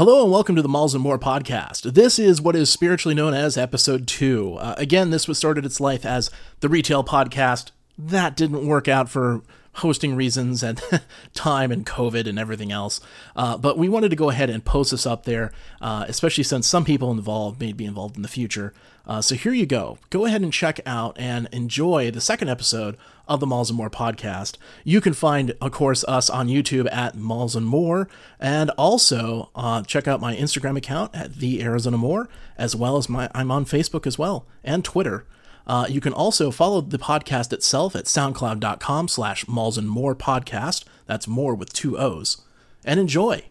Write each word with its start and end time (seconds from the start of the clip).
Hello 0.00 0.22
and 0.22 0.32
welcome 0.32 0.56
to 0.56 0.62
the 0.62 0.68
Malls 0.68 0.94
and 0.94 1.02
More 1.02 1.18
podcast. 1.18 1.92
This 1.92 2.18
is 2.18 2.40
what 2.40 2.56
is 2.56 2.70
spiritually 2.70 3.14
known 3.14 3.34
as 3.34 3.58
episode 3.58 4.08
two. 4.08 4.54
Uh, 4.54 4.74
again, 4.78 5.10
this 5.10 5.28
was 5.28 5.36
started 5.36 5.66
its 5.66 5.78
life 5.78 6.06
as 6.06 6.30
the 6.60 6.70
retail 6.70 7.04
podcast. 7.04 7.70
That 7.98 8.34
didn't 8.34 8.66
work 8.66 8.88
out 8.88 9.10
for 9.10 9.42
hosting 9.74 10.16
reasons 10.16 10.62
and 10.62 10.80
time 11.34 11.70
and 11.70 11.84
COVID 11.84 12.26
and 12.26 12.38
everything 12.38 12.72
else. 12.72 13.02
Uh, 13.36 13.58
but 13.58 13.76
we 13.76 13.90
wanted 13.90 14.08
to 14.08 14.16
go 14.16 14.30
ahead 14.30 14.48
and 14.48 14.64
post 14.64 14.92
this 14.92 15.04
up 15.04 15.26
there, 15.26 15.52
uh, 15.82 16.06
especially 16.08 16.44
since 16.44 16.66
some 16.66 16.86
people 16.86 17.10
involved 17.10 17.60
may 17.60 17.74
be 17.74 17.84
involved 17.84 18.16
in 18.16 18.22
the 18.22 18.28
future. 18.28 18.72
Uh, 19.10 19.20
so 19.20 19.34
here 19.34 19.52
you 19.52 19.66
go. 19.66 19.98
Go 20.10 20.24
ahead 20.24 20.40
and 20.40 20.52
check 20.52 20.78
out 20.86 21.18
and 21.18 21.48
enjoy 21.50 22.12
the 22.12 22.20
second 22.20 22.48
episode 22.48 22.96
of 23.26 23.40
the 23.40 23.46
Malls 23.46 23.68
and 23.68 23.76
More 23.76 23.90
podcast. 23.90 24.56
You 24.84 25.00
can 25.00 25.14
find, 25.14 25.52
of 25.60 25.72
course, 25.72 26.04
us 26.04 26.30
on 26.30 26.46
YouTube 26.46 26.88
at 26.92 27.16
Malls 27.16 27.56
and 27.56 27.66
More, 27.66 28.08
and 28.38 28.70
also 28.78 29.50
uh, 29.56 29.82
check 29.82 30.06
out 30.06 30.20
my 30.20 30.36
Instagram 30.36 30.78
account 30.78 31.12
at 31.12 31.34
the 31.34 31.60
Arizona 31.60 31.98
More, 31.98 32.28
as 32.56 32.76
well 32.76 32.96
as 32.96 33.08
my 33.08 33.28
I'm 33.34 33.50
on 33.50 33.64
Facebook 33.64 34.06
as 34.06 34.16
well 34.16 34.46
and 34.62 34.84
Twitter. 34.84 35.26
Uh, 35.66 35.86
you 35.88 36.00
can 36.00 36.12
also 36.12 36.52
follow 36.52 36.80
the 36.80 36.96
podcast 36.96 37.52
itself 37.52 37.96
at 37.96 38.04
soundcloud.com 38.04 39.08
slash 39.08 39.48
malls 39.48 39.76
and 39.76 39.90
more 39.90 40.14
podcast. 40.14 40.84
That's 41.06 41.26
more 41.26 41.56
with 41.56 41.72
two 41.72 41.98
O's. 41.98 42.42
And 42.84 43.00
enjoy. 43.00 43.42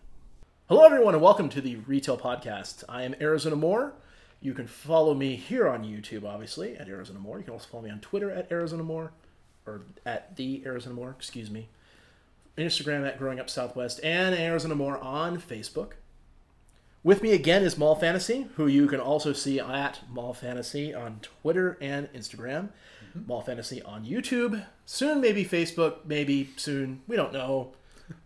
Hello, 0.70 0.86
everyone, 0.86 1.16
and 1.16 1.22
welcome 1.22 1.50
to 1.50 1.60
the 1.60 1.76
Retail 1.76 2.18
Podcast. 2.18 2.86
I 2.88 3.04
am 3.04 3.14
Arizona 3.20 3.58
More. 3.58 3.92
You 4.42 4.54
can 4.54 4.68
follow 4.68 5.14
me 5.14 5.36
here 5.36 5.68
on 5.68 5.84
YouTube, 5.84 6.24
obviously, 6.24 6.78
at 6.78 6.88
Arizona 6.88 7.20
More. 7.20 7.38
You 7.38 7.44
can 7.44 7.54
also 7.54 7.68
follow 7.70 7.84
me 7.84 7.90
on 7.90 8.00
Twitter 8.00 8.32
at 8.32 8.52
Arizona 8.52 8.84
More, 8.84 9.12
or 9.66 9.82
at 10.06 10.36
the 10.38 10.64
Arizona 10.66 10.96
More, 10.96 11.10
excuse 11.10 11.52
me. 11.52 11.68
Instagram 12.58 13.08
at 13.08 13.18
Growing 13.18 13.40
Up 13.40 13.50
Southwest, 13.50 14.00
and 14.04 14.36
Arizona 14.36 14.76
More 14.76 14.98
on 14.98 15.40
Facebook. 15.40 15.94
With 17.04 17.22
me 17.24 17.32
again 17.32 17.64
is 17.64 17.78
Mall 17.78 17.96
Fantasy, 17.96 18.48
who 18.56 18.68
you 18.68 18.88
can 18.88 19.00
also 19.00 19.32
see 19.32 19.60
at 19.60 20.00
Mall 20.10 20.34
Fantasy 20.34 20.94
on 20.94 21.20
Twitter 21.22 21.78
and 21.80 22.12
Instagram. 22.14 22.70
Mm-hmm. 23.10 23.28
Mall 23.28 23.42
Fantasy 23.42 23.82
on 23.82 24.06
YouTube. 24.06 24.66
Soon, 24.86 25.22
maybe 25.22 25.46
Facebook. 25.46 26.06
Maybe 26.06 26.50
soon. 26.58 27.02
We 27.08 27.16
don't 27.16 27.32
know. 27.32 27.72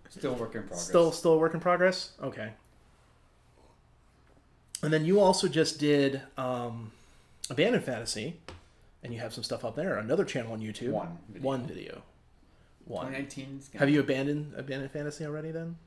Still 0.09 0.33
work 0.36 0.55
in 0.55 0.61
progress. 0.61 0.88
Still, 0.88 1.11
still 1.11 1.33
a 1.33 1.38
work 1.38 1.53
in 1.53 1.59
progress. 1.59 2.11
Okay. 2.22 2.53
And 4.84 4.92
then 4.92 5.06
you 5.06 5.20
also 5.20 5.48
just 5.48 5.80
did 5.80 6.22
um, 6.38 6.92
Abandoned 7.50 7.86
Fantasy, 7.86 8.36
and 9.02 9.14
you 9.14 9.20
have 9.20 9.34
some 9.34 9.44
stuff 9.44 9.64
up 9.64 9.76
there. 9.76 9.98
Another 9.98 10.26
channel 10.26 10.52
on 10.52 10.59
YouTube. 10.59 10.89
One 10.92 11.17
video. 11.30 11.42
One 11.48 11.66
video. 11.66 12.02
One. 12.86 13.06
2019. 13.08 13.61
gonna- 13.72 13.80
Have 13.80 13.89
you 13.89 14.02
abandoned 14.02 14.54
Abandoned 14.58 14.92
Fantasy 14.92 15.26
already? 15.26 15.52
Then 15.52 15.78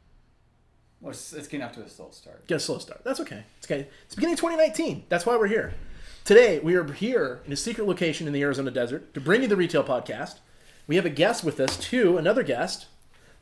Well, 1.02 1.11
it's, 1.11 1.34
it's 1.34 1.47
getting 1.47 1.64
off 1.64 1.72
to 1.74 1.83
a 1.83 1.89
slow 1.91 2.08
start. 2.11 2.47
get 2.47 2.56
a 2.56 2.61
slow 2.61 2.78
start. 2.78 3.02
That's 3.05 3.20
okay. 3.20 3.44
It's 3.58 3.67
okay. 3.70 3.86
It's 4.06 4.14
beginning 4.14 4.33
of 4.34 4.41
2019. 4.41 5.05
That's 5.11 5.27
why 5.27 5.36
we're 5.36 5.47
here. 5.47 5.74
Today 6.24 6.58
we 6.58 6.74
are 6.74 6.91
here 6.92 7.41
in 7.47 7.52
a 7.52 7.56
secret 7.56 7.86
location 7.86 8.27
in 8.27 8.33
the 8.33 8.41
Arizona 8.42 8.70
desert 8.70 9.12
to 9.14 9.20
bring 9.20 9.42
you 9.42 9.48
the 9.48 9.56
retail 9.56 9.84
podcast. 9.84 10.36
We 10.86 10.97
have 10.97 11.05
a 11.05 11.11
guest 11.11 11.44
with 11.44 11.61
us 11.61 11.77
too. 11.77 12.17
Another 12.17 12.42
guest. 12.42 12.86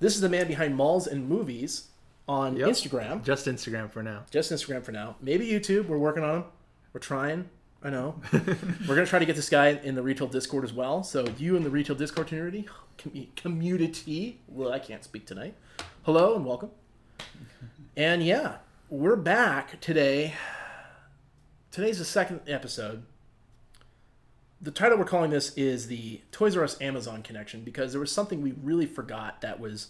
This 0.00 0.16
is 0.16 0.20
the 0.20 0.28
man 0.28 0.48
behind 0.48 0.75
Malls 0.75 1.06
and 1.06 1.28
Movies 1.28 1.84
on 2.28 2.56
Yep. 2.56 2.69
Instagram. 2.69 3.22
Just 3.25 3.47
Instagram 3.47 3.91
for 3.91 4.03
now. 4.03 4.25
Just 4.30 4.50
Instagram 4.50 4.83
for 4.83 4.92
now. 4.92 5.17
Maybe 5.20 5.47
YouTube. 5.47 5.86
We're 5.89 5.98
working 5.98 6.22
on 6.25 6.41
them. 6.41 6.44
We're 6.92 7.00
trying. 7.00 7.48
I 7.83 7.91
know. 7.91 8.20
We're 8.33 8.94
gonna 8.94 9.05
try 9.06 9.19
to 9.19 9.27
get 9.27 9.36
this 9.36 9.50
guy 9.50 9.69
in 9.69 9.94
the 9.94 10.03
retail 10.03 10.27
Discord 10.27 10.64
as 10.64 10.72
well. 10.72 11.03
So 11.03 11.27
you 11.36 11.55
in 11.56 11.64
the 11.64 11.70
retail 11.70 11.97
Discord 11.97 12.28
community, 12.28 12.66
community. 13.36 14.41
Well, 14.48 14.72
I 14.72 14.78
can't 14.78 15.05
speak 15.05 15.27
tonight. 15.27 15.55
Hello 16.05 16.34
and 16.34 16.47
welcome. 16.47 16.70
And 17.97 18.22
yeah, 18.25 18.56
we're 18.88 19.16
back 19.16 19.81
today. 19.83 20.34
Today's 21.70 21.98
the 21.98 22.05
second 22.06 22.41
episode. 22.47 23.03
The 24.62 24.70
title 24.70 24.97
we're 24.97 25.05
calling 25.05 25.31
this 25.31 25.53
is 25.56 25.88
the 25.88 26.22
Toys 26.33 26.56
R 26.56 26.65
Us 26.65 26.81
Amazon 26.81 27.22
connection 27.22 27.65
because 27.65 27.93
there 27.93 28.00
was 28.00 28.10
something 28.10 28.41
we 28.41 28.53
really 28.62 28.87
forgot 28.87 29.43
that 29.43 29.60
was 29.60 29.88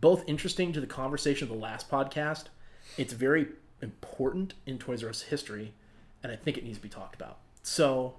both 0.00 0.24
interesting 0.26 0.72
to 0.72 0.80
the 0.80 0.86
conversation 0.86 1.48
of 1.48 1.54
the 1.54 1.60
last 1.60 1.90
podcast. 1.90 2.44
It's 2.96 3.12
very 3.12 3.48
important 3.82 4.54
in 4.66 4.78
Toys 4.78 5.02
R 5.04 5.10
Us 5.10 5.22
history, 5.22 5.72
and 6.22 6.32
I 6.32 6.36
think 6.36 6.56
it 6.58 6.64
needs 6.64 6.78
to 6.78 6.82
be 6.82 6.88
talked 6.88 7.14
about. 7.14 7.38
So, 7.62 8.14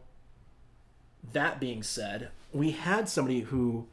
that 1.33 1.59
being 1.59 1.83
said, 1.83 2.29
we 2.53 2.71
had 2.71 3.09
somebody 3.09 3.41
who 3.41 3.87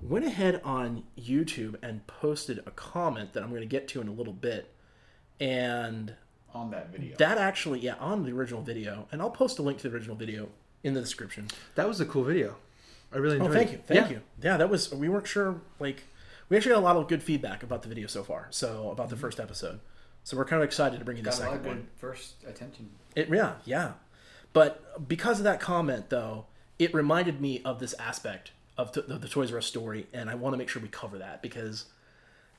went 0.00 0.24
ahead 0.24 0.60
on 0.64 1.02
YouTube 1.18 1.76
and 1.82 2.06
posted 2.06 2.58
a 2.66 2.70
comment 2.70 3.32
that 3.32 3.42
I'm 3.42 3.50
going 3.50 3.60
to 3.62 3.66
get 3.66 3.88
to 3.88 4.00
in 4.00 4.08
a 4.08 4.12
little 4.12 4.32
bit. 4.32 4.72
And 5.38 6.14
On 6.54 6.70
that 6.70 6.90
video. 6.90 7.16
that 7.16 7.38
actually, 7.38 7.80
yeah, 7.80 7.94
on 7.94 8.24
the 8.24 8.32
original 8.32 8.62
video, 8.62 9.08
and 9.12 9.20
I'll 9.22 9.30
post 9.30 9.58
a 9.58 9.62
link 9.62 9.78
to 9.78 9.88
the 9.88 9.94
original 9.94 10.16
video 10.16 10.48
in 10.82 10.94
the 10.94 11.00
description. 11.00 11.48
That 11.74 11.88
was 11.88 12.00
a 12.00 12.06
cool 12.06 12.24
video. 12.24 12.56
I 13.12 13.16
really 13.18 13.36
Oh, 13.38 13.44
enjoyed 13.46 13.56
thank 13.56 13.68
it. 13.70 13.72
you, 13.72 13.78
thank 13.86 14.00
Yeah. 14.06 14.16
you. 14.16 14.22
Yeah, 14.42 14.56
that 14.58 14.70
was. 14.70 14.92
We 14.94 15.08
weren't 15.08 15.26
sure. 15.26 15.60
Like, 15.78 16.04
we 16.50 16.56
actually 16.58 16.72
got 16.74 16.80
a 16.80 16.84
lot 16.84 16.96
of 16.96 17.08
good 17.08 17.22
feedback 17.22 17.62
about 17.62 17.80
the 17.82 17.88
video 17.88 18.06
so 18.06 18.22
far. 18.22 18.48
So 18.50 18.90
about 18.90 19.08
the 19.08 19.14
mm-hmm. 19.14 19.22
first 19.22 19.40
episode. 19.40 19.80
So 20.24 20.36
we're 20.36 20.44
kind 20.44 20.60
of 20.62 20.66
excited 20.66 20.98
to 20.98 21.04
bring 21.06 21.16
you 21.16 21.22
the 21.22 21.30
Got 21.30 21.38
a 21.40 21.42
lot 21.44 21.52
second 21.52 21.66
one. 21.66 21.86
first 21.96 22.34
attention. 22.46 22.90
It 23.16 23.30
yeah 23.30 23.54
yeah, 23.64 23.92
but 24.52 25.08
because 25.08 25.38
of 25.38 25.44
that 25.44 25.60
comment 25.60 26.10
though, 26.10 26.44
it 26.78 26.92
reminded 26.92 27.40
me 27.40 27.62
of 27.64 27.80
this 27.80 27.94
aspect 27.94 28.50
of 28.76 28.92
t- 28.92 29.00
the, 29.08 29.16
the 29.16 29.28
Toys 29.28 29.50
R 29.50 29.58
Us 29.58 29.66
story, 29.66 30.06
and 30.12 30.28
I 30.28 30.34
want 30.34 30.52
to 30.52 30.58
make 30.58 30.68
sure 30.68 30.82
we 30.82 30.88
cover 30.88 31.18
that 31.18 31.40
because. 31.40 31.86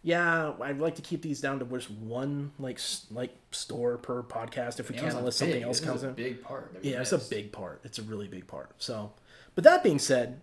Yeah, 0.04 0.54
I'd 0.60 0.80
like 0.80 0.96
to 0.96 1.04
keep 1.04 1.22
these 1.22 1.42
down 1.42 1.60
to 1.60 1.66
just 1.66 1.92
one 1.92 2.54
like 2.58 2.78
s- 2.78 3.06
like 3.12 3.36
store 3.52 4.00
per 4.00 4.24
podcast 4.24 4.80
if 4.80 4.90
we 4.90 4.96
Yeah, 4.96 5.02
can, 5.10 5.18
unless 5.18 5.36
a 5.36 5.38
something 5.38 5.58
big- 5.58 5.64
else 5.64 5.80
comes 5.80 6.02
a 6.02 6.08
in. 6.08 6.14
big 6.16 6.42
part. 6.42 6.76
Yeah, 6.82 7.02
it's 7.02 7.12
a 7.12 7.20
big 7.20 7.52
part. 7.52 7.82
It's 7.84 8.00
a 8.00 8.02
really 8.02 8.28
big 8.28 8.48
part. 8.48 8.72
So, 8.80 9.12
but 9.54 9.64
that 9.64 9.84
being 9.84 10.00
said, 10.00 10.42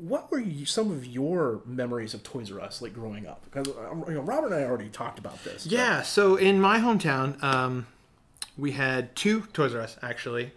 what 0.00 0.30
were 0.30 0.38
you, 0.40 0.64
some 0.66 0.90
of 0.90 1.04
your 1.06 1.60
memories 1.66 2.14
of 2.14 2.22
Toys 2.22 2.50
R 2.52 2.60
Us 2.60 2.80
like 2.82 2.94
growing 2.94 3.26
up? 3.26 3.44
Because 3.44 3.68
um, 3.90 4.04
you 4.08 4.14
know, 4.14 4.20
Robert 4.22 4.46
and 4.52 4.54
I 4.54 4.64
already 4.64 4.88
talked 4.88 5.18
about 5.18 5.42
this. 5.44 5.64
but- 5.64 5.72
Yeah, 5.72 6.02
so 6.02 6.36
in 6.36 6.60
my 6.60 6.78
hometown, 6.78 7.42
um, 7.42 7.86
we 8.58 8.72
had 8.72 9.14
two 9.16 9.42
Toys 9.52 9.74
R 9.74 9.80
Us 9.82 9.96
actually, 10.02 10.52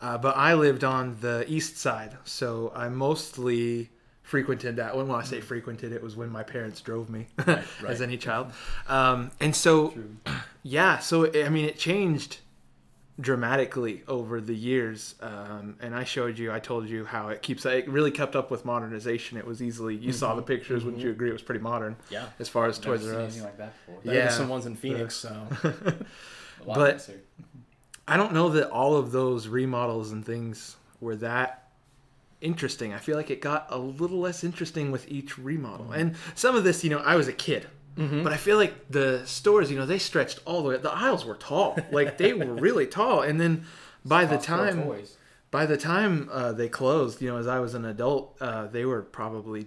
uh, 0.00 0.18
but 0.18 0.36
I 0.36 0.54
lived 0.54 0.84
on 0.84 1.16
the 1.20 1.44
east 1.48 1.76
side, 1.78 2.16
so 2.24 2.72
I 2.74 2.88
mostly 2.88 3.90
frequented 4.22 4.76
that. 4.76 4.96
one. 4.96 5.08
When 5.08 5.18
I 5.20 5.24
say 5.24 5.40
frequented, 5.40 5.92
it 5.92 6.02
was 6.02 6.16
when 6.16 6.30
my 6.30 6.42
parents 6.42 6.80
drove 6.80 7.10
me, 7.10 7.26
right. 7.46 7.64
as 7.86 8.00
any 8.00 8.16
child. 8.16 8.52
Um, 8.88 9.30
and 9.40 9.54
so, 9.54 9.94
yeah, 10.62 10.98
so 10.98 11.30
I 11.44 11.48
mean, 11.48 11.64
it 11.66 11.78
changed 11.78 12.38
dramatically 13.20 14.02
over 14.08 14.40
the 14.40 14.54
years. 14.54 15.14
Um, 15.20 15.76
and 15.80 15.94
I 15.94 16.04
showed 16.04 16.38
you, 16.38 16.52
I 16.52 16.58
told 16.58 16.88
you 16.88 17.04
how 17.04 17.28
it 17.28 17.42
keeps, 17.42 17.64
it 17.64 17.88
really 17.88 18.10
kept 18.10 18.34
up 18.34 18.50
with 18.50 18.64
modernization. 18.64 19.38
It 19.38 19.46
was 19.46 19.62
easily, 19.62 19.94
you 19.94 20.12
saw 20.12 20.28
mm-hmm. 20.28 20.36
the 20.38 20.42
pictures, 20.42 20.84
wouldn't 20.84 21.00
mm-hmm. 21.00 21.08
you 21.08 21.12
agree? 21.12 21.30
It 21.30 21.32
was 21.32 21.42
pretty 21.42 21.60
modern 21.60 21.96
yeah. 22.10 22.26
as 22.38 22.48
far 22.48 22.66
as 22.66 22.78
Toys 22.78 23.06
R 23.06 23.20
Us. 23.20 23.40
like 23.40 23.56
that 23.58 23.72
before. 23.86 24.00
There 24.04 24.14
Yeah. 24.14 24.28
some 24.30 24.48
ones 24.48 24.66
in 24.66 24.74
Phoenix. 24.74 25.14
So 25.14 25.46
But- 26.66 26.94
nicer. 26.94 27.20
I 28.06 28.18
don't 28.18 28.34
know 28.34 28.50
that 28.50 28.68
all 28.70 28.96
of 28.96 29.12
those 29.12 29.48
remodels 29.48 30.12
and 30.12 30.26
things 30.26 30.76
were 31.00 31.16
that 31.16 31.70
interesting. 32.42 32.92
I 32.92 32.98
feel 32.98 33.16
like 33.16 33.30
it 33.30 33.40
got 33.40 33.66
a 33.70 33.78
little 33.78 34.18
less 34.18 34.44
interesting 34.44 34.92
with 34.92 35.08
each 35.08 35.38
remodel. 35.38 35.86
Mm-hmm. 35.86 36.00
And 36.00 36.16
some 36.34 36.54
of 36.54 36.64
this, 36.64 36.84
you 36.84 36.90
know, 36.90 36.98
I 36.98 37.16
was 37.16 37.28
a 37.28 37.32
kid. 37.32 37.66
But 37.96 38.32
I 38.32 38.36
feel 38.36 38.56
like 38.56 38.90
the 38.90 39.22
stores, 39.26 39.70
you 39.70 39.76
know, 39.78 39.86
they 39.86 39.98
stretched 39.98 40.40
all 40.44 40.62
the 40.62 40.68
way. 40.70 40.76
The 40.78 40.90
aisles 40.92 41.24
were 41.24 41.36
tall, 41.36 41.78
like 41.92 42.18
they 42.18 42.32
were 42.32 42.52
really 42.66 42.86
tall. 42.86 43.22
And 43.22 43.40
then 43.40 43.64
by 44.04 44.24
the 44.24 44.36
time, 44.38 44.82
toys. 44.84 45.16
by 45.50 45.64
the 45.66 45.76
time 45.76 46.28
uh, 46.32 46.52
they 46.52 46.68
closed, 46.68 47.22
you 47.22 47.28
know, 47.30 47.36
as 47.38 47.46
I 47.46 47.60
was 47.60 47.74
an 47.74 47.84
adult, 47.84 48.36
uh, 48.40 48.66
they 48.66 48.84
were 48.84 49.02
probably 49.02 49.66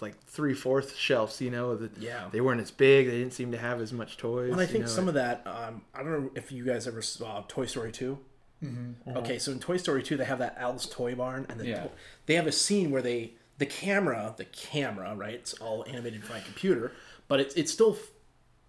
like 0.00 0.20
three 0.26 0.54
fourth 0.54 0.96
shelves. 0.96 1.40
You 1.40 1.50
know, 1.50 1.74
that 1.76 1.96
Yeah. 1.98 2.28
they 2.30 2.40
weren't 2.40 2.60
as 2.60 2.70
big. 2.70 3.06
They 3.06 3.18
didn't 3.18 3.32
seem 3.32 3.50
to 3.52 3.58
have 3.58 3.80
as 3.80 3.92
much 3.92 4.16
toys. 4.18 4.52
and 4.52 4.60
I 4.60 4.64
you 4.64 4.68
think 4.68 4.84
know, 4.84 4.90
some 4.90 5.08
of 5.08 5.14
that. 5.14 5.42
Um, 5.46 5.82
I 5.94 6.02
don't 6.04 6.12
know 6.12 6.30
if 6.36 6.52
you 6.52 6.64
guys 6.64 6.86
ever 6.86 7.02
saw 7.02 7.42
Toy 7.48 7.66
Story 7.66 7.90
2 7.92 8.18
Mm-hmm. 8.64 9.16
Okay, 9.18 9.38
so 9.38 9.52
in 9.52 9.58
Toy 9.58 9.76
Story 9.76 10.02
two, 10.02 10.16
they 10.16 10.24
have 10.24 10.38
that 10.38 10.56
Al's 10.58 10.86
Toy 10.88 11.14
Barn, 11.14 11.44
and 11.50 11.60
the 11.60 11.66
Yeah. 11.66 11.82
to- 11.82 11.90
they 12.24 12.34
have 12.34 12.46
a 12.46 12.52
scene 12.52 12.90
where 12.90 13.02
they 13.02 13.34
the 13.58 13.66
camera, 13.66 14.32
the 14.36 14.46
camera, 14.46 15.14
right? 15.14 15.34
It's 15.34 15.52
all 15.54 15.84
animated 15.86 16.26
by 16.28 16.38
a 16.38 16.40
computer, 16.40 16.92
but 17.28 17.40
it's 17.40 17.54
it's 17.54 17.72
still 17.72 17.96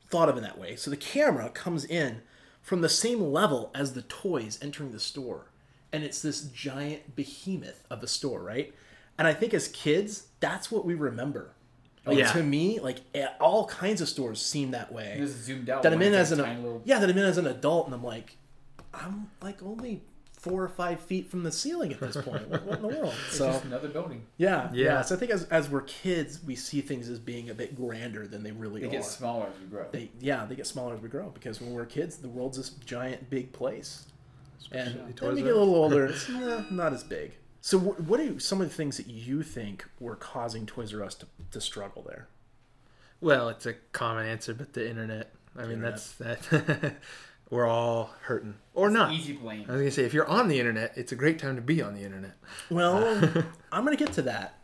thought 0.10 0.30
of 0.30 0.38
in 0.38 0.44
that 0.44 0.58
way. 0.58 0.76
So 0.76 0.90
the 0.90 0.98
camera 0.98 1.50
comes 1.50 1.84
in 1.86 2.22
from 2.62 2.82
the 2.82 2.90
same 2.90 3.22
level 3.22 3.72
as 3.76 3.94
the 3.94 4.02
toys 4.04 4.58
entering 4.62 4.92
the 4.92 5.00
store, 5.00 5.52
and 5.92 6.04
it's 6.04 6.22
this 6.22 6.42
giant 6.42 7.16
behemoth 7.16 7.84
of 7.90 8.02
a 8.04 8.08
store, 8.08 8.42
right? 8.42 8.74
And 9.18 9.28
I 9.28 9.34
think 9.34 9.54
as 9.54 9.68
kids, 9.70 10.28
that's 10.40 10.72
what 10.72 10.86
we 10.86 10.94
remember. 10.94 11.54
Like, 12.06 12.18
Yeah. 12.18 12.32
To 12.34 12.44
me, 12.44 12.80
like 12.80 13.00
all 13.40 13.66
kinds 13.66 14.00
of 14.02 14.08
stores 14.10 14.40
seem 14.42 14.72
that 14.72 14.92
way 14.92 15.20
zoomed 15.26 15.70
out. 15.70 15.84
that 15.84 15.94
I'm 15.94 16.02
in 16.02 16.14
as 16.14 16.32
an 16.32 16.82
yeah 16.86 17.00
that 17.00 17.10
I'm 17.10 17.18
in 17.18 17.24
as 17.24 17.38
an 17.38 17.48
adult, 17.48 17.88
and 17.88 17.96
I'm 17.96 18.04
like, 18.04 18.38
I'm 18.94 19.32
like 19.42 19.64
only 19.64 20.04
four 20.46 20.64
or 20.64 20.68
five 20.70 21.00
feet 21.02 21.30
from 21.30 21.44
the 21.44 21.52
ceiling 21.52 21.92
at 21.92 22.00
this 22.00 22.16
point. 22.16 22.48
what, 22.50 22.64
what 22.66 22.76
in 22.78 22.82
the 22.84 22.88
world? 23.00 23.14
It's 23.28 23.38
So 23.38 23.48
just 23.52 23.66
another 23.66 23.90
building. 23.90 24.26
yeah, 24.38 24.70
yeah, 24.74 24.84
Yeah. 24.84 25.02
So 25.02 25.16
I 25.16 25.18
think 25.18 25.32
as 25.32 25.44
as 25.46 25.70
we're 25.70 25.82
kids, 25.82 26.40
we 26.46 26.56
see 26.56 26.82
things 26.82 27.10
as 27.10 27.20
being 27.20 27.50
a 27.50 27.54
bit 27.54 27.76
grander 27.76 28.28
than 28.28 28.44
they 28.44 28.52
really 28.52 28.82
They 28.82 28.88
are. 28.88 28.90
They 28.92 28.98
get 28.98 29.06
smaller 29.06 29.48
as 29.48 29.60
we 29.60 29.68
grow. 29.68 29.86
they 29.92 30.12
yeah, 30.20 30.46
they 30.46 30.56
get 30.56 30.68
smaller 30.68 30.94
as 30.96 31.02
we 31.02 31.10
grow 31.10 31.30
because 31.32 31.60
when 31.60 31.74
we're 31.74 31.86
kids, 31.86 32.18
the 32.18 32.30
world's 32.30 32.58
this 32.58 32.70
giant 32.70 33.30
big 33.30 33.52
place, 33.52 34.06
and 34.72 34.82
Especially 34.88 35.04
then 35.04 35.14
Toys 35.14 35.36
we 35.36 35.42
get 35.42 35.54
a 35.54 35.58
little 35.60 35.76
older, 35.76 36.06
it's 36.14 36.30
eh, 36.30 36.64
not 36.72 36.94
as 36.94 37.04
big. 37.04 37.34
So 37.62 37.80
what 37.80 38.20
are 38.20 38.40
some 38.40 38.62
of 38.62 38.70
the 38.70 38.76
things 38.76 38.98
that 38.98 39.08
you 39.08 39.42
think 39.42 39.86
were 40.00 40.16
causing 40.16 40.66
Toys 40.68 40.94
R 40.94 41.04
Us 41.04 41.16
to, 41.16 41.26
to 41.52 41.60
struggle 41.60 42.04
there? 42.08 42.28
Well, 43.22 43.50
it's 43.50 43.66
a 43.66 43.74
common 43.92 44.28
answer, 44.28 44.54
but 44.54 44.74
the 44.74 44.88
internet. 44.88 45.32
I 45.58 45.62
mean, 45.64 45.84
Internet. 45.84 45.94
that's 46.20 46.50
that. 46.52 46.96
We're 47.50 47.66
all 47.66 48.12
hurting, 48.24 48.56
or 48.76 48.90
not. 48.90 49.12
Easy 49.14 49.34
blame. 49.34 49.66
I 49.68 49.72
was 49.72 49.82
gonna 49.82 49.92
say, 49.92 50.04
if 50.04 50.14
you're 50.14 50.28
on 50.28 50.48
the 50.48 50.60
internet, 50.60 50.94
it's 50.96 51.12
a 51.12 51.16
great 51.16 51.40
time 51.40 51.56
to 51.56 51.62
be 51.62 51.82
on 51.82 51.96
the 51.96 52.02
internet. 52.04 52.34
Well, 52.70 53.04
I'm 53.72 53.86
going 53.86 53.98
to 53.98 54.04
get 54.04 54.14
to 54.14 54.22
that. 54.24 54.60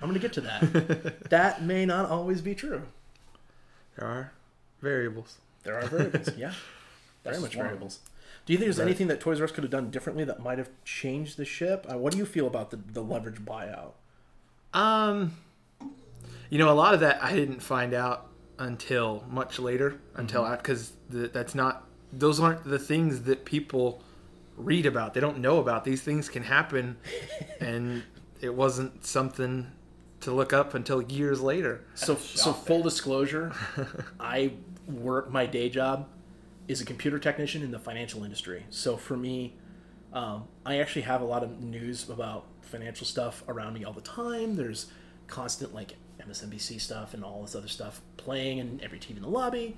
I'm 0.00 0.08
going 0.08 0.20
to 0.20 0.24
get 0.26 0.32
to 0.34 0.40
that. 0.42 1.28
that 1.30 1.62
may 1.62 1.86
not 1.86 2.10
always 2.10 2.40
be 2.42 2.54
true. 2.54 2.82
There 3.96 4.06
are 4.06 4.32
variables. 4.80 5.38
There 5.62 5.76
are 5.78 5.86
variables. 5.86 6.30
Yeah, 6.36 6.52
very 7.24 7.36
Just 7.36 7.42
much 7.42 7.56
one. 7.56 7.64
variables. 7.66 8.00
Do 8.46 8.52
you 8.52 8.58
think 8.58 8.66
there's 8.66 8.78
Right. 8.78 8.88
anything 8.88 9.06
that 9.06 9.20
Toys 9.20 9.40
R 9.40 9.44
Us 9.44 9.52
could 9.52 9.64
have 9.64 9.70
done 9.70 9.90
differently 9.90 10.24
that 10.24 10.40
might 10.42 10.58
have 10.58 10.68
changed 10.84 11.38
the 11.38 11.44
ship? 11.46 11.86
Uh, 11.90 11.96
what 11.96 12.12
do 12.12 12.18
you 12.18 12.26
feel 12.26 12.46
about 12.46 12.70
the, 12.70 12.76
the 12.76 13.00
leverage 13.02 13.36
buyout? 13.44 13.92
Um, 14.74 15.36
you 16.50 16.58
know, 16.58 16.70
a 16.70 16.74
lot 16.74 16.92
of 16.92 17.00
that 17.00 17.22
I 17.22 17.32
didn't 17.34 17.60
find 17.60 17.94
out 17.94 18.26
until 18.58 19.24
much 19.30 19.58
later, 19.58 19.98
until 20.14 20.48
because 20.50 20.92
that's 21.08 21.54
not 21.54 21.88
those 22.18 22.40
aren't 22.40 22.64
the 22.64 22.78
things 22.78 23.22
that 23.22 23.44
people 23.44 24.02
read 24.56 24.86
about. 24.86 25.14
They 25.14 25.20
don't 25.20 25.38
know 25.38 25.58
about 25.58 25.84
these 25.84 26.02
things 26.02 26.28
can 26.28 26.42
happen, 26.42 26.96
and 27.60 28.02
it 28.40 28.54
wasn't 28.54 29.04
something 29.04 29.70
to 30.20 30.32
look 30.32 30.52
up 30.52 30.74
until 30.74 31.02
years 31.02 31.40
later. 31.40 31.84
So, 31.94 32.16
so 32.16 32.52
full 32.52 32.82
disclosure, 32.82 33.52
I 34.20 34.52
work. 34.86 35.30
My 35.30 35.46
day 35.46 35.68
job 35.68 36.08
is 36.66 36.80
a 36.80 36.84
computer 36.84 37.18
technician 37.18 37.62
in 37.62 37.70
the 37.70 37.78
financial 37.78 38.24
industry. 38.24 38.64
So 38.70 38.96
for 38.96 39.16
me, 39.16 39.54
um, 40.12 40.44
I 40.64 40.78
actually 40.78 41.02
have 41.02 41.20
a 41.20 41.24
lot 41.24 41.42
of 41.42 41.60
news 41.60 42.08
about 42.08 42.46
financial 42.62 43.06
stuff 43.06 43.44
around 43.48 43.74
me 43.74 43.84
all 43.84 43.92
the 43.92 44.00
time. 44.00 44.56
There's 44.56 44.86
constant 45.26 45.74
like 45.74 45.94
MSNBC 46.26 46.80
stuff 46.80 47.14
and 47.14 47.24
all 47.24 47.42
this 47.42 47.54
other 47.54 47.68
stuff 47.68 48.00
playing 48.16 48.60
and 48.60 48.80
every 48.82 48.98
TV 48.98 49.16
in 49.16 49.22
the 49.22 49.28
lobby. 49.28 49.76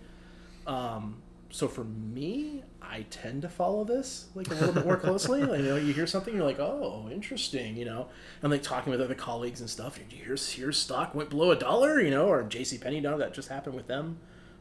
Um, 0.67 1.23
so 1.51 1.69
for 1.69 1.85
me, 1.85 2.63
I 2.83 3.07
tend 3.11 3.43
to 3.43 3.49
follow 3.49 3.85
this 3.85 4.27
like 4.35 4.49
a 4.51 4.55
little 4.55 4.73
bit 4.73 4.85
more 4.85 4.97
closely. 4.97 5.43
Like, 5.43 5.61
you 5.61 5.67
know, 5.67 5.77
you 5.77 5.93
hear 5.93 6.07
something, 6.07 6.35
you're 6.35 6.45
like, 6.45 6.59
oh, 6.61 7.09
interesting, 7.11 7.77
you 7.77 7.85
know. 7.85 8.09
I'm 8.43 8.51
like 8.51 8.63
talking 8.63 8.91
with 8.91 9.01
other 9.01 9.15
colleagues 9.15 9.61
and 9.61 9.71
stuff. 9.71 9.97
Did 9.99 10.13
you 10.13 10.25
hear 10.25 10.37
Sears 10.37 10.79
stock 10.79 11.15
went 11.15 11.31
below 11.31 11.51
a 11.51 11.57
dollar, 11.57 12.01
you 12.01 12.11
know, 12.11 12.27
or 12.29 12.43
J.C. 12.43 12.79
Penney, 12.79 13.01
no, 13.01 13.19
that 13.19 13.35
just 13.35 13.49
happened 13.49 13.75
with 13.75 13.87
them, 13.87 14.19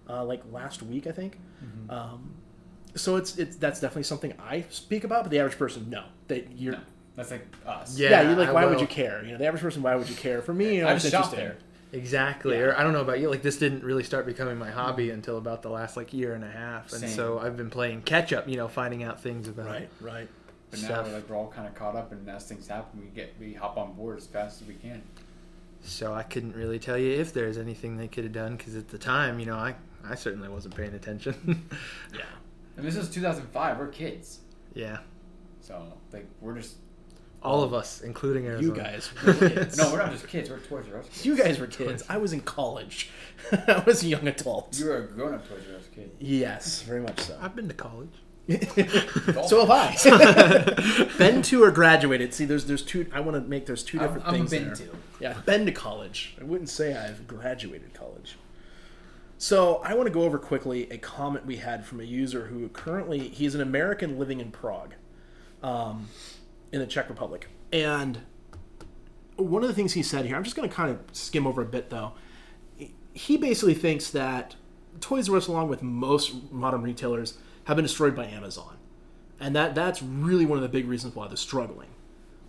uh, 0.10 0.24
like 0.24 0.42
last 0.52 0.84
week, 0.84 1.08
I 1.08 1.12
think. 1.12 1.40
Um, 1.90 2.34
so 2.96 3.18
it's 3.18 3.38
it's 3.38 3.58
that's 3.58 3.80
definitely 3.80 4.04
something 4.04 4.34
I 4.40 4.66
speak 4.70 5.04
about, 5.04 5.24
but 5.24 5.32
the 5.32 5.40
average 5.40 5.58
person, 5.58 5.90
no, 5.90 6.06
that 6.28 6.58
you're. 6.58 6.74
No, 6.74 6.80
that's 7.16 7.32
like 7.32 7.46
us. 7.66 7.98
Yeah. 7.98 8.10
Yeah, 8.10 8.22
you're 8.24 8.38
like, 8.38 8.50
I 8.50 8.54
why 8.54 8.66
would 8.66 8.80
you 8.80 8.88
care? 8.88 9.24
You 9.24 9.34
know, 9.34 9.38
the 9.38 9.46
average 9.46 9.62
person, 9.62 9.82
why 9.82 9.96
would 9.96 10.10
you 10.10 10.16
care? 10.16 10.42
For 10.42 10.54
me, 10.54 10.76
you 10.76 10.82
know, 10.82 10.88
I 10.88 10.94
it's 10.94 11.04
just 11.04 11.14
shop 11.14 11.26
interesting. 11.34 11.40
there. 11.40 11.58
Exactly. 11.96 12.58
Yeah. 12.58 12.64
Or 12.64 12.78
I 12.78 12.84
don't 12.84 12.94
know 12.94 13.02
about 13.02 13.20
you. 13.20 13.30
Like 13.30 13.42
this 13.42 13.58
didn't 13.58 13.84
really 13.84 14.04
start 14.04 14.26
becoming 14.26 14.58
my 14.58 14.70
hobby 14.70 15.08
mm-hmm. 15.08 15.16
until 15.16 15.38
about 15.38 15.62
the 15.62 15.70
last 15.70 15.96
like 15.98 16.14
year 16.14 16.34
and 16.34 16.44
a 16.44 16.52
half, 16.52 16.92
and 16.92 17.02
Same. 17.02 17.10
so 17.10 17.40
I've 17.40 17.58
been 17.58 17.70
playing 17.70 18.02
catch 18.02 18.34
up. 18.34 18.48
You 18.48 18.58
know, 18.58 18.68
finding 18.68 19.04
out 19.04 19.22
things 19.22 19.48
about 19.48 19.68
Right, 19.68 19.90
right. 20.02 20.28
But 20.72 20.82
now 20.82 20.88
Stuff. 20.88 21.08
we're 21.08 21.14
like 21.14 21.30
we're 21.30 21.36
all 21.38 21.48
kind 21.48 21.68
of 21.68 21.76
caught 21.76 21.96
up, 21.96 22.12
and 22.12 22.30
as 22.30 22.48
things 22.48 22.68
happen, 22.68 23.00
we 23.00 23.08
get 23.08 23.36
we 23.40 23.54
hop 23.54 23.78
on 23.78 23.94
board 23.94 24.18
as 24.18 24.28
fast 24.28 24.62
as 24.62 24.68
we 24.68 24.76
can. 24.76 25.02
So 25.82 26.14
I 26.14 26.24
couldn't 26.24 26.56
really 26.56 26.80
tell 26.80 26.98
you 26.98 27.12
if 27.12 27.32
there's 27.34 27.58
anything 27.58 27.98
they 27.98 28.08
could 28.08 28.24
have 28.24 28.34
done 28.34 28.56
because 28.56 28.76
at 28.76 28.90
the 28.90 28.98
time, 28.98 29.40
you 29.40 29.46
know, 29.46 29.56
I 29.56 29.76
I 30.04 30.16
certainly 30.16 30.50
wasn't 30.50 30.76
paying 30.76 30.94
attention. 30.94 31.70
Yeah. 32.14 32.24
And 32.78 32.86
this 32.86 32.98
is 32.98 33.10
2005. 33.10 33.80
We're 33.80 33.88
kids, 33.88 34.40
yeah, 34.74 34.98
so 35.62 35.82
like 36.12 36.28
we're 36.42 36.56
just 36.56 36.76
all 37.46 37.64
of 37.64 37.74
us, 37.74 38.02
including 38.02 38.46
Arizona. 38.48 38.68
You 38.68 38.84
guys 38.84 39.10
were 39.24 39.34
kids. 39.50 39.78
no, 39.78 39.92
we're 39.92 40.00
not 40.00 40.12
just 40.12 40.28
kids. 40.28 40.50
We're 40.50 40.60
Toys 40.60 40.86
R 40.92 41.00
Us. 41.00 41.06
Kids. 41.08 41.26
You 41.26 41.38
guys 41.38 41.60
were 41.60 41.68
kids. 41.68 42.04
I 42.10 42.18
was 42.18 42.34
in 42.34 42.42
college. 42.42 43.10
I 43.68 43.84
was 43.86 44.04
a 44.04 44.08
young 44.08 44.28
adult. 44.28 44.78
You 44.80 44.88
were 44.88 44.98
a 44.98 45.08
grown-up 45.08 45.48
Toys 45.48 45.62
R 45.72 45.78
Us 45.78 45.84
kid. 45.94 46.12
Yes, 46.20 46.82
very 46.82 47.02
much 47.02 47.20
so. 47.22 47.38
I've 47.42 47.56
been 47.56 47.68
to 47.68 47.74
college. 47.74 48.10
so 49.48 49.66
have 49.66 49.72
I. 49.72 51.08
been 51.18 51.42
to 51.42 51.64
or 51.64 51.72
graduated. 51.72 52.34
See, 52.34 52.46
there's 52.46 52.66
there's 52.66 52.84
two. 52.84 53.08
I 53.12 53.20
want 53.20 53.36
to 53.36 53.42
make 53.42 53.66
there's 53.66 53.84
two 53.84 54.00
I'm, 54.00 54.06
different 54.06 54.28
I'm 54.28 54.34
a 54.34 54.38
things 54.38 54.52
been 54.52 54.66
there. 54.66 54.76
to. 54.76 54.90
Yeah, 55.20 55.30
I've 55.32 55.46
been 55.46 55.66
to 55.66 55.72
college. 55.72 56.36
I 56.40 56.44
wouldn't 56.44 56.70
say 56.70 56.96
I've 56.96 57.26
graduated 57.28 57.94
college. 57.94 58.38
So 59.38 59.82
I 59.84 59.94
want 59.96 60.08
to 60.08 60.14
go 60.14 60.22
over 60.24 60.38
quickly 60.38 60.90
a 60.92 60.98
comment 60.98 61.46
we 61.46 61.58
had 61.58 61.86
from 61.86 62.00
a 62.00 62.04
user 62.04 62.46
who 62.48 62.70
currently 62.70 63.20
he's 63.30 63.54
an 63.56 63.62
American 63.62 64.18
living 64.18 64.40
in 64.40 64.52
Prague, 64.52 64.94
um, 65.62 66.08
in 66.72 66.80
the 66.80 66.88
Czech 66.88 67.10
Republic, 67.10 67.48
and 67.72 68.20
one 69.38 69.64
of 69.64 69.68
the 69.68 69.76
things 69.76 69.94
he 69.94 70.04
said 70.04 70.26
here, 70.26 70.36
I'm 70.36 70.44
just 70.44 70.56
going 70.56 70.68
to 70.70 70.74
kind 70.74 70.92
of 70.92 71.00
skim 71.12 71.46
over 71.46 71.62
a 71.62 71.66
bit 71.66 71.90
though. 71.90 72.14
He 73.14 73.38
basically 73.38 73.74
thinks 73.74 74.10
that 74.12 74.56
Toys 75.00 75.30
R 75.30 75.38
Us, 75.38 75.48
along 75.48 75.70
with 75.70 75.82
most 75.82 76.52
modern 76.52 76.82
retailers, 76.82 77.38
have 77.66 77.76
been 77.78 77.86
destroyed 77.86 78.16
by 78.16 78.26
Amazon, 78.26 78.78
and 79.40 79.56
that 79.56 79.76
that's 79.76 80.02
really 80.02 80.46
one 80.46 80.58
of 80.58 80.64
the 80.64 80.70
big 80.70 80.88
reasons 80.88 81.16
why 81.16 81.28
they're 81.28 81.38
struggling. 81.38 81.90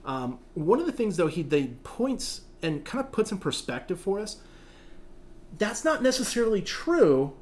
Um, 0.05 0.39
one 0.55 0.79
of 0.81 0.87
the 0.87 0.93
things 0.93 1.17
though 1.17 1.27
he 1.27 1.43
they 1.43 1.69
points 1.83 2.43
and 2.63 2.85
kind 2.85 3.05
of 3.05 3.13
puts 3.13 3.33
in 3.33 3.39
perspective 3.39 4.01
for 4.01 4.19
us. 4.19 4.39
That's 5.59 5.85
not 5.85 6.03
necessarily 6.03 6.61
true 6.61 7.33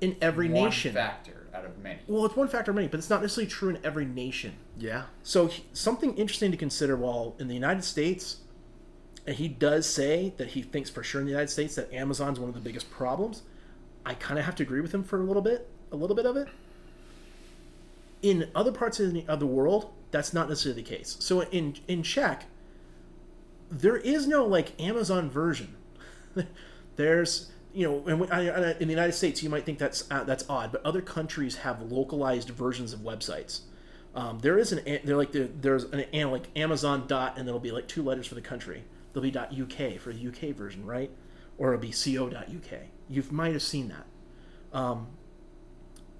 in 0.00 0.16
every 0.20 0.48
One 0.48 0.64
nation. 0.64 0.94
factor 0.94 1.37
out 1.58 1.64
of 1.64 1.78
many. 1.78 1.98
Well, 2.06 2.24
it's 2.24 2.36
one 2.36 2.48
factor 2.48 2.70
of 2.70 2.74
many, 2.76 2.88
but 2.88 2.98
it's 2.98 3.10
not 3.10 3.20
necessarily 3.22 3.50
true 3.50 3.68
in 3.70 3.78
every 3.84 4.04
nation. 4.04 4.54
Yeah, 4.78 5.04
So 5.22 5.46
he- 5.48 5.64
something 5.72 6.14
interesting 6.16 6.50
to 6.50 6.56
consider 6.56 6.96
while 6.96 7.34
in 7.38 7.48
the 7.48 7.54
United 7.54 7.84
States, 7.84 8.38
and 9.26 9.36
he 9.36 9.48
does 9.48 9.86
say 9.86 10.32
that 10.36 10.48
he 10.48 10.62
thinks 10.62 10.88
for 10.90 11.02
sure 11.02 11.20
in 11.20 11.26
the 11.26 11.32
United 11.32 11.50
States 11.50 11.74
that 11.74 11.92
Amazon's 11.92 12.38
one 12.40 12.48
of 12.48 12.54
the 12.54 12.60
biggest 12.60 12.90
problems. 12.90 13.42
I 14.06 14.14
kind 14.14 14.38
of 14.38 14.44
have 14.46 14.54
to 14.56 14.62
agree 14.62 14.80
with 14.80 14.92
him 14.94 15.02
for 15.04 15.20
a 15.20 15.24
little 15.24 15.42
bit, 15.42 15.68
a 15.92 15.96
little 15.96 16.16
bit 16.16 16.24
of 16.26 16.36
it. 16.36 16.48
In 18.22 18.48
other 18.54 18.72
parts 18.72 18.98
of 19.00 19.12
the, 19.12 19.24
of 19.28 19.38
the 19.40 19.46
world, 19.46 19.90
that's 20.10 20.32
not 20.32 20.48
necessarily 20.48 20.82
the 20.82 20.88
case. 20.88 21.16
So 21.20 21.42
in 21.42 21.76
in 21.86 22.02
Czech, 22.02 22.46
there 23.70 23.96
is 23.96 24.26
no 24.26 24.46
like 24.46 24.80
Amazon 24.80 25.28
version. 25.30 25.76
There's 26.96 27.50
you 27.78 27.84
know, 27.86 28.02
and 28.08 28.80
in 28.80 28.88
the 28.88 28.92
United 28.92 29.12
States, 29.12 29.40
you 29.40 29.48
might 29.48 29.64
think 29.64 29.78
that's 29.78 30.10
uh, 30.10 30.24
that's 30.24 30.44
odd, 30.50 30.72
but 30.72 30.84
other 30.84 31.00
countries 31.00 31.58
have 31.58 31.80
localized 31.80 32.48
versions 32.50 32.92
of 32.92 33.00
websites. 33.00 33.60
Um, 34.16 34.40
there 34.40 34.58
is 34.58 34.72
an 34.72 34.98
they're 35.04 35.16
like 35.16 35.30
there- 35.30 35.46
there's 35.46 35.84
an, 35.84 36.04
like 36.32 36.48
Amazon 36.56 37.06
dot 37.06 37.38
and 37.38 37.46
there'll 37.46 37.60
be 37.60 37.70
like 37.70 37.86
two 37.86 38.02
letters 38.02 38.26
for 38.26 38.34
the 38.34 38.40
country. 38.40 38.82
There'll 39.12 39.22
be 39.22 39.30
dot 39.30 39.52
UK 39.52 39.96
for 40.00 40.12
the 40.12 40.26
UK 40.26 40.56
version, 40.56 40.84
right? 40.84 41.12
Or 41.56 41.72
it'll 41.72 41.80
be 41.80 41.92
co 41.92 42.28
dot 42.28 42.48
UK. 42.48 42.88
You 43.08 43.22
might 43.30 43.52
have 43.52 43.62
seen 43.62 43.90
that. 43.90 44.06
Um, 44.76 45.06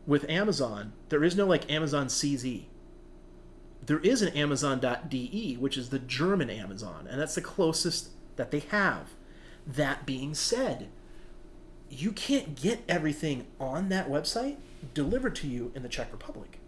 with 0.06 0.30
Amazon, 0.30 0.92
there 1.08 1.24
is 1.24 1.34
no 1.34 1.44
like 1.44 1.68
Amazon 1.68 2.06
CZ. 2.06 2.66
There 3.84 3.98
is 3.98 4.22
an 4.22 4.28
Amazon.de, 4.28 5.56
which 5.58 5.76
is 5.76 5.88
the 5.88 5.98
German 5.98 6.50
Amazon, 6.50 7.08
and 7.10 7.20
that's 7.20 7.34
the 7.34 7.40
closest 7.40 8.10
that 8.36 8.52
they 8.52 8.60
have. 8.60 9.08
That 9.66 10.06
being 10.06 10.34
said, 10.34 10.88
you 11.90 12.12
can't 12.12 12.54
get 12.54 12.82
everything 12.88 13.46
on 13.60 13.88
that 13.88 14.08
website 14.08 14.56
delivered 14.94 15.34
to 15.36 15.46
you 15.46 15.72
in 15.74 15.82
the 15.82 15.88
Czech 15.88 16.12
Republic. 16.12 16.58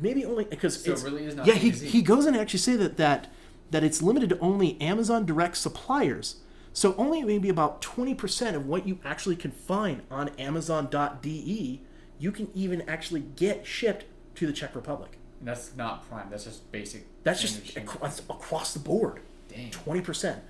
Maybe 0.00 0.24
only 0.24 0.44
because 0.44 0.82
So 0.82 0.90
it 0.90 0.94
it's 0.94 1.02
really 1.02 1.24
is 1.24 1.34
not 1.34 1.46
yeah. 1.46 1.54
He, 1.54 1.68
easy. 1.68 1.88
he 1.88 2.02
goes 2.02 2.26
in 2.26 2.34
and 2.34 2.40
actually 2.42 2.60
say 2.60 2.76
that 2.76 2.96
that 2.96 3.28
that 3.70 3.84
it's 3.84 4.02
limited 4.02 4.28
to 4.30 4.38
only 4.38 4.80
Amazon 4.80 5.24
direct 5.26 5.56
suppliers. 5.56 6.36
So 6.72 6.94
only 6.96 7.22
maybe 7.22 7.48
about 7.48 7.82
twenty 7.82 8.14
percent 8.14 8.56
of 8.56 8.66
what 8.66 8.86
you 8.86 8.98
actually 9.04 9.36
can 9.36 9.50
find 9.50 10.02
on 10.10 10.30
Amazon.de 10.38 11.80
you 12.18 12.30
can 12.30 12.48
even 12.54 12.82
actually 12.88 13.24
get 13.34 13.66
shipped 13.66 14.04
to 14.36 14.46
the 14.46 14.52
Czech 14.52 14.76
Republic. 14.76 15.18
And 15.40 15.48
that's 15.48 15.74
not 15.76 16.08
prime. 16.08 16.28
That's 16.30 16.44
just 16.44 16.70
basic. 16.70 17.04
That's 17.24 17.40
just 17.40 17.66
shipping. 17.66 17.82
across, 17.82 18.20
across 18.20 18.72
the 18.72 18.78
board. 18.78 19.20
Dang. 19.48 19.70
Twenty 19.70 20.00
percent. 20.00 20.40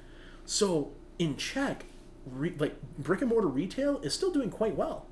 So 0.44 0.92
in 1.18 1.36
Czech, 1.36 1.84
re, 2.26 2.54
like 2.58 2.74
brick 2.98 3.20
and 3.20 3.30
mortar 3.30 3.48
retail 3.48 3.98
is 4.00 4.14
still 4.14 4.32
doing 4.32 4.50
quite 4.50 4.76
well 4.76 5.06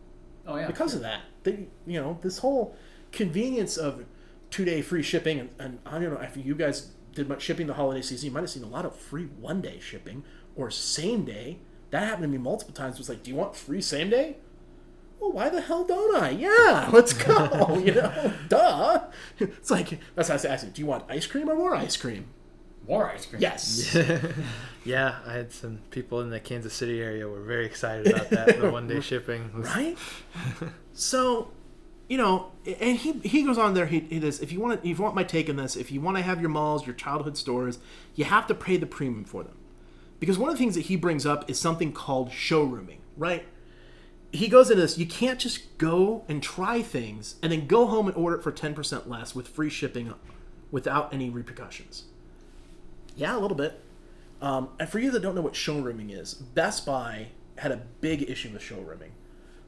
Oh 0.47 0.57
yeah. 0.57 0.67
because 0.67 0.95
of 0.95 1.01
that. 1.03 1.21
They, 1.43 1.69
you 1.87 2.01
know, 2.01 2.19
this 2.23 2.39
whole 2.39 2.75
convenience 3.13 3.77
of 3.77 4.05
two 4.51 4.65
day 4.65 4.83
free 4.83 5.03
shipping, 5.03 5.39
and, 5.39 5.51
and 5.59 5.79
I 5.87 5.99
don't 5.99 6.13
know 6.15 6.21
if 6.21 6.37
you 6.37 6.55
guys 6.55 6.91
did 7.15 7.29
much 7.29 7.43
shipping 7.43 7.67
the 7.67 7.75
holiday 7.75 8.03
season, 8.03 8.27
you 8.27 8.33
might 8.33 8.41
have 8.41 8.51
seen 8.51 8.63
a 8.63 8.69
lot 8.69 8.85
of 8.87 8.95
free 8.95 9.25
one 9.25 9.61
day 9.61 9.79
shipping 9.81 10.23
or 10.57 10.71
same 10.71 11.25
day. 11.25 11.59
That 11.91 12.05
happened 12.05 12.23
to 12.25 12.29
me 12.29 12.39
multiple 12.39 12.73
times. 12.75 12.95
It 12.95 12.99
was 13.01 13.09
like, 13.09 13.23
do 13.25 13.31
you 13.31 13.37
want 13.37 13.57
free 13.57 13.81
same 13.83 14.11
day? 14.11 14.37
well, 15.19 15.33
why 15.33 15.49
the 15.51 15.61
hell 15.61 15.85
don't 15.85 16.17
I? 16.17 16.31
Yeah, 16.41 16.89
let's 16.93 17.13
go. 17.13 17.79
you 17.85 17.93
know, 17.95 18.33
duh. 18.49 19.03
It's 19.39 19.71
like 19.71 19.99
that's 20.15 20.29
how 20.29 20.35
I 20.35 20.39
say. 20.39 20.51
I 20.53 20.57
said, 20.57 20.73
do 20.73 20.81
you 20.81 20.87
want 20.87 21.05
ice 21.11 21.27
cream 21.27 21.49
or 21.51 21.57
more 21.57 21.75
ice 21.75 21.97
cream? 21.97 22.27
More 22.91 23.09
ice 23.09 23.25
cream. 23.25 23.41
Yes. 23.41 23.97
yeah, 24.85 25.19
I 25.25 25.33
had 25.35 25.53
some 25.53 25.79
people 25.91 26.23
in 26.23 26.31
the 26.31 26.41
Kansas 26.41 26.75
City 26.75 27.01
area 27.01 27.29
were 27.29 27.41
very 27.41 27.65
excited 27.65 28.09
about 28.09 28.31
that. 28.31 28.61
The 28.61 28.69
one 28.69 28.89
day 28.89 28.99
shipping, 29.11 29.49
was, 29.57 29.69
right? 29.69 29.97
so, 30.93 31.53
you 32.09 32.19
know, 32.19 32.51
and 32.81 32.99
he 32.99 33.13
he 33.21 33.45
goes 33.45 33.59
on 33.59 33.75
there. 33.75 33.87
He, 33.87 34.01
he 34.01 34.19
does. 34.19 34.41
If 34.41 34.51
you 34.51 34.59
want 34.59 34.83
to, 34.83 34.89
if 34.89 34.99
you 34.99 35.05
want 35.05 35.15
my 35.15 35.23
take 35.23 35.49
on 35.49 35.55
this, 35.55 35.77
if 35.77 35.93
you 35.93 36.01
want 36.01 36.17
to 36.17 36.23
have 36.25 36.41
your 36.41 36.51
malls, 36.51 36.85
your 36.85 36.97
childhood 36.97 37.37
stores, 37.37 37.79
you 38.17 38.25
have 38.25 38.49
to 38.49 38.57
pay 38.57 38.77
the 38.77 38.87
premium 38.87 39.25
for 39.25 39.45
them, 39.45 39.57
because 40.19 40.37
one 40.37 40.49
of 40.49 40.57
the 40.57 40.59
things 40.59 40.75
that 40.75 40.87
he 40.87 40.97
brings 40.97 41.25
up 41.25 41.49
is 41.49 41.61
something 41.61 41.93
called 41.93 42.31
showrooming. 42.31 42.99
Right? 43.17 43.47
He 44.33 44.49
goes 44.49 44.69
into 44.69 44.83
this. 44.83 44.99
You 44.99 45.07
can't 45.07 45.39
just 45.39 45.79
go 45.79 46.25
and 46.29 46.43
try 46.43 46.83
things 46.83 47.37
and 47.41 47.53
then 47.53 47.69
go 47.69 47.87
home 47.87 48.09
and 48.09 48.17
order 48.17 48.39
it 48.39 48.43
for 48.43 48.51
ten 48.51 48.75
percent 48.75 49.09
less 49.09 49.33
with 49.33 49.47
free 49.47 49.71
shipping, 49.71 50.13
without 50.73 51.15
any 51.15 51.31
repercussions. 51.31 52.07
Yeah, 53.21 53.37
a 53.37 53.39
little 53.39 53.57
bit. 53.57 53.79
Um, 54.41 54.71
and 54.79 54.89
for 54.89 54.99
you 54.99 55.11
that 55.11 55.21
don't 55.21 55.35
know 55.35 55.43
what 55.43 55.53
showrooming 55.53 56.11
is, 56.19 56.33
Best 56.35 56.87
Buy 56.87 57.29
had 57.57 57.71
a 57.71 57.83
big 58.01 58.29
issue 58.31 58.51
with 58.51 58.63
showrooming. 58.63 59.11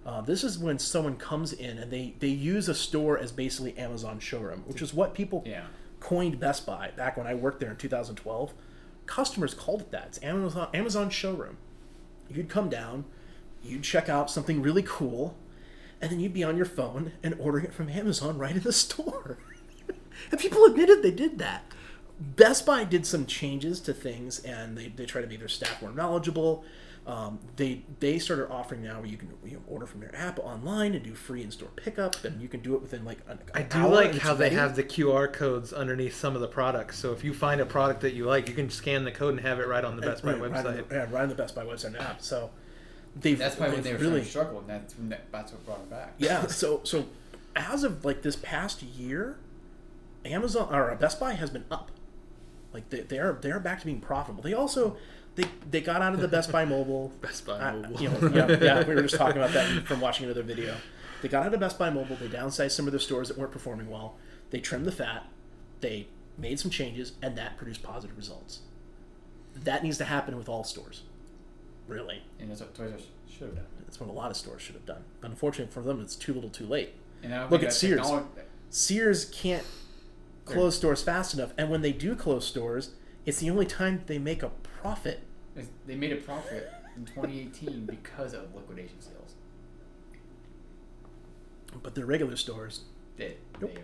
Uh, 0.06 0.22
this 0.22 0.42
is 0.42 0.58
when 0.58 0.78
someone 0.78 1.16
comes 1.16 1.52
in 1.52 1.76
and 1.78 1.92
they, 1.92 2.14
they 2.18 2.28
use 2.28 2.68
a 2.68 2.74
store 2.74 3.18
as 3.18 3.30
basically 3.30 3.76
Amazon 3.76 4.18
showroom, 4.18 4.64
which 4.66 4.80
is 4.82 4.94
what 4.94 5.14
people 5.14 5.42
Yeah. 5.46 5.66
coined 6.00 6.40
Best 6.40 6.64
Buy 6.66 6.90
back 6.96 7.16
when 7.18 7.26
I 7.26 7.34
worked 7.34 7.60
there 7.60 7.70
in 7.70 7.76
2012. 7.76 8.54
Customers 9.04 9.52
called 9.52 9.82
it 9.82 9.90
that. 9.90 10.06
It's 10.06 10.22
Amazon 10.22 10.68
Amazon 10.72 11.10
showroom. 11.10 11.58
You'd 12.30 12.48
come 12.48 12.68
down, 12.70 13.04
you'd 13.62 13.82
check 13.82 14.08
out 14.08 14.30
something 14.30 14.62
really 14.62 14.82
cool, 14.82 15.36
and 16.00 16.10
then 16.10 16.18
you'd 16.18 16.32
be 16.32 16.42
on 16.44 16.56
your 16.56 16.64
phone 16.66 17.12
and 17.22 17.36
ordering 17.38 17.66
it 17.66 17.74
from 17.74 17.90
Amazon 17.90 18.38
right 18.38 18.56
in 18.56 18.62
the 18.62 18.72
store. 18.84 19.36
and 20.30 20.40
people 20.40 20.64
admitted 20.64 21.02
they 21.02 21.10
did 21.10 21.38
that. 21.38 21.64
Best 22.36 22.64
Buy 22.66 22.84
did 22.84 23.04
some 23.06 23.26
changes 23.26 23.80
to 23.80 23.92
things, 23.92 24.38
and 24.40 24.76
they, 24.76 24.88
they 24.88 25.06
try 25.06 25.20
to 25.22 25.26
make 25.26 25.38
their 25.40 25.48
staff 25.48 25.80
more 25.82 25.90
knowledgeable. 25.92 26.64
Um, 27.04 27.40
they 27.56 27.82
they 27.98 28.20
started 28.20 28.48
offering 28.48 28.82
now 28.84 28.98
where 29.00 29.06
you 29.08 29.16
can 29.16 29.28
you 29.44 29.54
know, 29.54 29.62
order 29.66 29.86
from 29.86 29.98
their 30.00 30.14
app 30.14 30.38
online 30.38 30.94
and 30.94 31.02
do 31.02 31.14
free 31.16 31.42
in 31.42 31.50
store 31.50 31.70
pickup, 31.74 32.22
and 32.24 32.40
you 32.40 32.46
can 32.46 32.60
do 32.60 32.76
it 32.76 32.80
within 32.82 33.04
like 33.04 33.18
an 33.28 33.40
I 33.54 33.62
do 33.62 33.78
hour 33.78 33.88
like 33.90 34.06
and 34.06 34.14
it's 34.14 34.22
how 34.24 34.34
they 34.34 34.44
ready. 34.44 34.54
have 34.56 34.76
the 34.76 34.84
QR 34.84 35.32
codes 35.32 35.72
underneath 35.72 36.14
some 36.14 36.36
of 36.36 36.40
the 36.40 36.46
products. 36.46 36.98
So 37.00 37.10
if 37.12 37.24
you 37.24 37.34
find 37.34 37.60
a 37.60 37.66
product 37.66 38.02
that 38.02 38.14
you 38.14 38.26
like, 38.26 38.48
you 38.48 38.54
can 38.54 38.70
scan 38.70 39.02
the 39.02 39.10
code 39.10 39.32
and 39.34 39.40
have 39.40 39.58
it 39.58 39.66
right 39.66 39.84
on 39.84 39.96
the 39.96 40.02
Best 40.02 40.22
Buy 40.22 40.34
Yeah, 40.34 40.38
right 40.42 40.52
on 40.54 40.64
website. 40.64 40.88
the, 40.88 40.94
yeah, 40.94 41.06
right 41.10 41.22
on 41.24 41.28
the 41.28 41.34
Best 41.34 41.56
Buy 41.56 41.64
website 41.64 41.86
and 41.86 41.96
app. 41.96 42.22
So 42.22 42.50
they've 43.16 43.36
That's 43.36 43.58
why 43.58 43.68
when 43.68 43.82
they've 43.82 43.94
were 43.94 43.98
really 43.98 44.12
really 44.18 44.24
struggling, 44.24 44.66
that's 44.68 44.96
when 44.96 45.08
that, 45.08 45.22
that's 45.32 45.50
what 45.50 45.66
brought 45.66 45.80
them 45.80 45.88
back. 45.98 46.14
yeah. 46.18 46.46
So 46.48 46.82
so 46.84 47.06
as 47.56 47.82
of 47.82 48.04
like 48.04 48.22
this 48.22 48.36
past 48.36 48.80
year, 48.80 49.38
Amazon 50.24 50.72
or 50.72 50.94
Best 50.94 51.18
Buy 51.18 51.32
has 51.32 51.50
been 51.50 51.64
up. 51.68 51.90
Like 52.72 52.88
they, 52.90 53.00
they 53.00 53.18
are 53.18 53.38
they 53.40 53.50
are 53.50 53.60
back 53.60 53.80
to 53.80 53.86
being 53.86 54.00
profitable. 54.00 54.42
They 54.42 54.54
also 54.54 54.96
they 55.34 55.44
they 55.70 55.80
got 55.80 56.02
out 56.02 56.14
of 56.14 56.20
the 56.20 56.28
Best 56.28 56.50
Buy 56.52 56.64
Mobile. 56.64 57.12
Best 57.20 57.46
Buy 57.46 57.58
Uh, 57.58 57.72
Mobile. 57.76 58.00
you 58.02 58.08
know, 58.08 58.30
yeah, 58.34 58.58
yeah, 58.60 58.86
we 58.88 58.94
were 58.94 59.02
just 59.02 59.14
talking 59.18 59.36
about 59.38 59.52
that 59.52 59.86
from 59.86 60.00
watching 60.00 60.24
another 60.26 60.42
video. 60.42 60.76
They 61.20 61.28
got 61.28 61.46
out 61.46 61.54
of 61.54 61.60
Best 61.60 61.78
Buy 61.78 61.90
Mobile. 61.90 62.16
They 62.16 62.28
downsized 62.28 62.72
some 62.72 62.86
of 62.86 62.92
their 62.92 63.00
stores 63.00 63.28
that 63.28 63.38
weren't 63.38 63.52
performing 63.52 63.88
well. 63.90 64.16
They 64.50 64.60
trimmed 64.60 64.86
the 64.86 64.92
fat. 64.92 65.24
They 65.80 66.08
made 66.38 66.58
some 66.58 66.70
changes, 66.70 67.12
and 67.22 67.36
that 67.38 67.56
produced 67.56 67.82
positive 67.82 68.16
results. 68.16 68.60
That 69.54 69.82
needs 69.82 69.98
to 69.98 70.04
happen 70.04 70.36
with 70.36 70.48
all 70.48 70.64
stores. 70.64 71.02
Really, 71.88 72.22
And 72.40 72.50
that's 72.50 72.60
what 72.60 72.74
Toys 72.74 72.92
R 72.92 72.96
Us 72.98 73.02
should 73.28 73.46
have 73.48 73.56
done. 73.56 73.64
that's 73.84 74.00
what 74.00 74.08
a 74.08 74.12
lot 74.12 74.30
of 74.30 74.36
stores 74.36 74.62
should 74.62 74.74
have 74.76 74.86
done. 74.86 75.02
But 75.20 75.30
unfortunately 75.30 75.72
for 75.72 75.82
them, 75.82 76.00
it's 76.00 76.16
too 76.16 76.32
little, 76.32 76.48
too 76.48 76.66
late. 76.66 76.94
And 77.22 77.50
Look 77.50 77.62
at 77.62 77.72
Sears. 77.72 78.00
technolo- 78.00 78.26
Sears 78.70 79.24
can't 79.26 79.64
close 80.44 80.76
stores 80.76 81.02
fast 81.02 81.34
enough, 81.34 81.52
and 81.56 81.70
when 81.70 81.82
they 81.82 81.92
do 81.92 82.14
close 82.14 82.46
stores, 82.46 82.90
it's 83.24 83.38
the 83.38 83.50
only 83.50 83.66
time 83.66 84.02
they 84.06 84.18
make 84.18 84.42
a 84.42 84.48
profit. 84.80 85.20
They 85.86 85.94
made 85.94 86.12
a 86.12 86.16
profit 86.16 86.72
in 86.96 87.04
2018 87.04 87.86
because 87.86 88.32
of 88.34 88.54
liquidation 88.54 89.00
sales. 89.00 89.34
But 91.82 91.94
their 91.94 92.06
regular 92.06 92.36
stores 92.36 92.82
They, 93.16 93.36
Nope. 93.60 93.74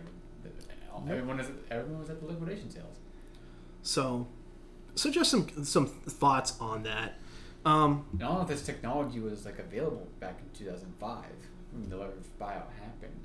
they, 0.43 1.13
everyone, 1.13 1.39
was 1.39 1.47
at, 1.47 1.55
everyone 1.71 2.01
was 2.01 2.11
at 2.11 2.21
the 2.21 2.27
liquidation 2.27 2.71
sales. 2.71 2.97
So, 3.83 4.27
so 4.95 5.11
just 5.11 5.31
some 5.31 5.65
some 5.65 5.87
thoughts 5.87 6.59
on 6.61 6.83
that. 6.83 7.15
Um, 7.65 8.07
And 8.13 8.21
don't 8.21 8.35
know 8.35 8.43
if 8.43 8.49
this 8.49 8.63
technology 8.63 9.21
was 9.21 9.45
like 9.45 9.59
available 9.59 10.07
back 10.21 10.39
in 10.41 10.59
2005 10.59 11.25
when 11.73 11.89
the 11.89 11.97
leverage 11.97 12.25
buyout 12.41 12.71
happened. 12.81 13.21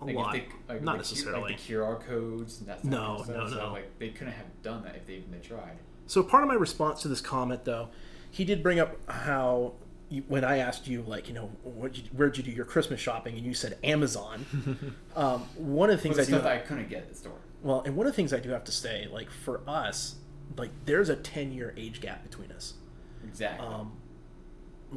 A 0.00 0.04
Like 0.04 0.14
lot, 0.16 0.36
if 0.36 0.42
they, 0.66 0.74
like 0.74 0.82
not 0.82 0.92
the 0.92 0.98
necessarily. 0.98 1.52
like 1.52 1.66
the 1.66 1.72
QR 1.74 2.00
codes 2.06 2.60
and 2.60 2.68
that 2.68 2.80
stuff. 2.80 2.90
No, 2.90 3.16
and 3.16 3.24
stuff, 3.24 3.36
no, 3.36 3.48
so, 3.48 3.56
no. 3.56 3.72
Like 3.72 3.98
they 3.98 4.08
couldn't 4.10 4.34
have 4.34 4.62
done 4.62 4.82
that 4.84 4.96
if 4.96 5.06
they 5.06 5.14
even 5.14 5.40
tried. 5.40 5.78
so 6.06 6.22
part 6.22 6.42
of 6.42 6.48
my 6.48 6.54
response 6.54 7.02
to 7.02 7.08
this 7.08 7.20
comment, 7.20 7.64
though, 7.64 7.88
he 8.30 8.44
did 8.44 8.62
bring 8.62 8.78
up 8.78 8.96
how 9.10 9.72
you, 10.10 10.22
when 10.28 10.44
I 10.44 10.58
asked 10.58 10.86
you, 10.88 11.02
like, 11.02 11.28
you 11.28 11.34
know, 11.34 11.50
what 11.64 11.96
you, 11.96 12.04
where'd 12.16 12.36
you 12.36 12.42
do 12.42 12.50
your 12.50 12.64
Christmas 12.64 13.00
shopping, 13.00 13.36
and 13.36 13.44
you 13.44 13.54
said 13.54 13.76
Amazon. 13.84 14.94
um, 15.16 15.40
one 15.56 15.90
of 15.90 15.96
the 15.96 16.02
things 16.02 16.16
But 16.16 16.22
I 16.22 16.26
do 16.26 16.32
that 16.32 16.46
I 16.46 16.58
couldn't 16.58 16.88
get 16.88 17.02
at 17.02 17.08
the 17.10 17.14
store. 17.14 17.32
well, 17.62 17.82
and 17.84 17.94
one 17.96 18.06
of 18.06 18.12
the 18.12 18.16
things 18.16 18.32
I 18.32 18.40
do 18.40 18.50
have 18.50 18.64
to 18.64 18.72
say, 18.72 19.08
like 19.10 19.30
for 19.30 19.60
us, 19.66 20.16
like 20.56 20.70
there's 20.86 21.08
a 21.10 21.16
ten 21.16 21.52
year 21.52 21.74
age 21.76 22.00
gap 22.00 22.22
between 22.22 22.50
us. 22.52 22.74
Exactly. 23.24 23.66
Um, 23.66 23.92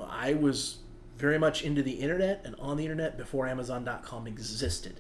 I 0.08 0.34
was 0.36 0.78
very 1.18 1.38
much 1.38 1.62
into 1.64 1.82
the 1.84 1.94
internet 1.94 2.42
and 2.46 2.56
on 2.60 2.78
the 2.78 2.84
internet 2.84 3.18
before 3.18 3.48
Amazon.com 3.48 4.28
existed. 4.28 5.00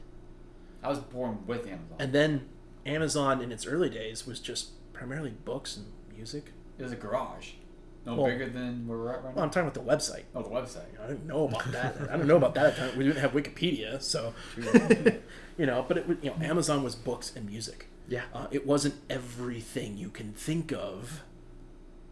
I 0.84 0.90
was 0.90 1.00
born 1.00 1.40
with 1.48 1.62
Amazon. 1.68 1.98
And 2.00 2.14
then 2.14 2.50
Amazon 2.86 3.42
in 3.42 3.52
its 3.52 3.66
early 3.66 3.90
days 3.90 4.26
was 4.26 4.40
just 4.40 4.72
primarily 4.94 5.32
books 5.32 5.78
and 5.78 5.86
music. 6.16 6.52
it 6.78 6.84
was 6.84 6.92
a 6.92 6.96
garage, 6.96 7.52
no 8.06 8.16
Well- 8.16 8.26
bigger 8.28 8.50
than 8.50 8.88
where 8.88 8.98
we're 8.98 9.10
at 9.14 9.24
right 9.24 9.30
now. 9.30 9.36
Well, 9.36 9.44
I'm 9.44 9.50
talking 9.52 9.68
about 9.70 9.74
the 9.74 9.82
website. 10.14 10.24
oh, 10.36 10.42
the 10.42 10.50
website. 10.50 11.00
I 11.04 11.08
didn't 11.08 11.28
know 11.28 11.48
about 11.48 11.72
that. 11.72 11.96
I 12.10 12.18
don't 12.18 12.28
know 12.28 12.38
about 12.38 12.56
that 12.56 12.66
at 12.68 12.76
the 12.76 12.82
time. 12.90 12.98
We 12.98 13.04
didn't 13.04 13.20
have 13.20 13.34
Wikipedia, 13.34 14.02
so 14.02 14.34
you 15.58 15.66
know. 15.66 15.86
But 15.88 15.98
it, 16.00 16.06
you 16.24 16.30
know, 16.32 16.36
Amazon 16.42 16.84
was 16.84 16.96
books 16.96 17.32
and 17.36 17.46
music. 17.48 17.88
Yeah. 18.08 18.24
Uh, 18.34 18.48
it 18.52 18.66
wasn't 18.66 18.96
everything 19.10 19.98
you 19.98 20.10
can 20.10 20.34
think 20.34 20.72
of 20.72 21.22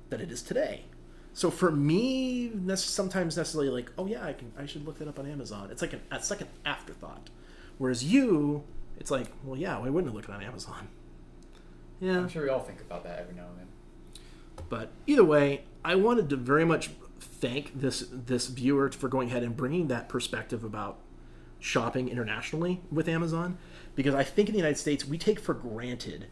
that 0.10 0.22
it 0.22 0.32
is 0.32 0.42
today. 0.44 0.86
So 1.34 1.50
for 1.52 1.72
me, 1.72 2.52
that's 2.54 2.84
sometimes 2.84 3.38
necessarily 3.38 3.70
like, 3.70 3.92
oh 3.98 4.06
yeah, 4.06 4.26
I 4.26 4.34
can, 4.34 4.52
I 4.58 4.66
should 4.66 4.86
look 4.86 5.00
that 5.00 5.08
up 5.08 5.20
on 5.20 5.26
Amazon. 5.30 5.70
It's 5.72 5.82
like 5.82 5.94
an, 5.94 6.02
it's 6.12 6.30
like 6.30 6.42
an 6.42 6.48
afterthought. 6.66 7.30
Whereas 7.78 8.04
you, 8.04 8.64
it's 9.00 9.12
like, 9.12 9.28
well, 9.44 9.58
yeah, 9.58 9.78
why 9.78 9.90
wouldn't 9.90 10.12
I 10.12 10.16
look 10.16 10.26
it 10.26 10.32
on 10.32 10.44
Amazon? 10.44 10.90
Yeah. 12.00 12.18
I'm 12.18 12.30
sure 12.30 12.44
we 12.44 12.50
all 12.50 12.60
think 12.60 12.82
about 12.82 13.04
that 13.04 13.20
every 13.20 13.36
now 13.36 13.46
and 13.48 13.60
then. 13.60 13.68
But 14.68 14.92
either 15.08 15.24
way, 15.24 15.64
I 15.84 15.96
wanted 15.96 16.30
to 16.30 16.36
very 16.36 16.66
much 16.66 16.92
thank 17.20 17.80
this 17.80 18.06
this 18.12 18.48
viewer 18.48 18.92
for 18.92 19.10
going 19.10 19.30
ahead 19.30 19.44
and 19.44 19.56
bringing 19.56 19.88
that 19.88 20.10
perspective 20.10 20.64
about 20.64 21.00
shopping 21.60 22.08
internationally 22.08 22.82
with 22.92 23.10
Amazon 23.10 23.58
because 23.96 24.16
I 24.16 24.24
think 24.24 24.48
in 24.48 24.54
the 24.54 24.60
United 24.60 24.78
States 24.78 25.06
we 25.06 25.18
take 25.18 25.40
for 25.40 25.54
granted 25.54 26.28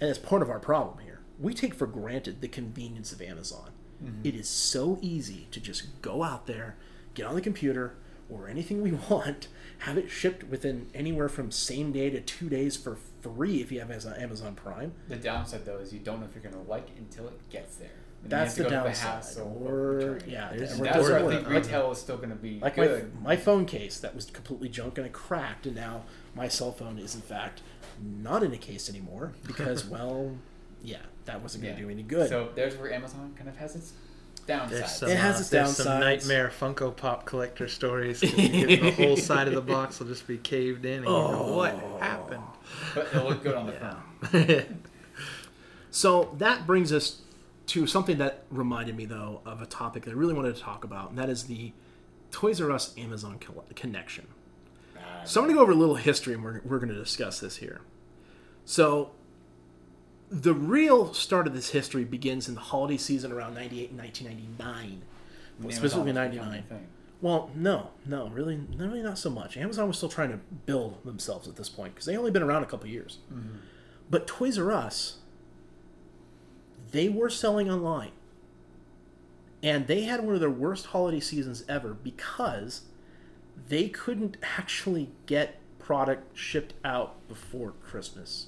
and 0.00 0.08
it's 0.08 0.18
part 0.18 0.42
of 0.42 0.50
our 0.50 0.58
problem 0.58 1.04
here. 1.04 1.20
We 1.38 1.54
take 1.54 1.74
for 1.74 1.86
granted 1.86 2.40
the 2.40 2.48
convenience 2.48 3.12
of 3.12 3.20
Amazon. 3.20 3.70
Mm-hmm. 4.02 4.26
It 4.26 4.34
is 4.34 4.48
so 4.48 4.98
easy 5.00 5.46
to 5.50 5.60
just 5.60 6.02
go 6.02 6.22
out 6.22 6.46
there, 6.46 6.76
get 7.14 7.26
on 7.26 7.34
the 7.34 7.40
computer 7.40 7.94
or 8.28 8.48
anything 8.48 8.82
we 8.82 8.92
want, 9.10 9.48
have 9.80 9.98
it 9.98 10.10
shipped 10.10 10.44
within 10.44 10.88
anywhere 10.94 11.28
from 11.28 11.50
same 11.50 11.92
day 11.92 12.10
to 12.10 12.20
2 12.20 12.48
days 12.48 12.76
for 12.76 12.96
free 13.20 13.60
if 13.60 13.70
you 13.70 13.80
have 13.80 13.90
Amazon 13.90 14.54
Prime. 14.54 14.92
The 15.08 15.16
downside 15.16 15.64
though 15.64 15.78
is 15.78 15.92
you 15.92 16.00
don't 16.00 16.20
know 16.20 16.26
if 16.26 16.34
you're 16.34 16.50
gonna 16.50 16.62
like 16.64 16.88
it 16.88 16.98
until 16.98 17.28
it 17.28 17.50
gets 17.50 17.76
there. 17.76 17.90
And 18.22 18.30
That's 18.30 18.54
the 18.54 18.64
you 18.64 18.70
have 18.70 18.84
to 18.84 18.90
go 18.90 19.06
downside. 19.06 19.42
Or 19.42 20.18
yeah, 20.26 20.52
that's 20.54 20.78
where 20.78 21.18
I 21.18 21.28
think 21.28 21.48
retail 21.48 21.90
is 21.90 21.98
still 21.98 22.16
gonna 22.16 22.36
be 22.36 22.60
like 22.60 22.76
my, 22.76 22.86
good. 22.86 23.22
my 23.22 23.36
phone 23.36 23.66
case 23.66 23.98
that 24.00 24.14
was 24.14 24.26
completely 24.26 24.68
junk 24.68 24.98
and 24.98 25.06
it 25.06 25.12
cracked 25.12 25.66
and 25.66 25.74
now 25.74 26.02
my 26.34 26.48
cell 26.48 26.72
phone 26.72 26.98
is 26.98 27.14
in 27.14 27.20
fact 27.20 27.62
not 28.00 28.42
in 28.42 28.52
a 28.52 28.58
case 28.58 28.88
anymore 28.88 29.32
because 29.46 29.84
well 29.88 30.36
yeah 30.82 31.02
that 31.26 31.40
wasn't 31.42 31.64
going 31.64 31.74
Yeah. 31.74 31.80
to 31.80 31.86
do 31.86 31.90
any 31.90 32.02
good 32.02 32.28
So 32.28 32.48
there's 32.54 32.76
where 32.76 32.92
Amazon 32.92 33.32
kind 33.36 33.48
of 33.48 33.56
has 33.56 33.76
its 33.76 33.92
downsides. 34.46 34.70
There's 34.70 34.90
some, 34.96 35.08
It 35.10 35.16
has 35.18 35.36
uh, 35.36 35.40
its 35.40 35.48
there's 35.50 35.76
some 35.76 36.00
nightmare 36.00 36.50
Funko 36.60 36.96
Pop 36.96 37.24
collector 37.26 37.68
stories. 37.68 38.20
'cause 38.20 38.32
you 38.36 38.66
get 38.66 38.80
the 38.96 39.04
whole 39.04 39.16
side 39.30 39.46
of 39.48 39.54
the 39.54 39.60
box 39.60 39.98
will 40.00 40.08
just 40.08 40.26
be 40.26 40.38
caved 40.38 40.84
in, 40.84 40.98
and 40.98 41.04
you 41.06 41.10
know 41.12 41.54
what 41.56 41.74
happened. 42.00 42.42
but 42.94 43.06
it'll 43.14 43.28
look 43.28 43.42
good 43.42 43.54
on 43.54 43.66
the 43.66 43.72
front. 43.72 44.66
so 45.90 46.34
that 46.38 46.66
brings 46.66 46.92
us 46.92 47.20
to 47.66 47.86
something 47.86 48.18
that 48.18 48.44
reminded 48.50 48.96
me 48.96 49.04
though 49.04 49.40
of 49.44 49.62
a 49.62 49.66
topic 49.66 50.04
that 50.04 50.10
i 50.10 50.14
really 50.14 50.34
wanted 50.34 50.54
to 50.54 50.60
talk 50.60 50.84
about 50.84 51.10
and 51.10 51.18
that 51.18 51.28
is 51.28 51.44
the 51.44 51.72
toys 52.30 52.60
r 52.60 52.70
us 52.70 52.94
amazon 52.98 53.38
connection 53.74 54.26
So 55.24 55.40
I'm 55.40 55.46
going 55.46 55.54
to 55.54 55.58
go 55.58 55.62
over 55.62 55.70
a 55.72 55.76
little 55.76 55.94
history, 55.94 56.34
and 56.34 56.42
we're, 56.42 56.60
we're 56.64 56.78
going 56.78 56.88
to 56.88 56.98
discuss 56.98 57.38
this 57.38 57.58
here. 57.58 57.80
So, 58.64 59.12
the 60.32 60.54
real 60.54 61.12
start 61.12 61.46
of 61.46 61.52
this 61.52 61.70
history 61.70 62.04
begins 62.04 62.48
in 62.48 62.54
the 62.54 62.60
holiday 62.60 62.96
season 62.96 63.30
around 63.32 63.54
98 63.54 63.90
and 63.90 63.98
1999. 63.98 65.02
Amazon 65.60 65.76
specifically 65.76 66.12
99. 66.12 66.64
Well, 67.20 67.50
no, 67.54 67.90
no, 68.06 68.28
really, 68.30 68.58
really 68.76 69.02
not 69.02 69.18
so 69.18 69.28
much. 69.30 69.56
Amazon 69.56 69.86
was 69.88 69.98
still 69.98 70.08
trying 70.08 70.30
to 70.30 70.38
build 70.66 71.04
themselves 71.04 71.46
at 71.46 71.56
this 71.56 71.68
point 71.68 71.94
because 71.94 72.06
they 72.06 72.16
only 72.16 72.30
been 72.30 72.42
around 72.42 72.62
a 72.62 72.66
couple 72.66 72.88
years. 72.88 73.18
But 74.10 74.26
Toys 74.26 74.58
R 74.58 74.72
Us, 74.72 75.18
they 76.90 77.08
were 77.10 77.30
selling 77.30 77.70
online, 77.70 78.12
and 79.62 79.86
they 79.86 80.02
had 80.02 80.24
one 80.24 80.34
of 80.34 80.40
their 80.40 80.50
worst 80.50 80.86
holiday 80.86 81.20
seasons 81.20 81.62
ever 81.68 81.94
because 81.94 82.82
they 83.68 83.88
couldn't 83.88 84.38
actually 84.58 85.10
get 85.26 85.60
product 85.78 86.36
shipped 86.36 86.72
out 86.84 87.28
before 87.28 87.72
Christmas. 87.82 88.46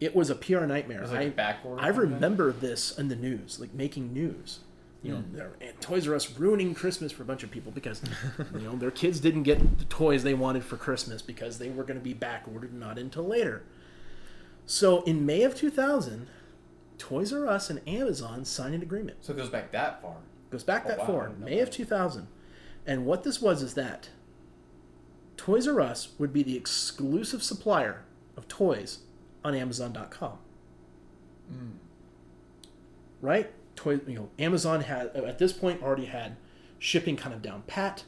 It 0.00 0.14
was 0.14 0.30
a 0.30 0.34
PR 0.34 0.60
nightmare. 0.60 1.00
Was 1.00 1.12
like 1.12 1.20
I, 1.20 1.24
a 1.24 1.30
back 1.30 1.60
order 1.64 1.80
I 1.82 1.88
remember 1.88 2.52
this 2.52 2.98
in 2.98 3.08
the 3.08 3.16
news, 3.16 3.60
like 3.60 3.72
making 3.74 4.12
news. 4.12 4.60
You 5.02 5.12
know, 5.12 5.18
hmm. 5.18 5.36
they're- 5.36 5.52
and 5.60 5.80
Toys 5.80 6.08
R 6.08 6.14
Us 6.14 6.38
ruining 6.38 6.74
Christmas 6.74 7.12
for 7.12 7.22
a 7.22 7.26
bunch 7.26 7.42
of 7.42 7.50
people 7.50 7.72
because 7.72 8.02
you 8.54 8.60
know 8.62 8.74
their 8.76 8.90
kids 8.90 9.20
didn't 9.20 9.42
get 9.42 9.78
the 9.78 9.84
toys 9.84 10.22
they 10.22 10.34
wanted 10.34 10.64
for 10.64 10.76
Christmas 10.76 11.22
because 11.22 11.58
they 11.58 11.68
were 11.68 11.84
going 11.84 11.98
to 11.98 12.04
be 12.04 12.14
back 12.14 12.44
ordered 12.52 12.72
not 12.72 12.98
until 12.98 13.24
later. 13.24 13.62
So 14.66 15.02
in 15.02 15.26
May 15.26 15.42
of 15.42 15.54
2000, 15.54 16.26
Toys 16.96 17.32
R 17.32 17.46
Us 17.46 17.68
and 17.70 17.86
Amazon 17.86 18.44
signed 18.44 18.74
an 18.74 18.82
agreement. 18.82 19.18
So 19.20 19.32
it 19.32 19.36
goes 19.36 19.50
back 19.50 19.72
that 19.72 20.00
far. 20.00 20.16
Goes 20.50 20.64
back 20.64 20.84
Oh, 20.86 20.88
that 20.88 20.98
wow, 21.00 21.06
far, 21.06 21.28
no 21.28 21.44
May 21.44 21.58
of 21.58 21.70
2000. 21.70 22.26
And 22.86 23.04
what 23.04 23.24
this 23.24 23.40
was 23.42 23.62
is 23.62 23.74
that 23.74 24.08
Toys 25.36 25.68
R 25.68 25.80
Us 25.80 26.08
would 26.18 26.32
be 26.32 26.42
the 26.42 26.56
exclusive 26.56 27.42
supplier 27.42 28.04
of 28.36 28.48
toys 28.48 29.00
on 29.44 29.54
Amazon.com. 29.54 30.38
Hmm. 31.48 31.70
Right? 33.20 33.52
Toy, 33.76 34.00
you 34.06 34.14
know, 34.14 34.28
Amazon 34.38 34.82
had 34.82 35.08
at 35.08 35.38
this 35.38 35.52
point 35.52 35.82
already 35.82 36.06
had 36.06 36.36
shipping 36.78 37.16
kind 37.16 37.34
of 37.34 37.42
down 37.42 37.62
pat. 37.66 38.04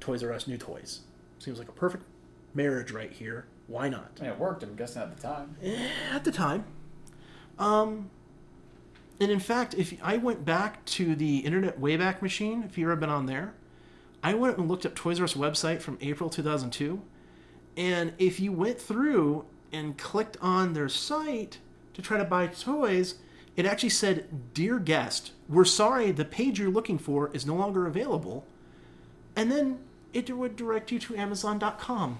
Toys 0.00 0.22
R 0.22 0.32
Us 0.32 0.48
new 0.48 0.58
toys. 0.58 1.00
Seems 1.38 1.58
like 1.58 1.68
a 1.68 1.72
perfect 1.72 2.04
marriage 2.54 2.90
right 2.90 3.12
here. 3.12 3.46
Why 3.66 3.88
not? 3.88 4.12
I 4.18 4.22
mean, 4.22 4.32
it 4.32 4.38
worked. 4.38 4.62
I'm 4.62 4.74
guessing 4.74 5.02
at 5.02 5.16
the 5.16 5.22
time. 5.22 5.56
at 6.12 6.24
the 6.24 6.32
time. 6.32 6.64
Um, 7.58 8.10
and 9.20 9.30
in 9.30 9.38
fact, 9.38 9.74
if 9.74 9.94
I 10.02 10.16
went 10.16 10.44
back 10.44 10.84
to 10.86 11.14
the 11.14 11.38
Internet 11.38 11.80
Wayback 11.80 12.22
Machine, 12.22 12.64
if 12.64 12.76
you've 12.76 12.88
ever 12.88 12.96
been 12.96 13.10
on 13.10 13.26
there, 13.26 13.54
I 14.22 14.34
went 14.34 14.58
and 14.58 14.68
looked 14.68 14.84
up 14.86 14.94
Toys 14.94 15.20
R 15.20 15.24
Us 15.24 15.34
website 15.34 15.80
from 15.80 15.98
April 16.00 16.28
2002, 16.30 17.02
and 17.76 18.12
if 18.18 18.40
you 18.40 18.52
went 18.52 18.80
through 18.80 19.44
and 19.72 19.96
clicked 19.96 20.36
on 20.40 20.72
their 20.72 20.88
site 20.88 21.58
to 21.94 22.02
try 22.02 22.18
to 22.18 22.24
buy 22.24 22.46
toys, 22.46 23.16
it 23.56 23.66
actually 23.66 23.90
said, 23.90 24.54
"Dear 24.54 24.78
guest, 24.78 25.32
we're 25.48 25.64
sorry 25.64 26.10
the 26.10 26.24
page 26.24 26.58
you're 26.58 26.70
looking 26.70 26.98
for 26.98 27.30
is 27.34 27.46
no 27.46 27.54
longer 27.54 27.86
available," 27.86 28.46
and 29.36 29.50
then 29.50 29.78
it 30.12 30.30
would 30.36 30.56
direct 30.56 30.92
you 30.92 30.98
to 30.98 31.16
Amazon.com 31.16 32.18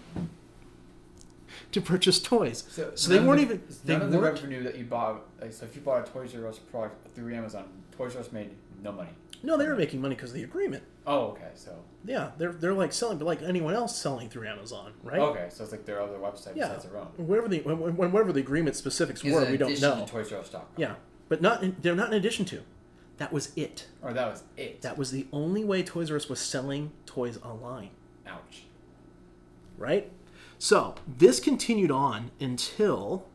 to 1.71 1.80
purchase 1.80 2.21
toys. 2.21 2.64
So, 2.71 2.90
they 3.09 3.21
weren't 3.21 3.38
the, 3.38 3.54
even 3.54 3.62
they 3.85 3.92
none 3.94 4.02
of 4.02 4.11
the 4.12 4.18
weren't 4.18 4.35
revenue 4.37 4.62
that 4.62 4.76
you 4.76 4.85
bought. 4.85 5.23
Like, 5.40 5.52
so 5.52 5.64
if 5.66 5.75
you 5.75 5.82
bought 5.82 6.09
a 6.09 6.11
Toys 6.11 6.35
R 6.35 6.47
Us 6.47 6.59
product 6.59 7.14
through 7.14 7.35
Amazon, 7.35 7.64
Toys 7.97 8.14
R 8.14 8.21
Us 8.21 8.32
made 8.32 8.50
no 8.82 8.92
money. 8.92 9.10
no, 9.42 9.56
they 9.56 9.66
were 9.66 9.76
making 9.76 10.00
money 10.00 10.14
because 10.14 10.30
of 10.30 10.36
the 10.36 10.42
agreement. 10.44 10.82
Oh, 11.06 11.28
okay. 11.32 11.50
So 11.54 11.76
Yeah, 12.04 12.30
they're 12.38 12.52
they're 12.52 12.74
like 12.74 12.92
selling, 12.92 13.18
but 13.18 13.24
like 13.24 13.42
anyone 13.42 13.74
else 13.74 13.96
selling 13.96 14.28
through 14.28 14.46
Amazon, 14.46 14.92
right? 15.02 15.18
okay, 15.20 15.48
so 15.50 15.62
it's 15.64 15.72
like 15.72 15.84
their 15.84 16.00
other 16.00 16.18
website 16.18 16.54
Yeah, 16.56 16.68
besides 16.68 16.84
their 16.84 16.96
own. 16.98 17.06
whatever 17.16 17.48
the 17.48 17.60
when, 17.60 17.96
whatever 18.12 18.32
the 18.32 18.40
agreement 18.40 18.76
specifics 18.76 19.24
Is 19.24 19.32
were, 19.34 19.44
we 19.50 19.56
don't 19.56 19.80
know. 19.80 20.04
To 20.04 20.10
Toys 20.12 20.32
R 20.32 20.38
Us.com. 20.40 20.62
Yeah, 20.76 20.94
but 21.28 21.40
not 21.42 21.62
in, 21.62 21.76
they're 21.80 21.94
not 21.96 22.08
in 22.08 22.14
addition 22.14 22.44
to. 22.46 22.62
That 23.18 23.32
was 23.32 23.52
it. 23.56 23.86
Or 24.02 24.12
that 24.12 24.26
was 24.30 24.42
it. 24.56 24.82
That 24.82 24.96
was 24.98 25.10
the 25.10 25.26
only 25.32 25.64
way 25.64 25.82
Toys 25.82 26.10
R 26.10 26.16
Us 26.16 26.28
was 26.28 26.40
selling 26.40 26.92
toys 27.06 27.38
online, 27.42 27.90
Ouch. 28.26 28.62
right? 29.78 30.10
So 30.58 30.94
this 31.06 31.40
continued 31.40 31.90
on 31.90 32.30
until. 32.40 33.26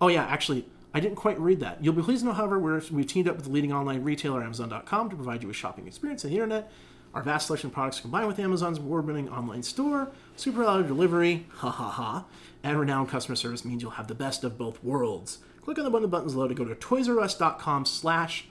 Oh 0.00 0.08
yeah, 0.08 0.24
actually, 0.24 0.66
I 0.94 1.00
didn't 1.00 1.16
quite 1.16 1.38
read 1.38 1.60
that. 1.60 1.82
You'll 1.82 1.94
be 1.94 2.02
pleased 2.02 2.20
to 2.22 2.26
know, 2.26 2.32
however, 2.32 2.58
we're, 2.58 2.82
we've 2.90 3.06
teamed 3.06 3.28
up 3.28 3.36
with 3.36 3.44
the 3.44 3.50
leading 3.50 3.72
online 3.72 4.02
retailer 4.02 4.42
Amazon.com 4.42 5.10
to 5.10 5.16
provide 5.16 5.42
you 5.42 5.48
with 5.48 5.56
shopping 5.56 5.86
experience 5.86 6.24
on 6.24 6.30
the 6.30 6.36
internet. 6.36 6.70
Our 7.14 7.22
vast 7.22 7.46
selection 7.46 7.68
of 7.68 7.74
products 7.74 8.00
combined 8.00 8.26
with 8.26 8.38
Amazon's 8.38 8.78
award-winning 8.78 9.28
online 9.28 9.62
store, 9.62 10.10
super 10.36 10.60
reliable 10.60 10.88
delivery, 10.88 11.46
ha 11.56 11.70
ha 11.70 11.90
ha, 11.90 12.24
and 12.62 12.78
renowned 12.78 13.08
customer 13.08 13.36
service 13.36 13.64
means 13.64 13.82
you'll 13.82 13.92
have 13.92 14.08
the 14.08 14.14
best 14.14 14.44
of 14.44 14.58
both 14.58 14.82
worlds. 14.84 15.38
Click 15.62 15.78
on 15.78 15.84
the 15.84 15.90
button 15.90 16.08
buttons 16.08 16.34
below 16.34 16.48
to 16.48 16.54
go 16.54 16.64
to 16.64 16.74
toysrus.com 16.74 17.84
slash 17.84 18.46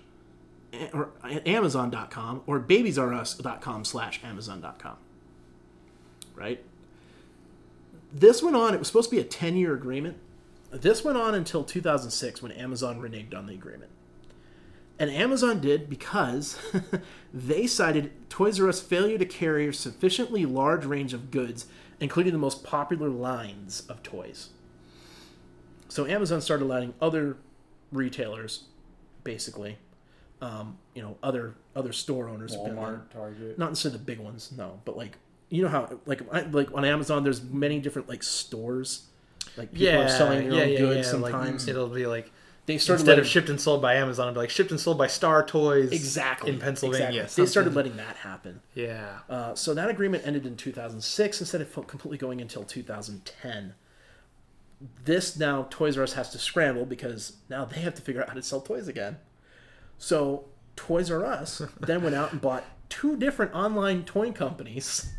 or 0.94 1.10
uh, 1.24 1.40
amazon.com 1.46 2.44
or 2.46 2.60
babiesrus.com 2.60 3.86
slash 3.86 4.20
amazon.com. 4.24 4.98
Right? 6.36 6.64
This 8.12 8.44
went 8.44 8.56
on, 8.56 8.74
it 8.74 8.80
was 8.80 8.88
supposed 8.88 9.10
to 9.10 9.16
be 9.16 9.22
a 9.22 9.26
10-year 9.26 9.74
agreement. 9.74 10.18
This 10.72 11.04
went 11.04 11.18
on 11.18 11.34
until 11.34 11.64
2006 11.64 12.42
when 12.42 12.52
Amazon 12.52 13.02
reneged 13.02 13.36
on 13.36 13.46
the 13.46 13.54
agreement. 13.54 13.92
And 15.00 15.12
Amazon 15.12 15.60
did 15.62 15.90
because 15.90 16.58
they 17.34 17.68
cited 17.68 18.12
Toys 18.30 18.60
R 18.60 18.68
Us 18.68 18.82
failure 18.82 19.18
to 19.18 19.26
carry 19.26 19.68
a 19.68 19.74
sufficiently 19.74 20.46
large 20.46 20.86
range 20.86 21.14
of 21.14 21.30
goods, 21.30 21.68
including 22.00 22.34
the 22.34 22.40
most 22.40 22.64
popular 22.64 23.10
lines 23.10 23.84
of 23.88 24.02
toys. 24.02 24.50
So 25.88 26.06
Amazon 26.06 26.42
started 26.42 26.66
letting 26.66 26.94
other 27.00 27.38
retailers, 27.92 28.66
basically, 29.24 29.78
um, 30.42 30.78
you 30.94 31.02
know, 31.02 31.18
other 31.22 31.56
other 31.76 31.94
store 31.94 32.28
owners, 32.28 32.56
Walmart, 32.56 33.10
Target. 33.12 33.58
not 33.58 33.70
necessarily 33.70 34.00
the 34.00 34.04
big 34.04 34.20
ones, 34.20 34.52
no, 34.56 34.82
but 34.84 34.98
like 34.98 35.18
you 35.50 35.62
know 35.62 35.70
how 35.70 36.00
like 36.06 36.22
I, 36.34 36.42
like 36.42 36.74
on 36.74 36.84
Amazon, 36.84 37.24
there's 37.24 37.42
many 37.42 37.80
different 37.80 38.10
like 38.10 38.24
stores, 38.24 39.08
like 39.58 39.72
people 39.72 39.88
yeah, 39.88 40.06
are 40.06 40.10
selling 40.10 40.50
their 40.50 40.60
yeah, 40.60 40.64
own 40.64 40.72
yeah, 40.72 40.80
goods 40.80 41.12
yeah. 41.12 41.20
Like, 41.20 41.32
sometimes. 41.32 41.68
it'll 41.68 41.90
be 41.90 42.06
like 42.06 42.32
they 42.68 42.78
started 42.78 43.02
instead 43.02 43.12
letting, 43.14 43.22
of 43.22 43.28
shipped 43.28 43.50
and 43.50 43.62
sold 43.62 43.82
by 43.82 43.96
Amazon, 43.96 44.28
it'll 44.28 44.34
be 44.34 44.40
like 44.42 44.50
shipped 44.50 44.72
and 44.72 44.80
sold 44.80 44.98
by 44.98 45.08
Star 45.08 45.44
Toys. 45.46 45.92
exactly 45.94 46.52
in 46.52 46.60
Pennsylvania. 46.60 47.24
exactly. 47.24 47.44
They 47.44 47.50
started 47.50 47.74
letting 47.74 47.96
that 47.96 48.18
happen. 48.18 48.60
Yeah. 48.76 49.20
Uh, 49.30 49.56
so 49.56 49.74
that 49.74 49.90
agreement 49.90 50.28
ended 50.28 50.46
in 50.46 50.58
2006 50.58 51.40
instead 51.40 51.62
of 51.62 51.74
completely 51.88 52.18
going 52.18 52.42
until 52.42 52.64
2010. 52.64 53.74
This 55.06 55.38
now 55.38 55.68
Toys 55.70 55.98
R 55.98 56.04
Us 56.04 56.14
has 56.14 56.30
to 56.32 56.40
scramble 56.40 56.86
because 56.86 57.38
now 57.50 57.64
they 57.64 57.80
have 57.80 57.96
to 57.96 58.02
figure 58.02 58.22
out 58.22 58.28
how 58.28 58.36
to 58.36 58.44
sell 58.44 58.60
toys 58.60 58.90
again. 58.90 59.18
So 59.98 60.46
Toys 60.76 61.10
R 61.10 61.26
Us 61.26 61.62
then 61.80 62.04
went 62.04 62.16
out 62.16 62.34
and 62.34 62.42
bought 62.42 62.66
two 62.90 63.16
different 63.16 63.54
online 63.54 64.04
toy 64.04 64.34
companies. 64.34 65.10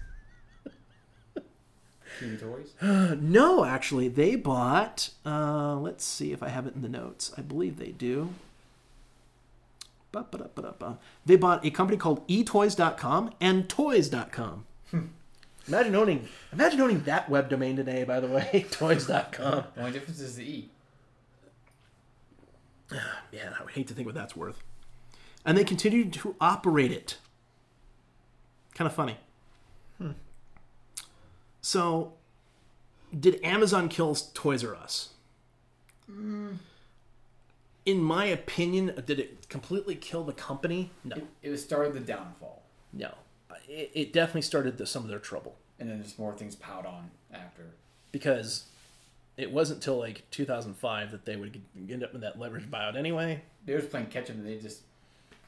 TV 2.19 2.41
Toys. 2.41 2.75
No, 3.21 3.65
actually, 3.65 4.09
they 4.09 4.37
bought. 4.37 5.11
Uh, 5.25 5.77
let's 5.77 6.05
see 6.05 6.33
if 6.33 6.43
I 6.43 6.49
have 6.49 6.67
it 6.67 6.75
in 6.75 6.83
the 6.83 6.89
notes. 6.89 7.33
I 7.37 7.43
believe 7.43 7.79
they 7.79 7.93
do. 7.93 8.35
They 10.13 11.37
bought 11.37 11.65
a 11.65 11.71
company 11.71 11.99
called 11.99 12.27
etoys.com 12.29 13.35
and 13.41 13.69
toys.com. 13.69 14.65
Imagine 15.69 15.95
owning 15.97 16.29
imagine 16.51 16.81
owning 16.81 17.03
that 17.03 17.29
web 17.29 17.51
domain 17.51 17.77
today, 17.77 18.03
by 18.05 18.21
the 18.21 18.27
way, 18.27 18.67
toys.com. 18.71 19.65
The 19.75 19.81
only 19.81 19.93
difference 19.93 20.21
is 20.21 20.37
the 20.37 20.45
E. 20.45 20.71
Man, 22.91 23.55
I 23.59 23.63
would 23.63 23.73
hate 23.73 23.87
to 23.89 23.95
think 23.95 24.07
what 24.07 24.15
that's 24.15 24.35
worth. 24.35 24.63
And 25.45 25.57
they 25.59 25.65
continued 25.65 26.13
to 26.15 26.35
operate 26.41 26.91
it. 26.91 27.19
Kind 28.75 28.87
of 28.87 28.95
funny. 28.95 29.19
So, 31.61 32.13
did 33.19 33.43
Amazon 33.45 33.89
kill 33.89 34.15
Toys 34.15 34.65
R 34.65 34.75
Us? 34.77 35.11
Mm. 36.11 36.57
In 37.87 38.03
my 38.03 38.27
opinion, 38.27 39.03
did 39.07 39.19
it 39.19 39.49
completely 39.49 39.95
kill 39.95 40.25
the 40.25 40.33
company? 40.33 40.91
No, 41.05 41.17
It, 41.17 41.25
it 41.43 41.57
started 41.59 41.95
the 41.95 42.01
downfall, 42.01 42.63
no. 42.93 43.15
It, 43.69 43.91
it 43.95 44.13
definitely 44.13 44.43
started 44.43 44.79
the, 44.79 44.87
some 44.87 45.03
of 45.05 45.09
their 45.09 45.19
trouble 45.19 45.57
and 45.79 45.89
then 45.91 46.03
just 46.03 46.19
more 46.19 46.33
things 46.35 46.55
piled 46.57 46.87
on 46.87 47.11
after. 47.33 47.63
because 48.13 48.65
it 49.37 49.53
wasn't 49.53 49.81
till 49.83 49.97
like 49.99 50.23
2005 50.33 51.11
that 51.13 51.25
they 51.25 51.37
would 51.37 51.61
end 51.89 52.03
up 52.03 52.15
in 52.15 52.21
that 52.23 52.39
leverage 52.39 52.69
buyout 52.71 52.97
anyway. 52.97 53.41
They 53.65 53.75
were 53.75 53.79
just 53.81 53.91
playing 53.91 54.07
catch 54.07 54.29
up, 54.31 54.37
and 54.37 54.47
they 54.47 54.57
just 54.57 54.81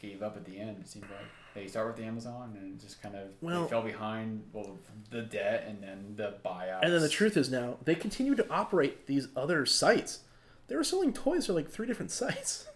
gave 0.01 0.23
up 0.23 0.37
at 0.37 0.45
the 0.45 0.59
end. 0.59 0.77
It 0.81 0.89
seemed 0.89 1.07
like 1.07 1.27
they 1.55 1.67
started 1.67 1.89
with 1.91 1.97
the 1.97 2.05
Amazon 2.05 2.57
and 2.61 2.81
just 2.81 3.03
kind 3.03 3.15
of 3.17 3.29
Well- 3.41 3.67
fell 3.69 3.83
behind. 3.83 4.45
Well, 4.53 4.79
the 5.11 5.23
debt 5.23 5.65
and 5.67 5.83
then 5.83 6.15
the 6.17 6.35
buyout. 6.45 6.81
And 6.83 6.93
then 6.93 7.01
the 7.01 7.09
truth 7.09 7.37
is 7.37 7.51
now 7.51 7.79
they 7.85 7.95
continue 7.95 8.35
to 8.37 8.49
operate 8.51 9.07
these 9.07 9.29
other 9.37 9.67
sites. 9.67 10.21
They 10.69 10.77
were 10.77 10.85
selling 10.85 11.13
toys 11.13 11.47
for 11.47 11.53
like 11.53 11.69
three 11.69 11.87
different 11.87 12.11
sites. 12.13 12.67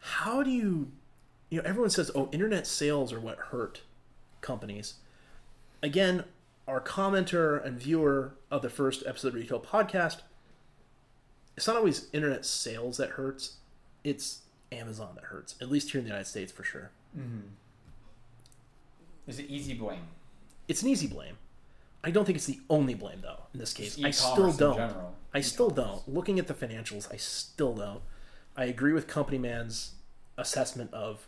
How 0.00 0.42
do 0.42 0.50
you, 0.50 0.92
you 1.50 1.58
know, 1.60 1.68
everyone 1.68 1.90
says, 1.90 2.10
oh, 2.14 2.28
internet 2.32 2.66
sales 2.66 3.12
are 3.12 3.20
what 3.20 3.38
hurt 3.38 3.82
companies. 4.40 4.94
Again, 5.82 6.24
our 6.66 6.80
commenter 6.80 7.64
and 7.64 7.78
viewer 7.78 8.34
of 8.50 8.62
the 8.62 8.70
first 8.70 9.02
episode 9.06 9.28
of 9.28 9.34
Retail 9.34 9.60
Podcast, 9.60 10.18
it's 11.56 11.66
not 11.66 11.76
always 11.76 12.08
internet 12.12 12.44
sales 12.44 12.98
that 12.98 13.10
hurts, 13.10 13.54
it's 14.04 14.42
Amazon 14.72 15.10
that 15.14 15.24
hurts, 15.24 15.54
at 15.60 15.70
least 15.70 15.90
here 15.92 15.98
in 16.00 16.04
the 16.04 16.08
United 16.10 16.26
States 16.26 16.52
for 16.52 16.62
sure. 16.64 16.90
Is 19.26 19.38
it 19.38 19.46
easy 19.48 19.74
blame? 19.74 20.02
It's 20.68 20.82
an 20.82 20.88
easy 20.88 21.06
blame. 21.06 21.36
I 22.04 22.10
don't 22.10 22.24
think 22.24 22.36
it's 22.36 22.46
the 22.46 22.60
only 22.70 22.94
blame 22.94 23.20
though. 23.22 23.42
In 23.52 23.60
this 23.60 23.72
case, 23.72 23.98
I 24.02 24.10
still 24.10 24.52
don't. 24.52 24.76
general. 24.76 25.14
I 25.34 25.40
still 25.40 25.70
don't. 25.70 26.06
Looking 26.08 26.38
at 26.38 26.46
the 26.46 26.54
financials, 26.54 27.12
I 27.12 27.16
still 27.16 27.74
don't. 27.74 28.00
I 28.56 28.64
agree 28.64 28.92
with 28.92 29.06
Company 29.06 29.38
Man's 29.38 29.92
assessment 30.36 30.92
of 30.94 31.26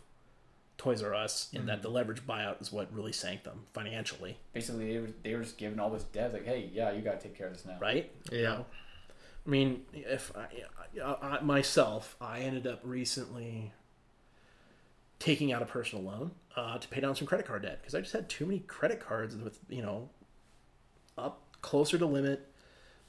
Toys 0.77 1.03
R 1.03 1.13
Us 1.13 1.49
in 1.51 1.59
Mm-hmm. 1.59 1.67
that 1.67 1.81
the 1.81 1.89
leverage 1.89 2.25
buyout 2.25 2.61
is 2.61 2.71
what 2.71 2.91
really 2.93 3.11
sank 3.11 3.43
them 3.43 3.65
financially, 3.73 4.37
Basically, 4.53 4.93
they 4.93 4.99
were, 4.99 5.07
they 5.23 5.35
were 5.35 5.43
just 5.43 5.57
giving 5.57 5.79
all 5.79 5.89
this 5.91 6.03
debt. 6.03 6.33
Like, 6.33 6.45
hey, 6.45 6.69
yeah, 6.73 6.91
you 6.91 7.01
got 7.01 7.19
to 7.19 7.27
take 7.27 7.37
care 7.37 7.47
of 7.47 7.53
this 7.53 7.65
now. 7.65 7.77
right? 7.79 8.11
Yeah. 8.31 8.59
I 9.45 9.49
mean, 9.49 9.81
if 9.93 10.31
I, 10.35 11.01
I, 11.03 11.37
I, 11.37 11.41
myself, 11.41 12.15
I 12.21 12.39
ended 12.41 12.67
up 12.67 12.81
recently 12.83 13.73
taking 15.19 15.51
out 15.51 15.61
a 15.61 15.65
personal 15.65 16.03
loan 16.03 16.31
uh, 16.55 16.77
to 16.77 16.87
pay 16.87 16.99
down 16.99 17.15
some 17.15 17.27
credit 17.27 17.45
card 17.45 17.63
debt 17.63 17.79
because 17.81 17.95
I 17.95 18.01
just 18.01 18.13
had 18.13 18.29
too 18.29 18.45
many 18.45 18.59
credit 18.59 18.99
cards 18.99 19.35
with 19.35 19.59
you 19.69 19.81
know 19.81 20.09
up 21.17 21.41
closer 21.61 21.97
to 21.97 22.05
limit. 22.05 22.47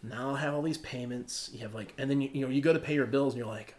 Now 0.02 0.34
I 0.34 0.40
have 0.40 0.54
all 0.54 0.62
these 0.62 0.78
payments. 0.78 1.50
You 1.52 1.60
have 1.60 1.74
like, 1.74 1.94
and 1.98 2.10
then 2.10 2.20
you, 2.20 2.30
you 2.32 2.40
know 2.42 2.50
you 2.50 2.60
go 2.60 2.72
to 2.72 2.78
pay 2.78 2.94
your 2.94 3.06
bills 3.06 3.34
and 3.34 3.38
you're 3.38 3.46
like, 3.46 3.74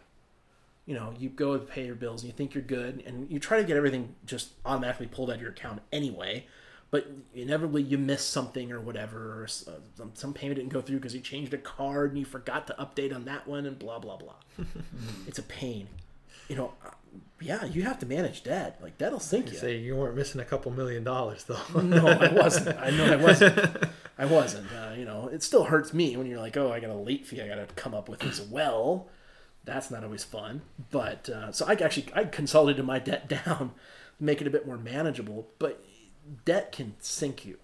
you 0.86 0.94
know, 0.94 1.14
you 1.18 1.28
go 1.28 1.56
to 1.56 1.64
pay 1.64 1.86
your 1.86 1.94
bills 1.94 2.22
and 2.22 2.30
you 2.30 2.36
think 2.36 2.54
you're 2.54 2.62
good 2.62 3.02
and 3.06 3.30
you 3.30 3.38
try 3.38 3.58
to 3.58 3.64
get 3.64 3.76
everything 3.76 4.14
just 4.26 4.50
automatically 4.64 5.06
pulled 5.06 5.30
out 5.30 5.36
of 5.36 5.42
your 5.42 5.50
account 5.50 5.80
anyway. 5.92 6.46
But 6.90 7.08
inevitably 7.34 7.82
you 7.82 7.98
miss 7.98 8.24
something 8.24 8.70
or 8.70 8.80
whatever, 8.80 9.40
or 9.40 9.44
uh, 9.44 9.72
some, 9.96 10.10
some 10.14 10.32
payment 10.32 10.56
didn't 10.58 10.72
go 10.72 10.80
through 10.80 10.96
because 10.98 11.14
you 11.14 11.20
changed 11.20 11.52
a 11.52 11.58
card 11.58 12.10
and 12.10 12.18
you 12.18 12.24
forgot 12.24 12.66
to 12.68 12.74
update 12.74 13.14
on 13.14 13.24
that 13.24 13.48
one 13.48 13.66
and 13.66 13.78
blah 13.78 13.98
blah 13.98 14.16
blah. 14.16 14.34
it's 15.26 15.38
a 15.38 15.42
pain, 15.42 15.88
you 16.48 16.54
know. 16.56 16.72
uh, 16.86 16.90
Yeah, 17.40 17.64
you 17.64 17.82
have 17.82 17.98
to 18.00 18.06
manage 18.06 18.44
debt. 18.44 18.78
Like 18.80 18.98
that'll 18.98 19.18
sink 19.18 19.50
you. 19.50 19.58
Say 19.58 19.78
you 19.78 19.96
weren't 19.96 20.14
missing 20.14 20.40
a 20.40 20.44
couple 20.44 20.70
million 20.70 21.02
dollars 21.02 21.44
though. 21.44 21.58
No, 21.82 22.06
I 22.06 22.32
wasn't. 22.32 22.78
I 22.78 22.90
know 22.90 23.06
I 23.12 23.16
wasn't. 23.16 23.84
I 24.18 24.26
wasn't. 24.26 24.68
Uh, 24.72 24.92
you 24.96 25.04
know, 25.04 25.26
it 25.32 25.42
still 25.42 25.64
hurts 25.64 25.92
me 25.92 26.16
when 26.16 26.28
you're 26.28 26.38
like, 26.38 26.56
oh, 26.56 26.70
I 26.70 26.78
got 26.78 26.90
a 26.90 26.94
late 26.94 27.26
fee 27.26 27.42
I 27.42 27.48
got 27.48 27.56
to 27.56 27.66
come 27.74 27.94
up 27.94 28.08
with 28.08 28.22
as 28.22 28.40
well. 28.40 29.08
That's 29.64 29.90
not 29.90 30.04
always 30.04 30.22
fun. 30.22 30.62
But 30.92 31.28
uh, 31.28 31.50
so 31.50 31.66
I 31.66 31.72
actually 31.72 32.06
I 32.14 32.22
consolidated 32.24 32.84
my 32.84 33.00
debt 33.00 33.28
down, 33.28 33.72
make 34.20 34.40
it 34.40 34.46
a 34.46 34.50
bit 34.50 34.64
more 34.66 34.76
manageable. 34.78 35.48
But 35.58 35.84
debt 36.44 36.72
can 36.72 36.94
sink 37.00 37.44
you, 37.44 37.58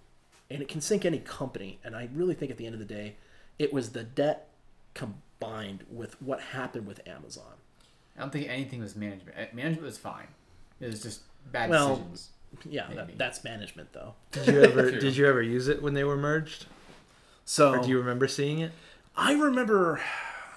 and 0.49 0.61
it 0.61 0.67
can 0.67 0.81
sink 0.81 1.05
any 1.05 1.19
company. 1.19 1.79
And 1.83 1.95
I 1.95 2.09
really 2.13 2.35
think 2.35 2.51
at 2.51 2.57
the 2.57 2.65
end 2.65 2.73
of 2.73 2.79
the 2.79 2.85
day, 2.85 3.15
it 3.59 3.73
was 3.73 3.91
the 3.91 4.03
debt 4.03 4.47
combined 4.93 5.85
with 5.89 6.21
what 6.21 6.39
happened 6.41 6.87
with 6.87 7.05
Amazon. 7.07 7.53
I 8.17 8.21
don't 8.21 8.31
think 8.31 8.49
anything 8.49 8.81
was 8.81 8.95
management. 8.95 9.37
Uh, 9.37 9.45
Management 9.53 9.83
was 9.83 9.97
fine. 9.97 10.27
It 10.79 10.87
was 10.87 11.01
just 11.01 11.21
bad 11.51 11.69
Well, 11.69 11.95
decisions. 11.95 12.29
Yeah, 12.69 12.87
that, 12.93 13.17
that's 13.17 13.43
management 13.43 13.93
though. 13.93 14.13
Did 14.31 14.47
you 14.47 14.61
ever 14.61 14.91
did 14.99 15.15
you 15.15 15.25
ever 15.25 15.41
use 15.41 15.67
it 15.67 15.81
when 15.81 15.93
they 15.93 16.03
were 16.03 16.17
merged? 16.17 16.65
So 17.45 17.71
Or 17.75 17.79
do 17.79 17.89
you 17.89 17.97
remember 17.97 18.27
seeing 18.27 18.59
it? 18.59 18.71
I 19.15 19.33
remember. 19.33 20.01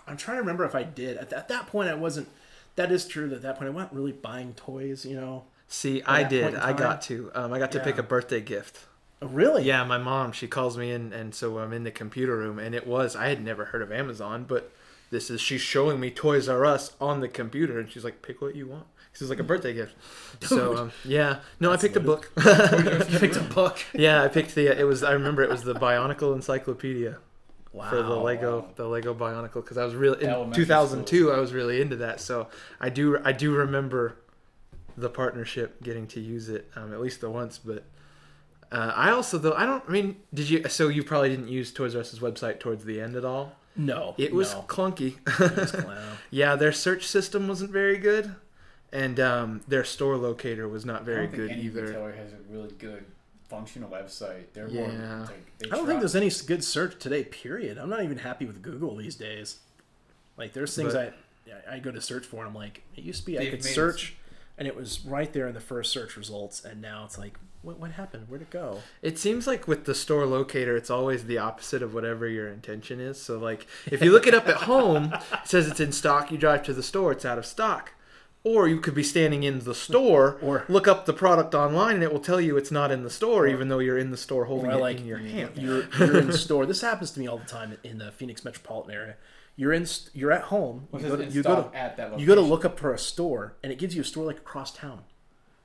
I'm 0.06 0.16
trying 0.16 0.36
to 0.36 0.40
remember 0.42 0.64
if 0.64 0.74
I 0.74 0.82
did. 0.82 1.16
At, 1.16 1.32
at 1.32 1.48
that 1.48 1.66
point, 1.68 1.88
I 1.88 1.94
wasn't. 1.94 2.28
That 2.76 2.90
is 2.90 3.06
true. 3.06 3.28
That 3.28 3.36
at 3.36 3.42
that 3.42 3.58
point, 3.58 3.68
I 3.68 3.72
wasn't 3.72 3.92
really 3.92 4.12
buying 4.12 4.54
toys. 4.54 5.04
You 5.06 5.16
know. 5.16 5.44
See, 5.68 6.03
I 6.03 6.22
did. 6.22 6.55
I 6.55 6.72
got 6.72 7.03
to. 7.03 7.31
Um, 7.35 7.53
I 7.53 7.59
got 7.59 7.72
to 7.72 7.81
pick 7.81 7.98
a 7.98 8.03
birthday 8.03 8.40
gift. 8.40 8.87
Oh, 9.22 9.29
really? 9.29 9.64
Yeah, 9.64 9.85
my 9.85 9.98
mom. 9.98 10.33
She 10.33 10.46
calls 10.46 10.77
me 10.77 10.92
in, 10.92 11.12
and 11.12 11.35
so 11.35 11.59
I'm 11.59 11.72
in 11.72 11.85
the 11.85 11.90
computer 11.90 12.37
room, 12.37 12.59
and 12.59 12.74
it 12.74 12.87
was. 12.87 13.16
I 13.16 13.29
had 13.29 13.42
never 13.42 13.66
heard 13.66 13.83
of 13.83 13.90
Amazon, 13.90 14.44
but 14.44 14.70
this 15.11 15.31
is. 15.31 15.40
She's 15.40 15.61
showing 15.61 15.98
me 15.98 16.11
Toys 16.11 16.48
R 16.48 16.64
Us 16.64 16.94
on 17.00 17.20
the 17.20 17.29
computer, 17.29 17.79
and 17.79 17.90
she's 17.90 18.05
like, 18.05 18.22
"Pick 18.22 18.40
what 18.42 18.55
you 18.55 18.66
want." 18.66 18.87
This 19.12 19.22
is 19.22 19.31
like 19.31 19.38
a 19.38 19.44
birthday 19.44 19.72
gift. 19.72 19.94
So 20.42 20.77
um, 20.77 20.92
yeah, 21.05 21.38
no, 21.61 21.72
I 21.72 21.77
picked 21.77 21.96
a 21.96 22.00
book. 22.00 22.31
you 22.37 22.42
picked 23.18 23.37
a 23.37 23.46
book. 23.55 23.79
yeah, 23.94 24.22
I 24.22 24.29
picked 24.29 24.55
the. 24.55 24.66
It 24.79 24.85
was. 24.85 25.03
I 25.03 25.12
remember 25.12 25.42
it 25.42 25.48
was 25.48 25.62
the 25.62 25.74
Bionicle 25.74 26.35
Encyclopedia. 26.35 27.18
Wow. 27.72 27.90
for 27.90 28.03
the 28.03 28.14
Lego 28.14 28.68
the 28.77 28.87
Lego 28.87 29.12
Bionicle 29.12 29.55
because 29.55 29.79
I 29.79 29.85
was 29.85 29.96
really 29.96 30.22
in 30.22 30.31
Elementary 30.31 30.64
2002 30.64 31.33
I 31.33 31.40
was 31.40 31.53
really 31.53 31.81
into 31.81 31.96
that 31.96 32.20
so 32.20 32.46
I 32.81 32.88
do 32.88 33.18
I 33.24 33.33
do 33.33 33.53
remember 33.53 34.14
the 34.96 35.09
partnership 35.09 35.83
getting 35.83 36.07
to 36.09 36.20
use 36.20 36.48
it 36.48 36.70
um, 36.76 36.92
at 36.92 37.00
least 37.00 37.20
the 37.20 37.30
once 37.30 37.59
but 37.59 37.85
uh, 38.72 38.92
I 38.94 39.11
also 39.11 39.38
though 39.38 39.52
I 39.54 39.66
don't 39.66 39.83
I 39.88 39.92
mean 39.92 40.16
did 40.33 40.48
you 40.48 40.68
so 40.68 40.88
you 40.88 41.02
probably 41.04 41.28
didn't 41.30 41.48
use 41.48 41.72
Toys 41.72 41.94
R 41.94 42.00
Us's 42.00 42.20
website 42.20 42.61
towards 42.61 42.85
the 42.85 43.00
end 43.00 43.16
at 43.16 43.24
all 43.24 43.52
No. 43.76 44.14
it 44.18 44.33
was 44.33 44.52
no. 44.54 44.62
clunky 44.68 45.16
It 45.40 45.57
was 45.57 45.74
yeah 46.30 46.57
their 46.57 46.72
search 46.72 47.07
system 47.07 47.48
wasn't 47.48 47.70
very 47.70 47.98
good 47.98 48.35
and 48.92 49.18
um, 49.18 49.61
their 49.66 49.85
store 49.85 50.16
locator 50.16 50.68
was 50.68 50.85
not 50.85 51.02
I 51.02 51.04
very 51.04 51.26
don't 51.26 51.37
think 51.37 51.42
good 51.42 51.50
any 51.52 51.62
either 51.62 51.83
retailer 51.87 52.12
has 52.12 52.33
a 52.33 52.37
really 52.48 52.70
good 52.78 53.04
functional 53.48 53.90
website. 53.90 54.44
They're 54.52 54.68
Yeah. 54.68 54.87
more 54.87 55.18
like 55.26 55.59
they 55.59 55.66
I 55.66 55.70
don't 55.70 55.78
try- 55.80 55.87
think 55.88 56.00
there's 56.00 56.16
any 56.16 56.30
good 56.46 56.62
search 56.64 56.98
today. 57.00 57.24
Period. 57.24 57.76
I'm 57.76 57.90
not 57.90 58.02
even 58.02 58.18
happy 58.18 58.46
with 58.46 58.62
Google 58.62 58.96
these 58.96 59.16
days. 59.16 59.59
Like 60.37 60.52
there's 60.54 60.74
things 60.76 60.94
But- 60.94 61.14
I 61.68 61.74
I 61.74 61.78
go 61.78 61.90
to 61.90 62.00
search 62.00 62.24
for, 62.24 62.38
and 62.38 62.46
I'm 62.48 62.54
like, 62.54 62.83
it 62.96 63.04
used 63.04 63.20
to 63.20 63.26
be 63.26 63.38
I 63.38 63.44
could 63.50 63.62
made 63.62 63.70
it- 63.70 63.74
search, 63.74 64.14
and 64.58 64.68
it 64.68 64.76
was 64.76 65.04
right 65.04 65.32
there 65.32 65.46
in 65.48 65.54
the 65.54 65.60
first 65.60 65.92
search 65.92 66.16
results, 66.16 66.64
and 66.64 66.80
now 66.80 67.04
it's 67.04 67.18
like, 67.18 67.38
what 67.62 67.78
what 67.78 67.92
happened? 67.92 68.26
Where'd 68.28 68.42
it 68.42 68.50
go? 68.50 68.80
It 69.02 69.18
seems 69.18 69.46
like 69.46 69.66
with 69.66 69.84
the 69.86 69.94
store 69.94 70.26
locator, 70.26 70.76
it's 70.76 70.90
always 70.90 71.24
the 71.24 71.38
opposite 71.38 71.82
of 71.82 71.94
whatever 71.94 72.28
your 72.28 72.48
intention 72.48 73.00
is. 73.00 73.20
So, 73.20 73.38
like, 73.38 73.66
if 73.86 74.02
you 74.02 74.12
look 74.12 74.26
it 74.26 74.34
up 74.34 74.46
at 74.48 74.56
home, 74.56 75.14
it 75.14 75.20
says 75.48 75.66
it's 75.66 75.80
in 75.80 75.92
stock. 75.92 76.30
You 76.30 76.38
drive 76.38 76.62
to 76.64 76.74
the 76.74 76.82
store, 76.82 77.12
it's 77.12 77.24
out 77.24 77.38
of 77.38 77.46
stock. 77.46 77.92
Or 78.46 78.68
you 78.68 78.78
could 78.78 78.94
be 78.94 79.02
standing 79.02 79.42
in 79.42 79.60
the 79.60 79.74
store, 79.74 80.36
Or- 80.42 80.66
look 80.68 80.86
up 80.86 81.06
the 81.06 81.14
product 81.14 81.54
online, 81.54 81.94
and 81.94 82.02
it 82.04 82.12
will 82.12 82.20
tell 82.20 82.38
you 82.38 82.58
it's 82.58 82.70
not 82.70 82.90
in 82.92 83.02
the 83.02 83.08
store, 83.08 83.46
even 83.46 83.68
though 83.68 83.78
you're 83.78 83.96
in 83.96 84.10
the 84.10 84.18
store 84.18 84.44
holding 84.44 84.70
Or 84.70 84.74
it 84.74 84.80
like 84.80 84.98
in 84.98 85.06
your 85.06 85.16
hand. 85.16 85.52
you're 85.56 85.84
you're 85.98 86.18
in 86.18 86.30
store. 86.46 86.66
This 86.66 86.82
happens 86.82 87.10
to 87.12 87.20
me 87.20 87.26
all 87.26 87.38
the 87.38 87.46
time 87.46 87.78
in 87.82 87.96
the 87.96 88.12
Phoenix 88.12 88.44
metropolitan 88.44 88.94
area. 88.94 89.14
You're 89.56 89.72
in 89.72 89.86
you're 90.12 90.32
at 90.32 90.42
home. 90.42 90.88
What 90.90 91.02
You 91.02 91.08
go 91.08 91.16
to, 91.16 91.24
you 91.26 91.42
go 91.42 91.62
to 91.70 91.76
at 91.76 91.96
that 91.96 92.18
you 92.18 92.26
go 92.26 92.34
to 92.34 92.40
look 92.40 92.64
up 92.64 92.78
for 92.78 92.92
a 92.92 92.98
store, 92.98 93.56
and 93.62 93.70
it 93.72 93.78
gives 93.78 93.94
you 93.94 94.02
a 94.02 94.04
store 94.04 94.24
like 94.24 94.38
across 94.38 94.72
town. 94.72 95.02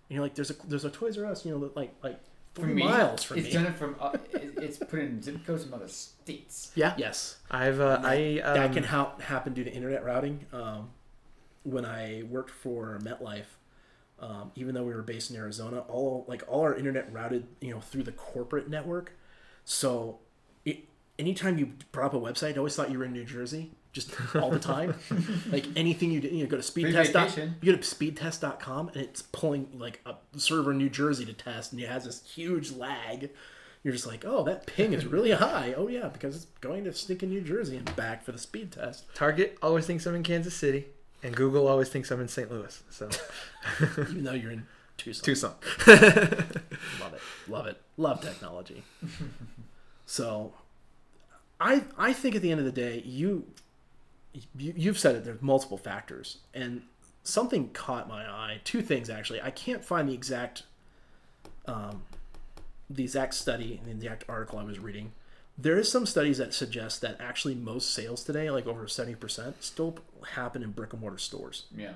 And 0.10 0.16
you're 0.16 0.22
like, 0.22 0.36
there's 0.36 0.52
a 0.52 0.56
there's 0.68 0.86
a 0.86 0.90
Toys 0.92 1.18
R 1.18 1.26
Us, 1.26 1.46
you 1.46 1.52
know, 1.58 1.72
like 1.76 1.94
like 2.04 2.20
For 2.54 2.62
three 2.62 2.74
me, 2.74 2.84
miles 2.84 3.24
from 3.24 3.38
it's 3.40 3.48
me. 3.48 3.54
done 3.54 3.66
it 3.66 3.76
from. 3.76 3.96
Uh, 4.00 4.18
it's 4.34 4.78
put 4.78 5.00
in 5.00 5.22
zip 5.22 5.44
codes 5.46 5.64
from 5.64 5.74
other 5.74 5.88
states. 5.88 6.72
Yeah, 6.76 6.94
Yes, 6.98 7.38
I've 7.50 7.80
uh, 7.80 8.00
I 8.04 8.40
um, 8.44 8.54
that 8.56 8.74
can 8.74 8.84
ha- 8.84 9.16
happen 9.22 9.54
due 9.54 9.64
to 9.64 9.72
internet 9.72 10.04
routing. 10.06 10.46
Um, 10.54 10.90
when 11.64 11.86
I 11.86 12.24
worked 12.30 12.52
for 12.52 13.00
MetLife, 13.04 13.46
um, 14.20 14.52
even 14.56 14.76
though 14.76 14.84
we 14.84 14.94
were 14.94 15.02
based 15.02 15.32
in 15.32 15.36
Arizona, 15.38 15.80
all 15.82 16.26
like 16.28 16.44
all 16.48 16.62
our 16.62 16.76
internet 16.76 17.12
routed, 17.12 17.48
you 17.60 17.72
know, 17.72 17.80
through 17.80 18.04
the 18.04 18.12
corporate 18.12 18.70
network. 18.70 19.14
So, 19.66 20.20
it, 20.66 20.86
anytime 21.20 21.58
you 21.60 21.74
brought 21.92 22.08
up 22.08 22.14
a 22.16 22.20
website, 22.20 22.54
I 22.56 22.58
always 22.58 22.76
thought 22.76 22.92
you 22.92 22.98
were 22.98 23.06
in 23.06 23.14
New 23.14 23.26
Jersey, 23.26 23.72
just 23.92 24.12
all 24.36 24.50
the 24.52 24.60
time. 24.60 24.94
like 25.52 25.66
anything 25.76 26.12
you 26.12 26.22
do, 26.22 26.28
you 26.28 26.44
know, 26.44 26.50
go 26.50 26.58
to 26.58 26.64
Free 26.64 26.84
speedtest. 26.84 27.12
dot- 27.14 27.38
You 27.38 27.72
go 27.74 27.78
to 27.78 27.78
speedtest.com 27.80 28.90
and 28.90 28.98
it's 28.98 29.22
pulling 29.22 29.68
like 29.74 30.00
a 30.06 30.16
server 30.38 30.72
in 30.72 30.78
New 30.78 30.90
Jersey 30.90 31.26
to 31.26 31.34
test, 31.34 31.72
and 31.72 31.82
it 31.82 31.90
has 31.90 32.06
this 32.06 32.24
huge 32.26 32.72
lag. 32.72 33.30
You're 33.84 33.94
just 33.94 34.06
like, 34.08 34.26
oh, 34.26 34.44
that 34.44 34.66
ping 34.68 34.92
is 34.94 35.06
really 35.06 35.32
high. 35.48 35.74
Oh 35.76 35.88
yeah, 35.88 36.10
because 36.10 36.36
it's 36.36 36.46
going 36.62 36.84
to 36.84 36.94
stick 36.94 37.24
in 37.24 37.30
New 37.30 37.42
Jersey 37.42 37.78
and 37.78 37.96
back 37.96 38.24
for 38.24 38.32
the 38.32 38.38
speed 38.38 38.72
test. 38.74 39.06
Target 39.16 39.58
always 39.62 39.86
thinks 39.86 40.06
I'm 40.06 40.16
in 40.16 40.24
Kansas 40.24 40.54
City, 40.54 40.86
and 41.24 41.36
Google 41.36 41.68
always 41.68 41.88
thinks 41.90 42.12
I'm 42.12 42.20
in 42.22 42.28
St. 42.28 42.52
Louis. 42.52 42.84
So 42.90 43.10
even 44.02 44.24
though 44.24 44.34
you're 44.34 44.52
in 44.52 44.66
Tucson. 44.98 45.24
Tucson. 45.24 45.54
Love 45.88 47.14
it. 47.14 47.22
Love 47.48 47.68
it. 47.68 47.82
Love 47.96 48.22
technology. 48.22 48.84
so 50.06 50.54
I 51.60 51.84
I 51.98 52.14
think 52.14 52.36
at 52.36 52.42
the 52.42 52.52
end 52.52 52.60
of 52.60 52.66
the 52.66 52.72
day, 52.72 53.02
you, 53.06 53.46
you 54.34 54.74
you've 54.76 55.00
said 55.00 55.16
it, 55.16 55.26
there's 55.26 55.42
multiple 55.42 55.78
factors. 55.78 56.38
And 56.54 56.84
something 57.24 57.70
caught 57.70 58.08
my 58.08 58.26
eye. 58.26 58.62
Two 58.64 58.82
things 58.82 59.10
actually. 59.10 59.42
I 59.42 59.52
can't 59.52 59.84
find 59.84 60.08
the 60.10 60.14
exact 60.14 60.64
um 61.66 62.04
the 62.90 63.04
exact 63.04 63.36
study, 63.36 63.78
and 63.78 63.86
the 63.86 63.92
exact 64.06 64.24
article 64.28 64.58
I 64.60 64.64
was 64.64 64.80
reading. 64.80 65.12
There 65.58 65.78
is 65.78 65.92
some 65.92 66.06
studies 66.06 66.38
that 66.40 66.54
suggest 66.54 67.02
that 67.02 67.18
actually 67.20 67.54
most 67.54 67.92
sales 67.94 68.24
today, 68.24 68.50
like 68.50 68.66
over 68.66 68.86
70%, 68.86 69.56
still 69.60 69.98
happen 70.32 70.64
in 70.64 70.72
brick 70.72 70.94
and 70.94 71.02
mortar 71.02 71.18
stores. 71.18 71.66
Yeah. 71.76 71.92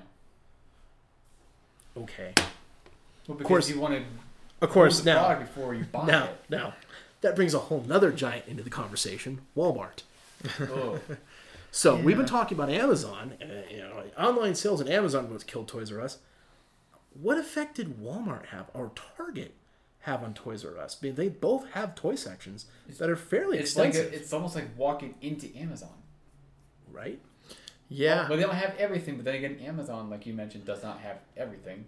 Okay. 1.96 2.32
Well, 3.26 3.36
because 3.38 3.48
course- 3.48 3.70
you 3.70 3.80
want 3.80 3.94
to 3.94 4.04
Of 4.60 4.70
course, 4.70 5.04
now 5.04 5.38
before 5.38 5.74
you 5.74 5.84
buy 5.84 6.06
Now, 6.06 6.24
it. 6.26 6.44
now, 6.48 6.74
that 7.22 7.34
brings 7.36 7.54
a 7.54 7.58
whole 7.58 7.82
nother 7.82 8.12
giant 8.12 8.46
into 8.46 8.62
the 8.62 8.70
conversation: 8.70 9.40
Walmart. 9.56 10.02
Oh, 10.60 11.00
So 11.74 11.96
we've 11.96 12.16
been 12.16 12.24
talking 12.24 12.56
about 12.56 12.70
Amazon. 12.70 13.32
Uh, 13.42 13.46
you 13.68 13.78
know, 13.78 14.04
online 14.16 14.54
sales 14.54 14.80
and 14.80 14.88
Amazon 14.88 15.28
was 15.32 15.42
killed 15.42 15.66
Toys 15.66 15.90
R 15.92 16.00
Us. 16.00 16.18
What 17.20 17.36
effect 17.36 17.74
did 17.74 18.00
Walmart 18.00 18.46
have 18.46 18.70
or 18.74 18.92
Target 19.16 19.54
have 20.02 20.22
on 20.22 20.34
Toys 20.34 20.64
R 20.64 20.78
Us? 20.78 20.98
I 21.02 21.06
mean, 21.06 21.16
they 21.16 21.28
both 21.28 21.68
have 21.72 21.96
toy 21.96 22.14
sections 22.14 22.66
that 22.98 23.10
are 23.10 23.16
fairly 23.16 23.58
it's 23.58 23.74
like 23.76 23.88
extensive, 23.88 24.12
a, 24.12 24.16
it's 24.16 24.32
almost 24.32 24.54
like 24.54 24.68
walking 24.78 25.16
into 25.20 25.52
Amazon. 25.58 25.90
right? 26.92 27.20
Yeah. 27.88 28.28
Well, 28.28 28.38
they 28.38 28.44
don't 28.44 28.54
have 28.54 28.76
everything, 28.78 29.16
but 29.16 29.24
then 29.24 29.34
again, 29.34 29.58
Amazon, 29.64 30.08
like 30.08 30.26
you 30.26 30.32
mentioned, 30.32 30.64
does 30.64 30.82
not 30.84 31.00
have 31.00 31.18
everything. 31.36 31.86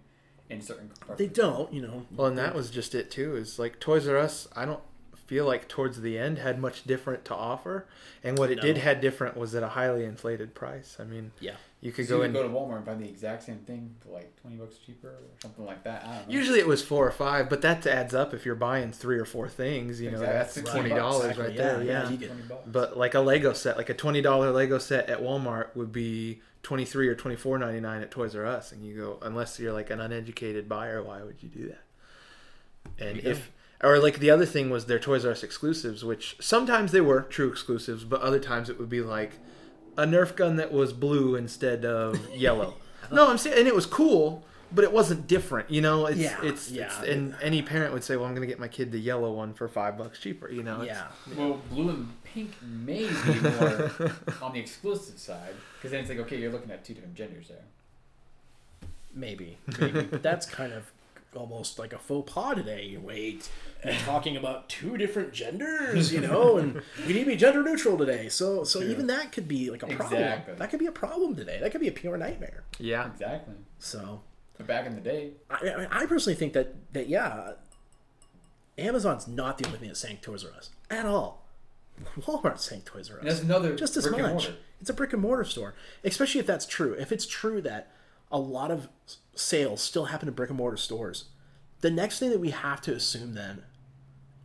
in 0.51 0.61
certain. 0.63 0.89
parts 1.07 1.19
They 1.19 1.27
of 1.27 1.31
the 1.35 1.43
store. 1.43 1.53
don't, 1.59 1.73
you 1.73 1.83
know. 1.83 2.07
Well, 2.11 2.27
and 2.27 2.39
that 2.39 2.57
was 2.57 2.71
just 2.71 2.93
it 2.97 3.09
too. 3.11 3.37
Is 3.37 3.61
like 3.61 3.79
Toys 3.79 4.09
R 4.09 4.17
Us. 4.17 4.49
I 4.57 4.65
don't 4.65 4.83
feel 5.27 5.45
like 5.45 5.69
towards 5.69 6.01
the 6.01 6.17
end 6.19 6.39
had 6.39 6.61
much 6.61 6.85
different 6.85 7.25
to 7.27 7.35
offer, 7.35 7.87
and 8.23 8.39
what 8.39 8.51
it 8.51 8.61
did 8.61 8.79
had 8.79 9.01
different 9.01 9.37
was 9.37 9.55
at 9.55 9.63
a 9.63 9.69
highly 9.69 10.05
inflated 10.05 10.55
price. 10.55 10.97
I 11.01 11.05
mean, 11.05 11.33
Yeah. 11.41 11.55
you 11.81 11.91
could 11.93 12.07
So 12.07 12.17
go 12.17 12.17
you 12.19 12.23
in. 12.25 12.33
could 12.33 12.43
go 12.43 12.49
to 12.49 12.55
Walmart 12.55 12.77
and 12.77 12.87
find 12.87 13.01
the 13.03 13.09
exact 13.09 13.43
same 13.43 13.59
thing 13.59 13.97
for 14.01 14.11
like 14.11 14.35
twenty 14.41 14.57
bucks 14.57 14.77
cheaper 14.79 15.09
or 15.09 15.19
something 15.43 15.65
like 15.67 15.83
that. 15.85 16.05
I 16.05 16.17
don't 16.19 16.29
know. 16.29 16.33
Usually 16.35 16.59
it 16.61 16.67
was 16.67 16.83
four 16.83 17.07
or 17.07 17.11
five, 17.11 17.49
but 17.51 17.61
that 17.63 17.87
adds 17.87 18.15
up 18.15 18.33
if 18.35 18.47
you're 18.47 18.55
buying 18.55 18.93
three 18.93 19.19
or 19.19 19.25
four 19.25 19.49
things. 19.49 20.01
You 20.01 20.11
know, 20.13 20.19
Exactly. 20.19 20.39
that's 20.39 20.55
That's 20.55 20.71
twenty 20.71 20.89
20 20.91 21.01
dollars 21.01 21.27
bucks, 21.27 21.39
right 21.39 21.51
exactly. 21.51 21.87
there. 21.87 21.95
Yeah, 21.95 22.03
Yeah. 22.05 22.11
you 22.11 22.17
get- 22.19 22.29
20 22.29 22.43
bucks. 22.43 22.69
But 22.69 22.97
like 22.97 23.15
a 23.15 23.21
Lego 23.21 23.53
set, 23.53 23.77
like 23.77 23.91
a 23.91 23.95
twenty 23.95 24.23
dollar 24.23 24.51
Lego 24.53 24.79
set 24.79 25.09
at 25.11 25.21
Walmart 25.21 25.75
would 25.75 25.91
be 25.93 26.41
twenty 26.63 26.85
three 26.85 27.09
or 27.09 27.15
twenty 27.15 27.37
four 27.37 27.59
ninety 27.59 27.81
nine 27.81 28.01
at 28.03 28.11
Toys 28.11 28.35
R 28.37 28.47
Us, 28.47 28.71
and 28.73 28.85
you 28.85 28.97
go 28.97 29.19
unless 29.23 29.59
you're 29.59 29.73
like 29.73 29.91
an 29.91 30.01
uneducated 30.01 30.69
buyer, 30.69 31.03
why 31.03 31.23
would 31.23 31.43
you 31.43 31.49
do 31.49 31.69
that? 31.69 31.83
And 33.05 33.23
you 33.23 33.31
if 33.31 33.51
or 33.83 33.99
like 33.99 34.19
the 34.19 34.31
other 34.31 34.47
thing 34.47 34.71
was 34.71 34.87
their 34.87 34.99
Toys 34.99 35.25
R 35.25 35.33
Us 35.33 35.43
exclusives, 35.43 36.05
which 36.05 36.37
sometimes 36.41 36.93
they 36.93 37.01
were 37.01 37.23
true 37.23 37.51
exclusives, 37.51 38.05
but 38.05 38.21
other 38.21 38.39
times 38.41 38.69
it 38.71 38.79
would 38.79 38.89
be 38.89 39.01
like 39.03 39.33
a 39.99 40.05
Nerf 40.07 40.35
gun 40.37 40.57
that 40.57 40.73
was 40.73 40.93
blue 40.93 41.35
instead 41.37 41.85
of 41.85 42.19
yellow. 42.35 42.75
no, 43.13 43.29
I'm 43.29 43.39
saying, 43.39 43.59
and 43.59 43.69
it 43.69 43.75
was 43.75 43.87
cool, 43.87 44.45
but 44.73 44.83
it 44.85 44.93
wasn't 44.93 45.27
different. 45.27 45.71
You 45.71 45.81
know, 45.81 46.07
it's 46.07 46.19
Yeah, 46.19 46.39
it's, 46.43 46.71
yeah. 46.71 46.87
it's 46.87 47.09
and 47.09 47.35
any 47.41 47.63
parent 47.63 47.93
would 47.95 48.03
say, 48.05 48.17
well, 48.17 48.27
I'm 48.27 48.35
going 48.35 48.47
to 48.47 48.53
get 48.53 48.59
my 48.59 48.69
kid 48.69 48.91
the 48.93 48.99
yellow 48.99 49.33
one 49.33 49.55
for 49.55 49.69
five 49.69 49.97
bucks 49.97 50.19
cheaper. 50.19 50.51
You 50.51 50.63
know, 50.63 50.83
it's- 50.83 50.97
yeah. 51.29 51.35
Well, 51.39 51.61
blue 51.71 51.91
and 51.91 52.23
pink 52.25 52.51
may 52.63 53.09
be 53.09 53.41
more 53.41 53.91
on 54.43 54.53
the 54.53 54.59
exclusive 54.61 55.19
side 55.19 55.55
because 55.77 55.93
then 55.93 56.01
it's 56.01 56.09
like 56.11 56.19
okay, 56.21 56.39
you're 56.39 56.51
looking 56.53 56.71
at 56.71 56.85
two 56.85 56.95
different 56.95 57.15
genders 57.15 57.49
there. 57.49 57.65
Maybe, 59.15 59.57
maybe. 59.81 60.03
but 60.03 60.23
that's 60.23 60.45
kind 60.45 60.73
of 60.75 60.91
almost 61.35 61.79
like 61.79 61.93
a 61.93 61.99
faux 61.99 62.31
pas 62.33 62.55
today. 62.55 62.97
Wait, 63.01 63.49
we're 63.85 63.99
talking 64.01 64.37
about 64.37 64.69
two 64.69 64.97
different 64.97 65.33
genders, 65.33 66.13
you 66.13 66.21
know, 66.21 66.57
and 66.59 66.81
we 67.07 67.13
need 67.13 67.21
to 67.21 67.27
be 67.27 67.37
gender 67.37 67.63
neutral 67.63 67.97
today. 67.99 68.29
So, 68.29 68.65
so 68.65 68.81
even 68.83 69.07
that 69.09 69.33
could 69.33 69.47
be 69.49 69.71
like 69.71 69.83
a 69.83 69.87
problem. 69.87 70.23
Exactly. 70.23 70.55
That 70.55 70.71
could 70.71 70.81
be 70.81 70.87
a 70.87 70.93
problem 70.93 71.37
today. 71.37 71.59
That 71.61 71.73
could 71.73 71.81
be 71.81 71.89
a 71.89 71.93
pure 71.93 72.17
nightmare. 72.17 72.65
yeah. 72.79 73.07
Exactly. 73.11 73.55
So, 73.79 74.23
But 74.57 74.67
back 74.67 74.87
in 74.87 74.95
the 74.95 75.01
day, 75.03 75.33
I, 75.51 75.87
I- 75.91 76.03
I 76.03 76.07
personally 76.07 76.37
think 76.37 76.53
that 76.55 76.75
that 76.95 77.09
yeah, 77.09 77.53
Amazon's 78.79 79.27
not 79.27 79.59
the 79.59 79.67
only 79.67 79.79
thing 79.79 79.89
that's 79.89 80.01
saying 80.01 80.19
Toys 80.23 80.45
R 80.45 80.51
Us 80.57 80.71
at 80.91 81.07
all. 81.07 81.43
Walmart's 82.21 82.65
saying 82.65 82.83
Toys 82.83 83.11
R 83.11 83.19
Us. 83.19 83.25
that's 83.25 83.41
another 83.41 83.75
just 83.75 83.97
as 83.97 84.05
brick 84.07 84.19
and 84.21 84.35
much. 84.35 84.45
mortar. 84.49 84.57
It's 84.81 84.91
a 84.91 84.95
brick 84.95 85.13
and 85.15 85.23
mortar 85.23 85.45
store, 85.45 85.75
especially 86.05 86.41
if 86.41 86.47
that's 86.47 86.67
true. 86.67 86.93
If 86.95 87.11
it's 87.11 87.27
true 87.27 87.63
that 87.63 87.91
a 88.37 88.39
lot 88.39 88.71
of 88.71 88.89
sales 89.35 89.83
still 89.83 90.07
happen 90.07 90.29
in 90.29 90.35
brick 90.35 90.51
and 90.51 90.59
mortar 90.59 90.77
stores, 90.77 91.27
the 91.81 91.91
next 91.91 92.19
thing 92.19 92.31
that 92.31 92.41
we 92.41 92.51
have 92.51 92.81
to 92.83 92.95
assume 92.95 93.35
then 93.35 93.63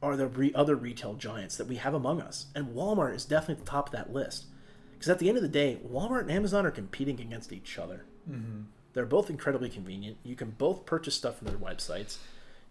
are 0.02 0.16
the 0.16 0.28
re- 0.28 0.54
other 0.56 0.76
retail 0.76 1.14
giants 1.14 1.58
that 1.58 1.68
we 1.68 1.76
have 1.76 1.94
among 1.94 2.22
us, 2.22 2.48
and 2.56 2.74
Walmart 2.74 3.16
is 3.16 3.26
definitely 3.26 3.62
at 3.62 3.66
the 3.66 3.72
top 3.72 3.88
of 3.88 3.94
that 3.94 4.14
list. 4.14 4.46
Because 4.94 5.10
at 5.10 5.20
the 5.20 5.30
end 5.30 5.38
of 5.38 5.44
the 5.44 5.50
day, 5.50 5.80
Walmart 5.88 6.22
and 6.22 6.32
Amazon 6.32 6.66
are 6.66 6.72
competing 6.72 7.20
against 7.20 7.52
each 7.52 7.78
other. 7.78 8.06
Mm-hmm. 8.30 8.62
They're 8.94 9.06
both 9.06 9.30
incredibly 9.30 9.70
convenient. 9.70 10.18
You 10.24 10.36
can 10.36 10.52
both 10.52 10.86
purchase 10.86 11.16
stuff 11.16 11.38
from 11.38 11.48
their 11.48 11.58
websites. 11.58 12.18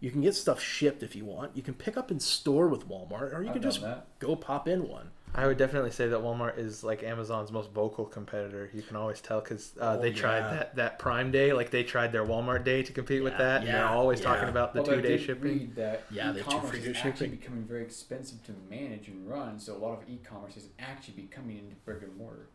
You 0.00 0.10
can 0.10 0.22
get 0.22 0.34
stuff 0.34 0.60
shipped 0.60 1.02
if 1.02 1.14
you 1.14 1.24
want. 1.24 1.56
You 1.56 1.62
can 1.62 1.74
pick 1.74 1.96
up 1.96 2.10
in 2.10 2.20
store 2.20 2.68
with 2.68 2.88
Walmart, 2.88 3.34
or 3.34 3.42
you 3.42 3.48
I've 3.48 3.54
can 3.54 3.62
just 3.62 3.82
that. 3.82 4.06
go 4.18 4.36
pop 4.36 4.66
in 4.66 4.88
one. 4.88 5.10
I 5.32 5.46
would 5.46 5.58
definitely 5.58 5.92
say 5.92 6.08
that 6.08 6.18
Walmart 6.20 6.58
is 6.58 6.82
like 6.82 7.04
Amazon's 7.04 7.52
most 7.52 7.70
vocal 7.70 8.04
competitor. 8.04 8.68
You 8.74 8.82
can 8.82 8.96
always 8.96 9.20
tell 9.20 9.40
because 9.40 9.72
uh, 9.80 9.96
Oh, 9.96 10.02
they 10.02 10.12
tried 10.12 10.38
yeah. 10.40 10.50
that, 10.54 10.76
that 10.76 10.98
Prime 10.98 11.30
Day, 11.30 11.52
like 11.52 11.70
they 11.70 11.84
tried 11.84 12.10
their 12.10 12.24
Walmart 12.24 12.64
Day 12.64 12.82
to 12.82 12.92
compete 12.92 13.22
with 13.22 13.34
Yeah, 13.34 13.38
that. 13.38 13.60
and 13.62 13.68
they're 13.68 13.86
always 13.86 14.18
yeah. 14.20 14.26
talking 14.26 14.48
about 14.48 14.72
the 14.74 14.80
Although 14.80 14.96
two 14.96 15.02
day 15.02 15.18
shipping. 15.18 15.42
read 15.42 15.74
that 15.76 16.02
Yeah, 16.10 16.32
the 16.32 16.40
two 16.42 16.48
e-commerce 16.50 16.70
free 16.70 16.78
is 16.80 16.84
day 16.86 16.90
actually 16.96 17.12
shipping. 17.12 17.30
becoming 17.30 17.64
very 17.64 17.82
expensive 17.84 18.44
to 18.46 18.52
manage 18.68 19.06
and 19.06 19.28
run. 19.28 19.60
So 19.60 19.76
a 19.76 19.78
lot 19.78 20.02
of 20.02 20.08
e-commerce 20.08 20.56
is 20.56 20.66
actually 20.80 21.14
becoming 21.14 21.58
into 21.58 21.76
brick 21.84 22.02
and 22.02 22.16
mortar. 22.16 22.46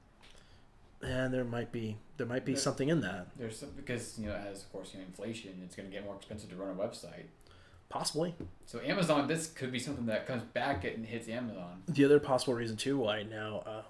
And 1.01 1.33
there 1.33 1.45
might 1.45 1.71
be 1.71 1.97
there 2.17 2.27
might 2.27 2.43
be 2.45 2.53
There- 2.53 2.61
something 2.61 2.89
in 2.89 2.99
that. 3.01 3.27
There's 3.37 3.57
some, 3.59 3.69
because 3.75 4.19
you 4.19 4.27
know 4.27 4.35
as 4.35 4.63
of 4.63 4.71
course 4.73 4.91
you 4.93 4.99
know 4.99 5.05
inflation, 5.05 5.61
it's 5.63 5.75
going 5.77 5.87
to 5.89 5.93
get 5.95 6.03
more 6.03 6.15
expensive 6.15 6.49
to 6.49 6.55
run 6.57 6.71
a 6.71 6.73
website. 6.73 7.25
Possibly. 7.89 8.35
So 8.65 8.79
Amazon, 8.81 9.27
this 9.27 9.47
could 9.47 9.71
be 9.71 9.79
something 9.79 10.05
that 10.07 10.25
comes 10.27 10.43
back 10.53 10.83
and 10.83 11.05
hits 11.05 11.29
Amazon. 11.29 11.83
The 11.87 12.03
other 12.05 12.19
possible 12.19 12.53
reason 12.53 12.75
too 12.77 12.97
why 12.97 13.23
now, 13.23 13.63
uh, 13.65 13.81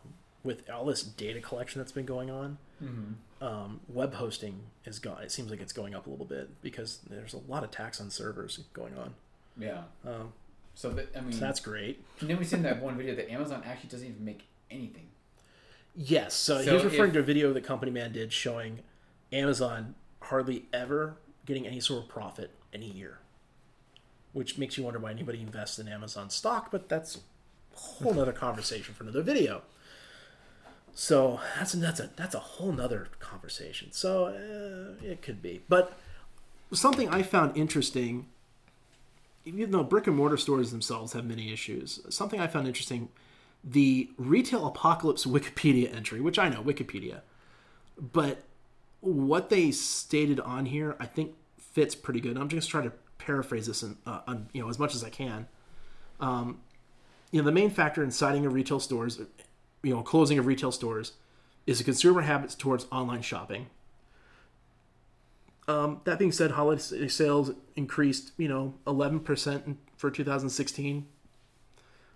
with 0.43 0.69
all 0.69 0.86
this 0.86 1.01
data 1.01 1.39
collection 1.41 1.79
that's 1.81 1.91
been 1.91 2.05
going 2.05 2.29
on, 2.29 2.58
Mm-hmm. 2.84 3.41
um, 3.41 3.79
web 3.88 4.15
hosting 4.15 4.60
is 4.84 4.99
gone. 4.99 5.23
It 5.23 5.31
seems 5.31 5.49
like 5.49 5.62
it's 5.62 5.71
going 5.71 5.95
up 5.95 6.08
a 6.08 6.10
little 6.10 6.25
bit 6.25 6.62
because 6.62 6.99
there's 7.10 7.34
a 7.34 7.38
lot 7.49 7.63
of 7.63 7.71
tax 7.71 8.01
on 8.01 8.10
servers 8.10 8.60
going 8.73 8.97
on. 8.97 9.13
Yeah. 9.58 9.84
Um, 10.05 10.34
So 10.73 10.89
that, 10.91 11.08
I 11.15 11.21
mean, 11.21 11.31
so 11.31 11.39
that's 11.39 11.62
great. 11.62 12.03
and 12.19 12.29
then 12.29 12.38
we 12.38 12.43
seen 12.43 12.63
that 12.63 12.81
one 12.84 12.97
video 12.97 13.15
that 13.15 13.31
Amazon 13.31 13.63
actually 13.65 13.89
doesn't 13.91 14.08
even 14.10 14.25
make 14.25 14.43
anything. 14.69 15.08
Yes. 15.95 16.34
So, 16.34 16.58
he 16.62 16.69
was 16.69 16.84
referring 16.84 17.10
if- 17.12 17.13
to 17.13 17.19
a 17.19 17.23
video 17.23 17.53
that 17.53 17.63
Company 17.63 17.91
Man 17.93 18.12
did 18.12 18.34
showing 18.34 18.79
Amazon 19.31 19.95
hardly 20.23 20.65
ever 20.73 21.15
getting 21.45 21.65
any 21.65 21.79
sort 21.79 22.03
of 22.03 22.10
profit 22.10 22.51
any 22.73 22.89
year, 22.91 23.19
which 24.36 24.58
makes 24.58 24.78
you 24.78 24.84
wonder 24.84 25.00
why 25.00 25.12
anybody 25.12 25.39
invests 25.41 25.80
in 25.80 25.88
Amazon 25.88 26.30
stock. 26.30 26.69
But 26.69 26.89
that's 26.89 27.15
a 27.74 27.78
whole 27.78 28.13
nother 28.13 28.34
conversation 28.34 28.93
for 28.93 29.04
another 29.04 29.21
video. 29.21 29.62
So 30.93 31.39
that's 31.58 31.71
that's 31.71 32.00
a 32.02 32.10
that's 32.15 32.36
a 32.36 32.39
whole 32.39 32.74
nother 32.74 33.08
conversation. 33.19 33.93
So 33.93 34.26
uh, 34.26 35.06
it 35.06 35.21
could 35.21 35.41
be, 35.41 35.62
but 35.69 35.98
something 36.71 37.10
I 37.10 37.24
found 37.24 37.58
interesting. 37.58 38.28
Even 39.48 39.69
though 39.69 39.84
brick 39.84 40.08
and 40.08 40.15
mortar 40.15 40.38
stores 40.38 40.71
themselves 40.71 41.13
have 41.13 41.24
many 41.24 41.54
issues, 41.54 42.00
something 42.10 42.39
I 42.39 42.48
found 42.48 42.67
interesting 42.67 43.10
the 43.63 44.10
retail 44.17 44.67
apocalypse 44.67 45.26
Wikipedia 45.26 45.93
entry, 45.95 46.19
which 46.19 46.39
I 46.39 46.50
know 46.50 46.62
Wikipedia, 46.62 47.21
but 48.00 48.43
what 49.02 49.50
they 49.50 49.71
stated 49.71 50.39
on 50.39 50.65
here, 50.65 50.95
I 51.00 51.06
think 51.06 51.36
fits 51.58 51.93
pretty 51.93 52.21
good. 52.21 52.38
I'm 52.38 52.50
just 52.50 52.69
trying 52.69 52.86
to 52.86 52.93
paraphrase 53.17 53.67
this, 53.67 53.84
in, 53.84 53.97
uh, 54.06 54.21
on, 54.28 54.49
you 54.54 54.62
know, 54.62 54.69
as 54.69 54.80
much 54.80 54.95
as 54.95 55.04
I 55.04 55.10
can. 55.10 55.47
Um, 56.19 56.62
you 57.32 57.41
know, 57.41 57.45
the 57.45 57.51
main 57.51 57.69
factor 57.69 58.04
in 58.04 58.12
citing 58.12 58.45
of 58.45 58.54
retail 58.54 58.80
stores, 58.80 59.19
you 59.84 59.93
know, 59.93 60.01
closing 60.01 60.38
of 60.38 60.45
retail 60.45 60.71
stores, 60.71 61.13
is 61.65 61.80
the 61.80 61.84
consumer 61.84 62.21
habits 62.21 62.56
towards 62.56 62.86
online 62.91 63.21
shopping. 63.21 63.67
Um, 65.67 66.01
that 66.04 66.19
being 66.19 66.32
said, 66.32 66.51
holiday 66.51 67.08
sales 67.08 67.51
increased, 67.75 68.32
you 68.38 68.47
know, 68.47 68.75
11% 68.86 69.75
for 69.97 70.12
2016 70.12 71.08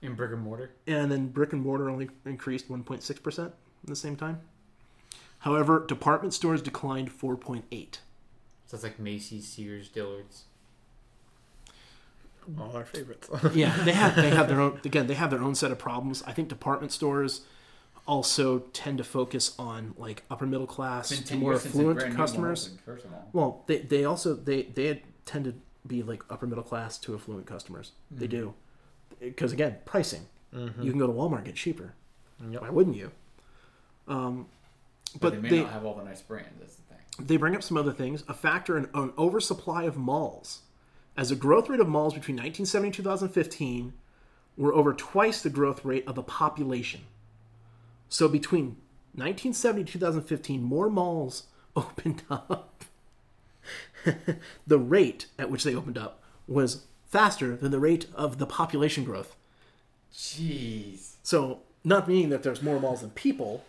In 0.03 0.13
brick 0.15 0.31
and 0.31 0.41
mortar. 0.41 0.71
and 0.85 1.12
then 1.12 1.29
brick 1.29 1.51
and 1.51 1.62
mortar 1.63 1.89
only 1.89 2.09
increased 2.25 2.69
1.6% 2.69 3.45
at 3.47 3.53
the 3.83 3.95
same 3.95 4.15
time. 4.15 4.41
However, 5.39 5.83
department 5.85 6.33
stores 6.33 6.62
declined 6.62 7.09
4.8. 7.09 7.63
So 8.67 8.75
it's 8.75 8.83
like 8.83 8.99
Macy's, 8.99 9.47
Sears, 9.47 9.89
Dillard's. 9.89 10.43
All 12.59 12.75
our 12.75 12.85
favorites. 12.85 13.29
Yeah, 13.53 13.75
they 13.83 13.91
have 13.91 14.15
they 14.15 14.29
have 14.29 14.47
their 14.47 14.62
own 14.65 14.79
again, 14.85 15.07
they 15.07 15.13
have 15.15 15.29
their 15.29 15.41
own 15.41 15.55
set 15.55 15.71
of 15.71 15.77
problems. 15.79 16.23
I 16.25 16.31
think 16.31 16.47
department 16.49 16.91
stores 16.91 17.41
also 18.07 18.59
tend 18.73 18.97
to 18.97 19.03
focus 19.03 19.53
on 19.59 19.93
like 19.97 20.23
upper 20.31 20.47
middle 20.47 20.65
class 20.65 21.09
to 21.09 21.35
more 21.35 21.51
years 21.53 21.62
since 21.63 21.75
a 21.75 21.77
affluent 21.77 21.99
brand 21.99 22.13
one 22.13 22.17
customers. 22.17 22.69
First 22.85 23.05
of 23.05 23.13
all, 23.13 23.29
Well, 23.33 23.63
they 23.67 23.79
they 23.79 24.05
also 24.05 24.33
they 24.33 24.63
they 24.63 25.03
tend 25.25 25.45
to 25.45 25.53
be 25.85 26.01
like 26.01 26.23
upper 26.29 26.47
middle 26.47 26.63
class 26.63 26.97
to 26.99 27.13
affluent 27.15 27.45
customers. 27.45 27.91
They 28.09 28.27
Mm-hmm. 28.27 28.38
do. 28.38 28.53
Because 29.19 29.51
again, 29.51 29.77
pricing. 29.85 30.25
You 30.53 30.71
can 30.89 30.97
go 30.97 31.05
to 31.07 31.13
Walmart 31.13 31.38
and 31.38 31.45
get 31.45 31.55
cheaper. 31.55 31.93
Yep. 32.49 32.62
Why 32.62 32.69
wouldn't 32.69 32.95
you? 32.95 33.12
Um, 34.07 34.47
but, 35.13 35.21
but 35.21 35.33
they 35.33 35.39
may 35.41 35.49
they, 35.49 35.62
not 35.62 35.71
have 35.73 35.85
all 35.85 35.93
the 35.95 36.03
nice 36.03 36.21
brands. 36.21 36.49
That's 36.59 36.75
the 36.75 36.81
thing. 36.83 37.25
they 37.27 37.38
bring 37.38 37.55
up 37.55 37.62
some 37.63 37.77
other 37.77 37.91
things. 37.91 38.23
A 38.27 38.33
factor 38.33 38.77
in 38.77 38.88
an 38.95 39.13
oversupply 39.17 39.83
of 39.83 39.97
malls. 39.97 40.62
As 41.19 41.27
the 41.27 41.36
growth 41.36 41.67
rate 41.67 41.82
of 41.82 41.89
malls 41.89 42.13
between 42.13 42.38
1970 42.38 42.88
and 42.88 42.93
2015 42.95 43.91
were 44.55 44.73
over 44.73 44.93
twice 44.93 45.41
the 45.41 45.49
growth 45.49 45.84
rate 45.84 46.05
of 46.08 46.15
the 46.15 46.23
population. 46.23 47.01
So 48.08 48.29
between 48.29 48.77
1970 49.15 49.82
and 49.82 49.88
2015, 49.89 50.63
more 50.63 50.89
malls 50.89 51.47
opened 51.75 52.23
up. 52.29 52.86
the 54.65 54.77
rate 54.77 55.25
at 55.38 55.51
which 55.51 55.65
they 55.65 55.75
opened 55.75 55.97
up 55.97 56.23
was 56.47 56.86
faster 57.10 57.53
than 57.53 57.71
the 57.71 57.82
rate 57.82 58.05
of 58.15 58.38
the 58.38 58.45
population 58.45 59.03
growth. 59.03 59.36
Jeez. 60.13 61.15
So, 61.21 61.60
not 61.84 62.08
meaning 62.08 62.29
that 62.29 62.43
there's 62.43 62.63
more 62.63 62.79
malls 62.79 63.01
than 63.01 63.10
people, 63.10 63.65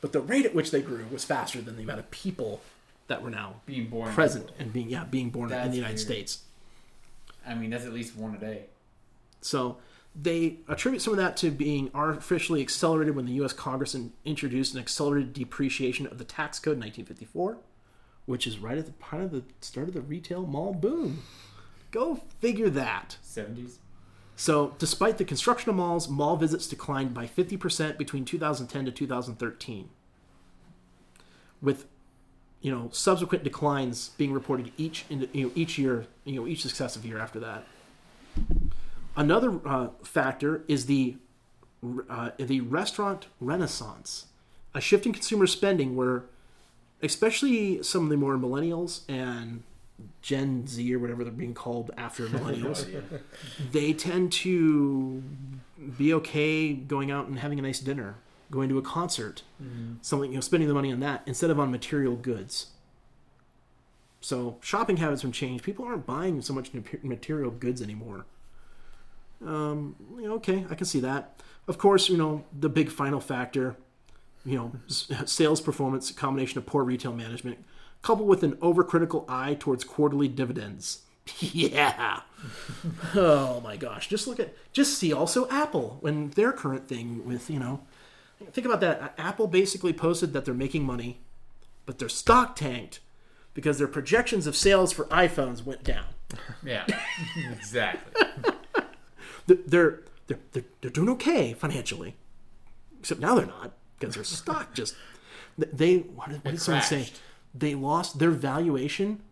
but 0.00 0.14
the 0.14 0.20
rate 0.22 0.46
at 0.46 0.54
which 0.54 0.70
they 0.70 0.80
grew 0.80 1.04
was 1.12 1.26
faster 1.26 1.60
than 1.60 1.76
the 1.76 1.82
amount 1.82 1.98
of 1.98 2.10
people 2.10 2.62
that 3.08 3.22
were 3.22 3.30
now 3.30 3.56
Being 3.66 3.88
born 3.88 4.14
present 4.14 4.50
and 4.58 4.72
being 4.72 4.88
yeah 4.88 5.04
being 5.04 5.28
born 5.28 5.52
in 5.52 5.70
the 5.70 5.76
United 5.76 5.94
weird. 5.94 6.00
States. 6.00 6.42
I 7.46 7.54
mean, 7.54 7.70
that's 7.70 7.84
at 7.84 7.92
least 7.92 8.16
one 8.16 8.34
a 8.34 8.38
day. 8.38 8.66
So 9.40 9.78
they 10.20 10.58
attribute 10.68 11.02
some 11.02 11.12
of 11.12 11.18
that 11.18 11.36
to 11.38 11.50
being 11.50 11.90
artificially 11.94 12.62
accelerated 12.62 13.14
when 13.14 13.26
the 13.26 13.34
U.S. 13.34 13.52
Congress 13.52 13.96
introduced 14.24 14.74
an 14.74 14.80
accelerated 14.80 15.32
depreciation 15.32 16.06
of 16.06 16.18
the 16.18 16.24
tax 16.24 16.58
code 16.58 16.74
in 16.74 16.80
1954, 16.80 17.58
which 18.24 18.46
is 18.46 18.58
right 18.58 18.78
at 18.78 18.86
the 18.86 18.92
kind 18.92 19.22
of 19.22 19.30
the 19.30 19.44
start 19.60 19.88
of 19.88 19.94
the 19.94 20.00
retail 20.00 20.46
mall 20.46 20.72
boom. 20.72 21.22
Go 21.90 22.20
figure 22.40 22.70
that. 22.70 23.18
70s. 23.24 23.76
So, 24.38 24.74
despite 24.78 25.16
the 25.16 25.24
construction 25.24 25.70
of 25.70 25.76
malls, 25.76 26.08
mall 26.08 26.36
visits 26.36 26.66
declined 26.66 27.14
by 27.14 27.26
50% 27.26 27.96
between 27.96 28.24
2010 28.26 28.84
to 28.84 28.90
2013. 28.90 29.88
With 31.62 31.86
you 32.60 32.70
know, 32.70 32.88
subsequent 32.92 33.44
declines 33.44 34.10
being 34.16 34.32
reported 34.32 34.72
each 34.76 35.04
in, 35.08 35.28
you 35.32 35.46
know, 35.46 35.52
each 35.54 35.78
year, 35.78 36.06
you 36.24 36.40
know, 36.40 36.46
each 36.46 36.62
successive 36.62 37.04
year 37.04 37.18
after 37.18 37.38
that. 37.40 37.64
Another 39.16 39.60
uh, 39.64 39.88
factor 40.02 40.62
is 40.68 40.86
the 40.86 41.16
uh, 42.08 42.30
the 42.38 42.60
restaurant 42.60 43.26
renaissance, 43.40 44.26
a 44.74 44.80
shift 44.80 45.06
in 45.06 45.12
consumer 45.12 45.46
spending 45.46 45.94
where, 45.94 46.24
especially 47.02 47.82
some 47.82 48.04
of 48.04 48.08
the 48.08 48.16
more 48.16 48.36
millennials 48.36 49.02
and 49.08 49.62
Gen 50.22 50.66
Z 50.66 50.94
or 50.94 50.98
whatever 50.98 51.24
they're 51.24 51.32
being 51.32 51.54
called 51.54 51.90
after 51.96 52.26
millennials, 52.28 52.86
they 53.72 53.92
tend 53.92 54.32
to 54.32 55.22
be 55.96 56.12
okay 56.14 56.72
going 56.72 57.10
out 57.10 57.26
and 57.26 57.38
having 57.38 57.58
a 57.58 57.62
nice 57.62 57.78
dinner, 57.78 58.16
going 58.50 58.68
to 58.68 58.78
a 58.78 58.82
concert, 58.82 59.42
something 60.02 60.30
you 60.30 60.36
know, 60.36 60.40
spending 60.40 60.68
the 60.68 60.74
money 60.74 60.92
on 60.92 61.00
that 61.00 61.22
instead 61.26 61.50
of 61.50 61.58
on 61.58 61.70
material 61.70 62.16
goods. 62.16 62.68
So 64.20 64.58
shopping 64.60 64.96
habits 64.96 65.22
have 65.22 65.32
changed. 65.32 65.62
People 65.62 65.84
aren't 65.84 66.06
buying 66.06 66.42
so 66.42 66.52
much 66.52 66.70
material 67.02 67.50
goods 67.50 67.82
anymore. 67.82 68.26
Um, 69.44 69.96
you 70.16 70.28
know, 70.28 70.34
okay, 70.34 70.64
I 70.70 70.74
can 70.74 70.86
see 70.86 71.00
that. 71.00 71.40
Of 71.68 71.78
course, 71.78 72.08
you 72.08 72.16
know 72.16 72.44
the 72.58 72.68
big 72.68 72.90
final 72.90 73.20
factor, 73.20 73.76
you 74.44 74.56
know, 74.56 74.72
sales 74.88 75.60
performance, 75.60 76.10
a 76.10 76.14
combination 76.14 76.58
of 76.58 76.66
poor 76.66 76.84
retail 76.84 77.12
management, 77.12 77.64
coupled 78.02 78.28
with 78.28 78.42
an 78.42 78.56
overcritical 78.56 79.24
eye 79.28 79.54
towards 79.54 79.84
quarterly 79.84 80.28
dividends. 80.28 81.02
yeah. 81.38 82.20
oh 83.14 83.60
my 83.60 83.76
gosh, 83.76 84.08
just 84.08 84.26
look 84.26 84.40
at, 84.40 84.54
just 84.72 84.98
see 84.98 85.12
also 85.12 85.48
Apple 85.48 85.98
when 86.00 86.30
their 86.30 86.52
current 86.52 86.88
thing 86.88 87.26
with 87.26 87.50
you 87.50 87.58
know, 87.58 87.80
think 88.52 88.66
about 88.66 88.80
that. 88.80 89.14
Apple 89.18 89.46
basically 89.46 89.92
posted 89.92 90.32
that 90.32 90.44
they're 90.44 90.54
making 90.54 90.84
money, 90.84 91.20
but 91.84 91.98
their 91.98 92.08
stock 92.08 92.56
tanked 92.56 93.00
because 93.54 93.78
their 93.78 93.88
projections 93.88 94.46
of 94.46 94.54
sales 94.54 94.92
for 94.92 95.06
iPhones 95.06 95.64
went 95.64 95.82
down. 95.84 96.06
Yeah, 96.64 96.84
exactly. 97.52 98.26
They're 99.46 99.56
they're 100.26 100.38
they're, 100.52 100.64
they're, 100.80 100.90
doing 100.90 101.08
okay 101.10 101.52
financially, 101.52 102.16
except 102.98 103.20
now 103.20 103.36
they're 103.36 103.46
not 103.46 103.70
because 103.98 104.16
their 104.16 104.24
stock 104.24 104.74
just 104.74 104.96
they 105.56 105.98
what 105.98 106.30
did, 106.30 106.44
what 106.44 106.50
did 106.50 106.60
someone 106.60 106.82
say? 106.82 107.10
They 107.54 107.76
lost 107.76 108.18
their 108.18 108.32
valuation. 108.32 109.22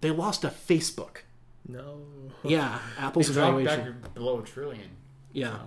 They 0.00 0.10
lost 0.10 0.42
a 0.44 0.48
Facebook. 0.48 1.18
No. 1.68 2.00
Yeah, 2.42 2.80
Apple's 2.98 3.28
They 3.28 3.34
valuation. 3.34 4.00
back 4.02 4.14
below 4.14 4.40
a 4.40 4.42
trillion. 4.42 4.90
Yeah, 5.32 5.58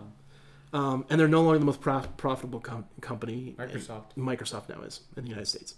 um, 0.77 1.05
and 1.09 1.19
they're 1.19 1.27
no 1.27 1.41
longer 1.41 1.59
the 1.59 1.65
most 1.65 1.81
prof- 1.81 2.15
profitable 2.17 2.59
com- 2.59 2.85
company. 3.01 3.55
Microsoft. 3.57 4.15
Microsoft 4.17 4.69
now 4.69 4.81
is 4.81 5.01
in 5.15 5.23
the 5.23 5.29
United 5.29 5.47
States. 5.47 5.75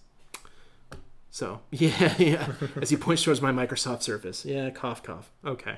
So 1.32 1.62
yeah, 1.72 2.14
yeah. 2.18 2.48
As 2.82 2.90
he 2.90 2.98
points 2.98 3.24
towards 3.24 3.42
my 3.42 3.52
Microsoft 3.52 4.02
Surface, 4.04 4.46
yeah, 4.46 4.70
cough, 4.72 5.02
cough. 5.04 5.32
Okay. 5.46 5.76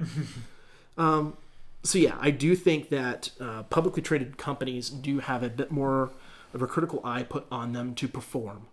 um, 0.98 1.38
so 1.84 1.98
yeah, 1.98 2.18
I 2.20 2.32
do 2.32 2.56
think 2.56 2.90
that 2.90 3.32
uh, 3.40 3.64
publicly 3.64 4.02
traded 4.02 4.38
companies 4.38 4.90
do 4.90 5.20
have 5.20 5.44
a 5.44 5.50
bit 5.50 5.72
more 5.72 6.12
of 6.54 6.62
a 6.62 6.68
critical 6.68 7.02
eye 7.04 7.24
put 7.24 7.46
on 7.52 7.74
them 7.74 7.96
to 7.96 8.08
perform 8.08 8.68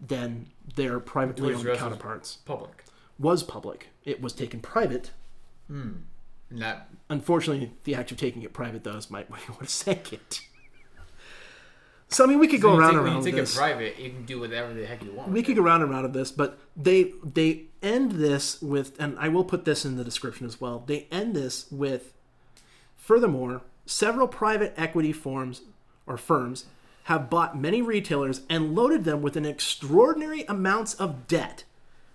than 0.00 0.46
their 0.76 1.00
privately 1.00 1.54
owned 1.54 1.56
R 1.56 1.60
Us 1.60 1.66
was- 1.70 1.78
counterparts. 1.78 2.36
Public. 2.44 2.84
Was 3.18 3.42
public. 3.42 3.88
It 4.04 4.20
was 4.20 4.32
taken 4.32 4.60
private. 4.60 5.10
And 5.68 6.04
that 6.50 6.88
Unfortunately, 7.10 7.72
the 7.84 7.94
act 7.94 8.10
of 8.12 8.16
taking 8.16 8.42
it 8.42 8.52
private, 8.52 8.82
though, 8.84 8.96
is 8.96 9.10
might 9.10 9.30
want 9.30 9.60
to 9.60 9.66
sank 9.66 10.12
it. 10.12 10.40
So 12.08 12.24
I 12.24 12.26
mean, 12.26 12.38
we 12.38 12.48
could 12.48 12.60
go 12.60 12.72
when 12.72 12.80
around 12.80 12.94
and 12.94 13.02
when 13.02 13.12
around 13.12 13.24
you 13.24 13.32
take 13.32 13.40
this. 13.40 13.54
it 13.54 13.58
private, 13.58 13.98
you 13.98 14.10
can 14.10 14.24
do 14.24 14.40
whatever 14.40 14.72
the 14.72 14.86
heck 14.86 15.02
you 15.02 15.12
want. 15.12 15.30
we 15.30 15.42
could 15.42 15.56
go 15.56 15.62
round 15.62 15.82
and 15.82 15.90
round 15.90 16.06
of 16.06 16.12
this, 16.12 16.30
but 16.30 16.58
they 16.76 17.12
they 17.24 17.64
end 17.82 18.12
this 18.12 18.62
with, 18.62 18.98
and 19.00 19.18
I 19.18 19.28
will 19.28 19.44
put 19.44 19.64
this 19.64 19.84
in 19.84 19.96
the 19.96 20.04
description 20.04 20.46
as 20.46 20.60
well. 20.60 20.84
They 20.86 21.06
end 21.10 21.34
this 21.34 21.66
with, 21.70 22.12
furthermore, 22.96 23.62
several 23.84 24.28
private 24.28 24.74
equity 24.76 25.12
firms 25.12 25.62
or 26.06 26.16
firms 26.16 26.66
have 27.04 27.28
bought 27.28 27.58
many 27.58 27.82
retailers 27.82 28.42
and 28.48 28.74
loaded 28.74 29.04
them 29.04 29.20
with 29.20 29.36
an 29.36 29.44
extraordinary 29.44 30.44
amounts 30.48 30.94
of 30.94 31.26
debt, 31.26 31.64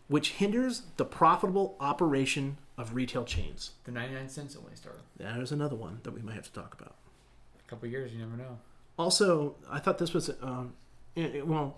which 0.07 0.31
hinders 0.31 0.83
the 0.97 1.05
profitable 1.05 1.75
operation 1.79 2.57
of 2.79 2.95
retail 2.95 3.25
chains. 3.25 3.71
the 3.83 3.91
99 3.91 4.29
cents 4.29 4.55
only 4.55 4.75
store. 4.75 4.93
There's 5.17 5.51
another 5.51 5.75
one 5.75 5.99
that 6.03 6.11
we 6.11 6.21
might 6.21 6.35
have 6.35 6.45
to 6.45 6.53
talk 6.53 6.73
about. 6.79 6.95
A 7.65 7.69
couple 7.69 7.87
years, 7.89 8.11
you 8.13 8.19
never 8.19 8.37
know. 8.37 8.57
Also, 8.97 9.55
I 9.69 9.79
thought 9.79 9.97
this 9.97 10.13
was 10.13 10.29
um, 10.41 10.73
it- 11.15 11.35
it- 11.35 11.47
well. 11.47 11.77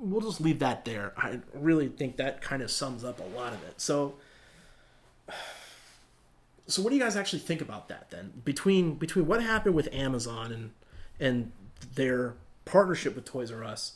We'll 0.00 0.20
just 0.20 0.40
leave 0.40 0.60
that 0.60 0.84
there. 0.84 1.12
I 1.16 1.40
really 1.52 1.88
think 1.88 2.18
that 2.18 2.40
kind 2.40 2.62
of 2.62 2.70
sums 2.70 3.02
up 3.02 3.18
a 3.18 3.36
lot 3.36 3.52
of 3.52 3.60
it. 3.64 3.80
So, 3.80 4.14
so 6.68 6.82
what 6.82 6.90
do 6.90 6.96
you 6.96 7.02
guys 7.02 7.16
actually 7.16 7.40
think 7.40 7.60
about 7.60 7.88
that 7.88 8.10
then? 8.10 8.32
Between 8.44 8.94
between 8.94 9.26
what 9.26 9.42
happened 9.42 9.74
with 9.74 9.88
Amazon 9.92 10.52
and 10.52 10.70
and 11.18 11.50
their 11.94 12.34
partnership 12.64 13.16
with 13.16 13.24
Toys 13.24 13.50
R 13.50 13.64
Us 13.64 13.94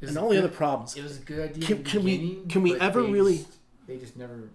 and 0.00 0.16
all 0.16 0.28
the 0.28 0.38
other 0.38 0.48
problems. 0.48 0.96
It 0.96 1.02
was 1.02 1.18
a 1.18 1.22
good 1.22 1.50
idea. 1.50 1.66
Can- 1.66 1.82
can 1.82 2.04
we- 2.04 2.42
can 2.48 2.62
we 2.62 2.78
ever 2.78 3.02
they 3.02 3.10
really- 3.10 3.38
Just, 3.38 3.56
they 3.88 3.96
just 3.96 4.16
never. 4.16 4.50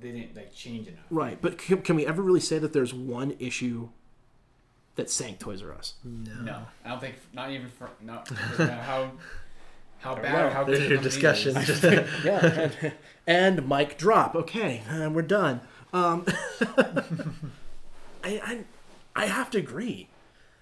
They 0.00 0.12
didn't 0.12 0.36
like 0.36 0.54
change 0.54 0.86
enough. 0.88 1.04
Right, 1.10 1.40
but 1.40 1.58
can, 1.58 1.82
can 1.82 1.96
we 1.96 2.06
ever 2.06 2.22
really 2.22 2.40
say 2.40 2.58
that 2.58 2.72
there's 2.72 2.94
one 2.94 3.34
issue 3.38 3.88
that 4.94 5.10
sank 5.10 5.38
Toys 5.38 5.62
R 5.62 5.72
Us? 5.72 5.94
No, 6.04 6.34
no 6.42 6.62
I 6.84 6.90
don't 6.90 7.00
think. 7.00 7.16
Not 7.32 7.50
even 7.50 7.68
for 7.68 7.90
no 8.00 8.22
how 8.58 9.12
how 9.98 10.14
bad 10.14 10.46
or 10.46 10.50
how 10.50 10.64
There's 10.64 10.78
good 10.80 10.90
your 10.90 11.00
discussion. 11.00 11.56
is. 11.56 11.82
yeah. 12.24 12.70
and 13.26 13.68
mic 13.68 13.98
drop. 13.98 14.34
Okay, 14.36 14.82
and 14.88 15.14
we're 15.14 15.22
done. 15.22 15.60
Um, 15.92 16.24
I, 18.22 18.40
I 18.44 18.64
I 19.16 19.26
have 19.26 19.50
to 19.50 19.58
agree. 19.58 20.08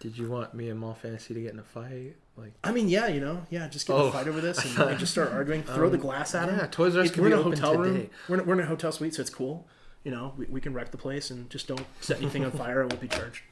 Did 0.01 0.17
you 0.19 0.31
want 0.31 0.55
me 0.55 0.69
and 0.69 0.79
Mall 0.79 0.95
Fantasy 0.95 1.35
to 1.35 1.41
get 1.43 1.53
in 1.53 1.59
a 1.59 1.63
fight? 1.63 2.17
Like, 2.37 2.53
I 2.63 2.71
mean, 2.73 2.89
yeah, 2.89 3.07
you 3.09 3.21
know, 3.21 3.47
yeah, 3.51 3.67
just 3.69 3.87
get 3.87 3.95
in 3.97 4.03
Oh, 4.03 4.07
a 4.07 4.13
fight 4.13 4.29
over 4.29 4.41
this 4.41 4.63
and, 4.77 4.89
and 4.91 4.99
just 4.99 5.13
start 5.13 5.33
arguing. 5.33 5.63
Throw 5.63 5.89
the 5.89 5.97
um, 5.97 6.03
glass 6.03 6.35
at 6.35 6.49
him. 6.49 6.59
yeah, 6.59 6.67
Toys 6.67 6.95
R 6.97 7.03
Us 7.03 7.11
can 7.11 7.23
we're 7.23 7.31
be 7.31 7.33
in 7.35 7.39
a 7.39 7.43
open 7.43 7.53
hotel 7.59 7.77
room. 7.79 8.11
We're 8.29 8.41
in, 8.41 8.47
we're 8.47 8.55
in 8.55 8.61
a 8.61 8.67
hotel 8.67 8.93
suite, 8.93 9.15
so 9.15 9.23
it's 9.23 9.31
cool. 9.31 9.67
You 10.05 10.11
know, 10.13 10.35
we, 10.37 10.45
we 10.47 10.61
can 10.61 10.75
wreck 10.75 10.91
the 10.91 10.99
place 10.99 11.31
and 11.31 11.49
just 11.51 11.67
don't 11.67 11.85
set 12.01 12.19
anything 12.21 12.45
on 12.45 12.51
fire. 12.63 12.83
It 12.83 12.89
won't 12.91 13.01
be 13.01 13.09
charged. 13.09 13.43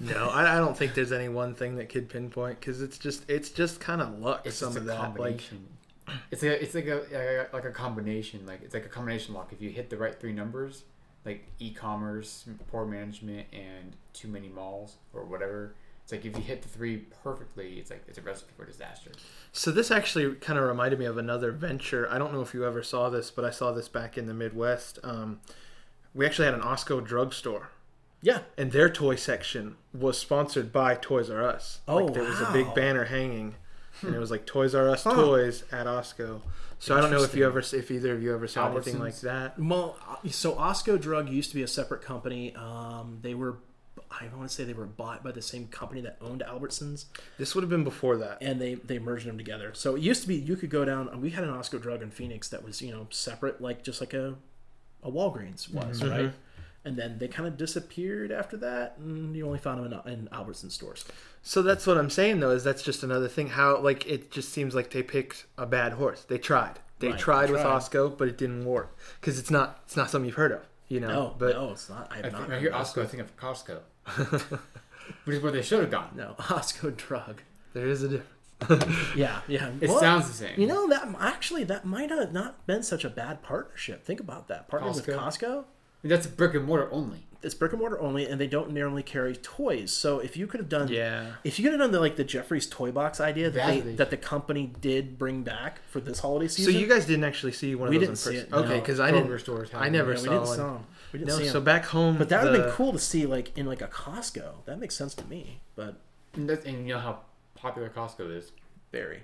no, 0.00 0.28
I, 0.28 0.56
I 0.56 0.58
don't 0.58 0.76
think 0.76 0.94
there's 0.94 1.12
any 1.12 1.28
one 1.28 1.54
thing 1.54 1.76
that 1.76 1.88
could 1.88 2.08
pinpoint 2.08 2.60
because 2.60 2.80
it's 2.82 2.98
just 2.98 3.28
it's 3.28 3.50
just 3.50 3.80
kind 3.80 4.00
of 4.00 4.18
luck. 4.18 4.42
It's 4.46 4.56
some 4.56 4.68
just 4.68 4.78
of 4.78 4.82
a 4.84 4.86
that, 4.86 4.98
like 5.00 5.40
combination. 5.40 5.66
it's 6.30 6.42
like 6.42 6.52
a, 6.52 6.62
it's 6.62 6.74
like 6.74 6.86
a 6.86 7.48
like 7.52 7.64
a 7.64 7.70
combination. 7.72 8.46
Like 8.46 8.62
it's 8.62 8.74
like 8.74 8.86
a 8.86 8.88
combination 8.88 9.34
lock. 9.34 9.52
If 9.52 9.60
you 9.60 9.70
hit 9.70 9.90
the 9.90 9.96
right 9.96 10.18
three 10.18 10.32
numbers, 10.32 10.84
like 11.24 11.46
e-commerce, 11.58 12.44
poor 12.70 12.86
management, 12.86 13.46
and 13.52 13.96
too 14.12 14.28
many 14.28 14.48
malls 14.48 14.96
or 15.12 15.24
whatever. 15.24 15.74
It's 16.04 16.12
like 16.12 16.24
if 16.26 16.36
you 16.36 16.42
hit 16.42 16.60
the 16.62 16.68
three 16.68 16.98
perfectly, 17.22 17.78
it's 17.78 17.90
like 17.90 18.04
it's 18.06 18.18
a 18.18 18.22
recipe 18.22 18.52
for 18.56 18.64
disaster. 18.66 19.10
So 19.52 19.70
this 19.70 19.90
actually 19.90 20.34
kind 20.34 20.58
of 20.58 20.66
reminded 20.66 20.98
me 20.98 21.06
of 21.06 21.16
another 21.16 21.50
venture. 21.50 22.06
I 22.10 22.18
don't 22.18 22.32
know 22.32 22.42
if 22.42 22.52
you 22.52 22.64
ever 22.66 22.82
saw 22.82 23.08
this, 23.08 23.30
but 23.30 23.42
I 23.44 23.50
saw 23.50 23.72
this 23.72 23.88
back 23.88 24.18
in 24.18 24.26
the 24.26 24.34
Midwest. 24.34 24.98
Um, 25.02 25.40
we 26.14 26.26
actually 26.26 26.44
had 26.44 26.54
an 26.54 26.60
Osco 26.60 27.02
drugstore, 27.04 27.70
Yeah. 28.20 28.40
and 28.58 28.70
their 28.70 28.90
toy 28.90 29.16
section 29.16 29.76
was 29.94 30.18
sponsored 30.18 30.72
by 30.72 30.94
Toys 30.94 31.30
R 31.30 31.42
Us. 31.42 31.80
Oh, 31.88 31.96
like, 31.96 32.12
there 32.14 32.22
was 32.24 32.40
a 32.40 32.52
big 32.52 32.74
banner 32.74 33.04
hanging, 33.06 33.54
and 34.02 34.14
it 34.14 34.18
was 34.18 34.30
like 34.30 34.44
Toys 34.44 34.74
R 34.74 34.90
Us 34.90 35.04
Huh. 35.04 35.14
toys 35.14 35.64
at 35.72 35.86
Osco. 35.86 36.42
So 36.80 36.94
I 36.94 37.00
don't 37.00 37.10
know 37.12 37.22
if 37.22 37.34
you 37.34 37.46
ever, 37.46 37.60
if 37.60 37.90
either 37.90 38.12
of 38.12 38.22
you 38.22 38.34
ever 38.34 38.46
saw 38.46 38.70
anything 38.70 38.98
like 38.98 39.18
that. 39.20 39.58
Well, 39.58 39.96
uh, 40.06 40.16
so 40.28 40.54
Osco 40.56 41.00
Drug 41.00 41.30
used 41.30 41.48
to 41.50 41.56
be 41.56 41.62
a 41.62 41.68
separate 41.68 42.02
company. 42.02 42.54
Um, 42.54 43.20
they 43.22 43.32
were, 43.34 43.56
I 44.10 44.28
want 44.36 44.48
to 44.48 44.54
say 44.54 44.64
they 44.64 44.72
were 44.72 44.86
bought 44.86 45.22
by 45.24 45.32
the 45.32 45.42
same 45.42 45.66
company 45.68 46.00
that 46.02 46.16
owned 46.20 46.42
Albertsons. 46.46 47.06
This 47.38 47.54
would 47.54 47.62
have 47.62 47.70
been 47.70 47.84
before 47.84 48.16
that. 48.18 48.38
and 48.40 48.60
they 48.60 48.74
they 48.74 48.98
merged 48.98 49.26
them 49.26 49.38
together. 49.38 49.70
So 49.74 49.94
it 49.96 50.02
used 50.02 50.22
to 50.22 50.28
be 50.28 50.36
you 50.36 50.56
could 50.56 50.70
go 50.70 50.84
down. 50.84 51.20
We 51.20 51.30
had 51.30 51.44
an 51.44 51.50
Osco 51.50 51.80
drug 51.80 52.02
in 52.02 52.10
Phoenix 52.10 52.48
that 52.48 52.64
was 52.64 52.80
you 52.82 52.92
know 52.92 53.06
separate, 53.10 53.60
like 53.60 53.82
just 53.82 54.00
like 54.00 54.14
a 54.14 54.36
a 55.02 55.10
Walgreens 55.10 55.72
was, 55.72 56.00
Mm-hmm. 56.00 56.10
right? 56.10 56.32
And 56.86 56.96
then 56.98 57.18
they 57.18 57.28
kind 57.28 57.46
of 57.48 57.56
disappeared 57.56 58.30
after 58.30 58.58
that, 58.58 58.96
and 58.98 59.34
you 59.34 59.46
only 59.46 59.58
found 59.58 59.82
them 59.82 60.02
in, 60.06 60.12
in 60.12 60.28
Albertson 60.32 60.68
stores. 60.68 61.06
So 61.42 61.62
that's 61.62 61.86
what 61.86 61.96
I'm 61.96 62.10
saying 62.10 62.40
though. 62.40 62.50
Is 62.50 62.62
that's 62.64 62.82
just 62.82 63.02
another 63.02 63.28
thing. 63.28 63.48
How 63.48 63.78
like 63.78 64.06
it 64.06 64.30
just 64.30 64.50
seems 64.52 64.74
like 64.74 64.90
they 64.90 65.02
picked 65.02 65.46
a 65.56 65.66
bad 65.66 65.94
horse. 65.94 66.24
They 66.24 66.38
tried. 66.38 66.78
They 67.00 67.08
Right, 67.10 67.18
tried 67.18 67.46
they 67.48 67.52
with 67.52 67.62
tried. 67.62 67.80
Osco, 67.80 68.16
but 68.16 68.28
it 68.28 68.36
didn't 68.38 68.64
work 68.64 68.96
because 69.20 69.38
it's 69.38 69.50
not 69.50 69.80
it's 69.84 69.96
not 69.96 70.10
something 70.10 70.26
you've 70.26 70.36
heard 70.36 70.52
of. 70.52 70.60
You 70.94 71.00
know. 71.00 71.08
No, 71.08 71.34
but 71.38 71.56
no, 71.56 71.72
it's 71.72 71.88
not. 71.88 72.08
I 72.12 72.16
have 72.16 72.26
I 72.26 72.28
not. 72.28 72.40
think, 72.42 72.52
I 72.52 72.58
hear 72.60 72.70
of 72.70 72.86
Osco, 72.86 73.02
I 73.02 73.06
think 73.06 73.22
of 73.22 73.36
Costco, 73.36 73.78
which 75.24 75.36
is 75.36 75.42
where 75.42 75.50
they 75.52 75.62
should 75.62 75.80
have 75.80 75.90
gone. 75.90 76.10
No, 76.14 76.34
Osco 76.38 76.96
drug. 76.96 77.42
there 77.72 77.86
is 77.88 78.02
a 78.04 78.08
difference. 78.08 78.30
Yeah, 79.16 79.40
yeah. 79.48 79.70
It 79.80 79.88
Well, 79.90 79.98
sounds 79.98 80.28
the 80.28 80.32
same. 80.34 80.58
You 80.60 80.66
know 80.68 80.88
that 80.88 81.08
actually 81.18 81.64
that 81.64 81.84
might 81.84 82.10
have 82.10 82.32
not 82.32 82.64
been 82.66 82.82
such 82.84 83.04
a 83.04 83.10
bad 83.10 83.42
partnership. 83.42 84.04
Think 84.04 84.20
about 84.20 84.46
that. 84.48 84.70
Partnering 84.70 84.94
with 84.94 85.06
Costco? 85.06 85.18
Costco. 85.18 85.64
That's 86.04 86.26
brick 86.28 86.54
and 86.54 86.64
mortar 86.64 86.88
only. 86.92 87.26
It's 87.44 87.54
brick 87.54 87.72
and 87.72 87.80
mortar 87.80 88.00
only, 88.00 88.26
and 88.26 88.40
they 88.40 88.46
don't 88.46 88.70
normally 88.72 89.02
carry 89.02 89.36
toys. 89.36 89.92
So 89.92 90.18
if 90.18 90.36
you 90.36 90.46
could 90.46 90.60
have 90.60 90.68
done, 90.68 90.88
Yeah. 90.88 91.32
if 91.44 91.58
you 91.58 91.62
could 91.64 91.72
have 91.72 91.80
done 91.80 91.92
the 91.92 92.00
like 92.00 92.16
the 92.16 92.24
Geoffrey's 92.24 92.66
toy 92.66 92.90
box 92.90 93.20
idea 93.20 93.50
that 93.50 93.66
they, 93.66 93.80
that 93.92 94.10
the 94.10 94.16
company 94.16 94.72
did 94.80 95.18
bring 95.18 95.42
back 95.42 95.80
for 95.88 96.00
this 96.00 96.20
holiday 96.20 96.48
season. 96.48 96.72
So 96.72 96.78
you 96.78 96.86
guys 96.86 97.06
didn't 97.06 97.24
actually 97.24 97.52
see 97.52 97.74
one 97.74 97.88
of 97.88 97.90
We 97.90 97.98
those 97.98 98.06
didn't 98.08 98.18
see 98.18 98.30
in 98.30 98.36
it, 98.44 98.50
person? 98.50 98.66
no. 98.66 98.72
Okay, 98.72 98.80
because 98.80 99.00
I 99.00 99.10
didn't. 99.10 99.38
stores 99.38 99.70
have 99.70 99.80
I 99.80 99.84
them. 99.84 99.92
never 99.92 100.10
yeah, 100.12 100.18
we 100.18 100.24
saw 100.24 100.30
didn't 100.30 100.46
one. 100.46 100.56
saw 100.56 100.74
'em. 100.76 100.86
We 101.12 101.18
didn't 101.20 101.28
No, 101.28 101.38
see 101.38 101.48
so 101.48 101.58
'em. 101.58 101.64
back 101.64 101.84
home, 101.86 102.16
But 102.18 102.28
that 102.30 102.42
would 102.44 102.54
have 102.54 102.64
been 102.64 102.72
cool 102.72 102.92
to 102.92 102.98
see 102.98 103.26
like 103.26 103.56
in 103.58 103.66
like 103.66 103.82
a 103.82 103.88
Costco. 103.88 104.64
That 104.64 104.78
makes 104.80 104.96
sense 104.96 105.14
to 105.14 105.24
me. 105.26 105.60
But 105.76 105.96
And, 106.34 106.48
that's, 106.48 106.64
and 106.66 106.88
you 106.88 106.94
know 106.94 107.00
how 107.00 107.20
popular 107.54 107.88
Costco 107.88 108.36
is. 108.36 108.50
very, 108.90 109.22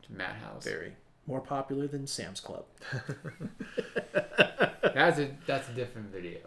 It's 0.00 0.10
Madhouse. 0.10 0.64
very 0.64 0.94
more 1.26 1.40
popular 1.40 1.86
than 1.86 2.06
Sam's 2.06 2.40
Club. 2.40 2.64
That's 4.94 5.18
a 5.18 5.28
that's 5.46 5.68
a 5.68 5.72
different 5.72 6.10
video. 6.10 6.38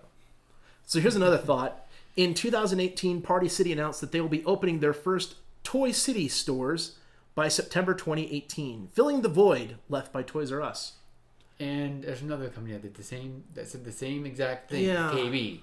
So 0.86 1.00
here's 1.00 1.16
another 1.16 1.38
thought. 1.38 1.86
In 2.16 2.34
2018, 2.34 3.22
Party 3.22 3.48
City 3.48 3.72
announced 3.72 4.02
that 4.02 4.12
they 4.12 4.22
will 4.22 4.28
be 4.30 4.44
opening 4.44 4.80
their 4.80 4.94
first 4.94 5.36
Toy 5.64 5.92
City 5.92 6.28
stores 6.28 6.98
by 7.36 7.48
September 7.48 7.94
2018, 7.94 8.90
filling 8.92 9.22
the 9.22 9.30
void 9.30 9.76
left 9.88 10.12
by 10.12 10.24
Toys 10.24 10.52
R 10.52 10.62
Us. 10.62 10.94
And 11.60 12.04
there's 12.04 12.22
another 12.22 12.50
company 12.50 12.74
that 12.74 12.82
did 12.82 12.96
the 12.96 13.04
same 13.04 13.44
that 13.54 13.68
said 13.68 13.86
the 13.86 13.92
same 13.92 14.26
exact 14.26 14.72
thing. 14.72 14.86
Yeah. 14.86 15.12
KB. 15.14 15.60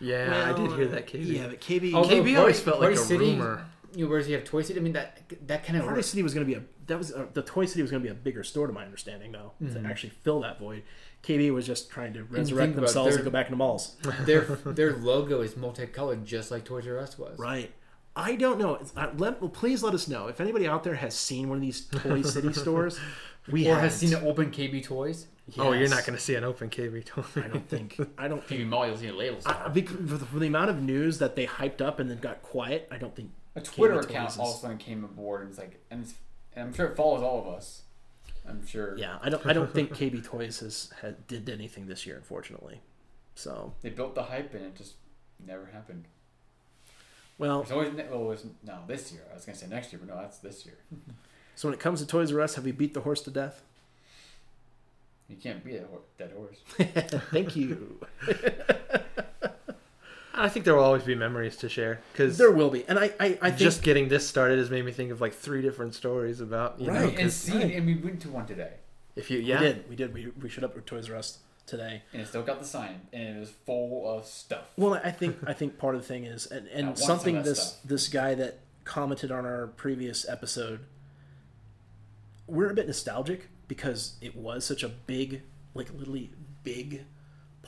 Yeah, 0.00 0.52
I 0.52 0.58
did 0.58 0.72
hear 0.72 0.86
that. 0.88 1.06
KB. 1.06 1.26
Yeah, 1.26 1.46
but 1.46 1.60
KB, 1.60 1.92
Although 1.92 2.22
KB 2.22 2.38
always 2.38 2.60
felt 2.60 2.80
like 2.80 2.88
Party 2.88 2.96
a 2.96 3.04
City, 3.04 3.30
rumor. 3.32 3.66
You 3.94 4.04
know, 4.04 4.10
whereas 4.10 4.28
you 4.28 4.34
have 4.36 4.44
Toy 4.44 4.62
City, 4.62 4.78
I 4.78 4.82
mean 4.82 4.92
that 4.92 5.20
that 5.46 5.64
kind 5.64 5.78
of 5.78 5.84
Party 5.84 6.02
City 6.02 6.22
was 6.22 6.32
going 6.34 6.46
to 6.46 6.52
be 6.52 6.58
a 6.58 6.62
that 6.86 6.98
was 6.98 7.12
uh, 7.12 7.26
the 7.32 7.42
Toy 7.42 7.66
City 7.66 7.82
was 7.82 7.90
going 7.90 8.02
to 8.02 8.06
be 8.08 8.10
a 8.10 8.14
bigger 8.14 8.42
store 8.44 8.66
to 8.66 8.72
my 8.72 8.84
understanding 8.84 9.32
though 9.32 9.52
to 9.72 9.82
actually 9.86 10.10
fill 10.10 10.40
that 10.40 10.58
void. 10.58 10.82
KB 11.22 11.52
was 11.52 11.66
just 11.66 11.90
trying 11.90 12.12
to 12.14 12.24
resurrect 12.24 12.46
Mm-hmm. 12.48 12.58
think 12.58 12.72
about 12.76 12.80
themselves 12.86 13.10
their- 13.10 13.16
and 13.18 13.24
go 13.24 13.30
back 13.30 13.46
into 13.46 13.56
malls. 13.56 13.96
their 14.24 14.40
their 14.64 14.96
logo 14.96 15.40
is 15.42 15.56
multicolored, 15.56 16.24
just 16.24 16.50
like 16.50 16.64
Toys 16.64 16.86
R 16.86 16.98
Us 16.98 17.18
was. 17.18 17.38
Right. 17.38 17.72
I 18.16 18.34
don't 18.36 18.58
know. 18.58 18.74
It's- 18.74 18.92
uh, 18.96 19.10
let, 19.16 19.40
well, 19.40 19.50
please 19.50 19.82
let 19.82 19.94
us 19.94 20.08
know 20.08 20.28
if 20.28 20.40
anybody 20.40 20.66
out 20.66 20.82
there 20.84 20.94
has 20.96 21.14
seen 21.14 21.48
one 21.48 21.58
of 21.58 21.62
these 21.62 21.86
Toy 21.86 22.22
City 22.36 22.52
stores. 22.52 22.98
We 23.50 23.66
Or 23.66 23.70
haven't. 23.74 23.84
has 23.90 23.96
seen 23.98 24.14
an 24.14 24.24
open 24.26 24.50
KB 24.50 24.82
Toys. 24.84 25.26
Oh, 25.58 25.72
you're 25.72 25.88
not 25.88 26.04
going 26.06 26.16
to 26.16 26.22
see 26.22 26.36
an 26.36 26.44
open 26.44 26.70
KB 26.70 27.04
toy. 27.04 27.24
I 27.34 27.48
don't 27.48 27.68
think. 27.68 27.98
I 28.16 28.28
don't 28.28 28.44
think 28.44 28.60
KB 28.60 28.68
Mall, 28.68 28.86
you'll 28.86 28.96
see 28.96 29.08
a 29.08 29.12
label. 29.12 29.40
I, 29.44 29.68
because 29.68 29.96
for, 29.96 30.16
the, 30.18 30.24
for 30.26 30.38
the 30.38 30.46
amount 30.46 30.70
of 30.70 30.80
news 30.80 31.18
that 31.18 31.34
they 31.34 31.44
hyped 31.46 31.80
up 31.80 31.98
and 31.98 32.08
then 32.08 32.18
got 32.18 32.40
quiet, 32.42 32.86
I 32.92 32.98
don't 32.98 33.16
think 33.16 33.32
a 33.56 33.60
Twitter 33.60 34.00
account 34.00 34.38
all 34.38 34.50
of 34.50 34.56
a 34.56 34.58
sudden 34.58 34.78
came 34.78 35.04
aboard 35.04 35.42
and 35.42 35.50
it's 35.50 35.58
like, 35.58 35.80
and, 35.90 36.02
it's, 36.04 36.14
and 36.54 36.68
I'm 36.68 36.74
sure 36.74 36.86
it 36.86 36.96
follows 36.96 37.22
all 37.22 37.40
of 37.40 37.54
us. 37.54 37.82
I'm 38.48 38.66
sure 38.66 38.96
Yeah, 38.96 39.18
I 39.22 39.28
don't. 39.28 39.44
I 39.46 39.52
don't 39.52 39.72
think 39.72 39.90
KB 39.90 40.24
Toys 40.24 40.60
has, 40.60 40.90
had 41.02 41.26
did 41.26 41.48
anything 41.48 41.86
this 41.86 42.06
year, 42.06 42.16
unfortunately. 42.16 42.80
So 43.34 43.74
they 43.82 43.90
built 43.90 44.14
the 44.14 44.24
hype 44.24 44.54
and 44.54 44.64
it 44.64 44.76
just 44.76 44.94
never 45.46 45.66
happened. 45.72 46.04
well, 47.38 47.60
There's 47.62 47.72
always 47.72 47.92
well, 47.92 48.22
it 48.22 48.26
was, 48.26 48.46
no 48.64 48.78
this 48.86 49.12
year. 49.12 49.22
I 49.30 49.34
was 49.34 49.44
gonna 49.44 49.56
say 49.58 49.66
next 49.66 49.92
year, 49.92 50.00
but 50.04 50.14
no, 50.14 50.20
that's 50.20 50.38
this 50.38 50.64
year. 50.66 50.76
so 51.54 51.68
when 51.68 51.74
it 51.74 51.80
comes 51.80 52.00
to 52.00 52.06
Toys 52.06 52.32
R 52.32 52.40
Us, 52.40 52.54
have 52.54 52.64
we 52.64 52.72
beat 52.72 52.94
the 52.94 53.00
horse 53.00 53.20
to 53.22 53.30
death? 53.30 53.62
You 55.28 55.36
can't 55.36 55.64
beat 55.64 55.76
a 55.76 55.86
hor- 55.86 56.00
dead 56.18 56.32
horse. 56.36 56.58
Thank 57.30 57.54
you. 57.54 58.00
I 60.40 60.48
think 60.48 60.64
there 60.64 60.74
will 60.74 60.84
always 60.84 61.02
be 61.02 61.14
memories 61.14 61.56
to 61.58 61.68
share 61.68 62.00
because 62.12 62.38
there 62.38 62.50
will 62.50 62.70
be, 62.70 62.84
and 62.88 62.98
I, 62.98 63.12
I, 63.20 63.38
I 63.42 63.50
think 63.50 63.56
just 63.58 63.82
getting 63.82 64.08
this 64.08 64.26
started 64.26 64.58
has 64.58 64.70
made 64.70 64.84
me 64.84 64.92
think 64.92 65.10
of 65.12 65.20
like 65.20 65.34
three 65.34 65.62
different 65.62 65.94
stories 65.94 66.40
about 66.40 66.80
you 66.80 66.86
know 66.86 66.94
Right. 66.94 67.08
and 67.10 67.18
'cause 67.18 67.34
seen, 67.34 67.58
right. 67.62 67.74
and 67.76 67.86
we 67.86 67.96
went 67.96 68.20
to 68.22 68.28
one 68.30 68.46
today, 68.46 68.74
if 69.16 69.30
you 69.30 69.38
yeah, 69.38 69.60
we 69.60 69.66
did, 69.66 69.88
we 69.90 69.96
did, 69.96 70.14
we, 70.14 70.28
we 70.42 70.48
showed 70.48 70.64
up 70.64 70.76
at 70.76 70.86
Toys 70.86 71.10
R 71.10 71.16
Us 71.16 71.38
today. 71.66 72.02
and 72.12 72.22
it 72.22 72.26
still 72.28 72.42
got 72.42 72.58
the 72.58 72.64
sign, 72.66 73.02
and 73.12 73.36
it 73.36 73.40
was 73.40 73.50
full 73.50 74.08
of 74.08 74.24
stuff. 74.26 74.72
Well, 74.76 74.94
I 74.94 75.10
think 75.10 75.36
I 75.46 75.52
think 75.52 75.78
part 75.78 75.94
of 75.94 76.00
the 76.02 76.06
thing 76.08 76.24
is, 76.24 76.46
and, 76.46 76.66
and 76.68 76.86
want 76.86 76.98
some 76.98 77.06
something 77.06 77.42
this 77.42 77.62
stuff. 77.62 77.82
this 77.84 78.08
guy 78.08 78.34
that 78.34 78.60
commented 78.84 79.30
on 79.30 79.44
our 79.44 79.66
previous 79.68 80.28
episode, 80.28 80.80
we're 82.46 82.70
a 82.70 82.74
bit 82.74 82.86
nostalgic 82.86 83.48
because 83.68 84.14
it 84.20 84.34
was 84.36 84.64
such 84.64 84.82
a 84.82 84.88
big, 84.88 85.42
like 85.74 85.88
literally 85.94 86.30
big 86.64 87.04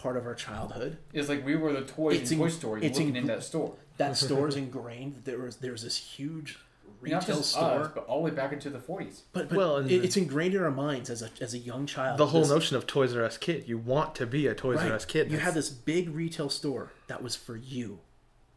part 0.03 0.17
of 0.17 0.27
our 0.27 0.35
childhood. 0.35 0.99
It's 1.13 1.29
like 1.29 1.45
we 1.47 1.55
were 1.57 1.73
the 1.73 1.83
toys 1.83 2.21
It's 2.21 2.31
in 2.33 2.39
in- 2.39 2.45
Toy 2.45 2.49
Story 2.51 2.85
it's 2.85 2.99
looking 2.99 3.11
in- 3.17 3.23
in 3.23 3.27
that 3.29 3.43
store. 3.45 3.75
That 3.99 4.17
store 4.27 4.49
is 4.49 4.57
ingrained. 4.57 5.23
There 5.25 5.39
was 5.39 5.57
there 5.57 5.73
was 5.73 5.83
this 5.83 5.97
huge 5.97 6.59
retail 7.01 7.19
Not 7.19 7.27
just 7.27 7.51
store, 7.53 7.81
us, 7.81 7.91
but 7.95 8.05
all 8.07 8.19
the 8.23 8.31
way 8.31 8.35
back 8.35 8.53
into 8.53 8.71
the 8.71 8.79
40s. 8.79 9.23
but, 9.33 9.49
but 9.49 9.59
Well, 9.59 9.77
it, 9.79 9.85
the- 9.89 9.97
it's 10.05 10.17
ingrained 10.17 10.55
in 10.55 10.63
our 10.63 10.71
minds 10.71 11.09
as 11.11 11.23
a 11.23 11.31
as 11.41 11.55
a 11.55 11.59
young 11.59 11.87
child. 11.87 12.19
the 12.19 12.27
whole 12.27 12.43
This- 12.43 12.51
notion 12.51 12.77
of 12.77 12.87
Toys 12.87 13.15
R 13.17 13.25
Us 13.25 13.39
kid. 13.39 13.69
You 13.69 13.79
want 13.79 14.15
to 14.17 14.27
be 14.27 14.47
a 14.49 14.55
Toys 14.55 14.79
right, 14.79 14.91
R 14.91 14.97
Us 14.97 15.05
kid. 15.05 15.27
You 15.31 15.37
That's- 15.37 15.45
had 15.47 15.55
this 15.55 15.71
big 15.71 16.11
retail 16.15 16.49
store 16.49 16.91
that 17.07 17.23
was 17.23 17.37
for 17.37 17.57
you. 17.57 18.01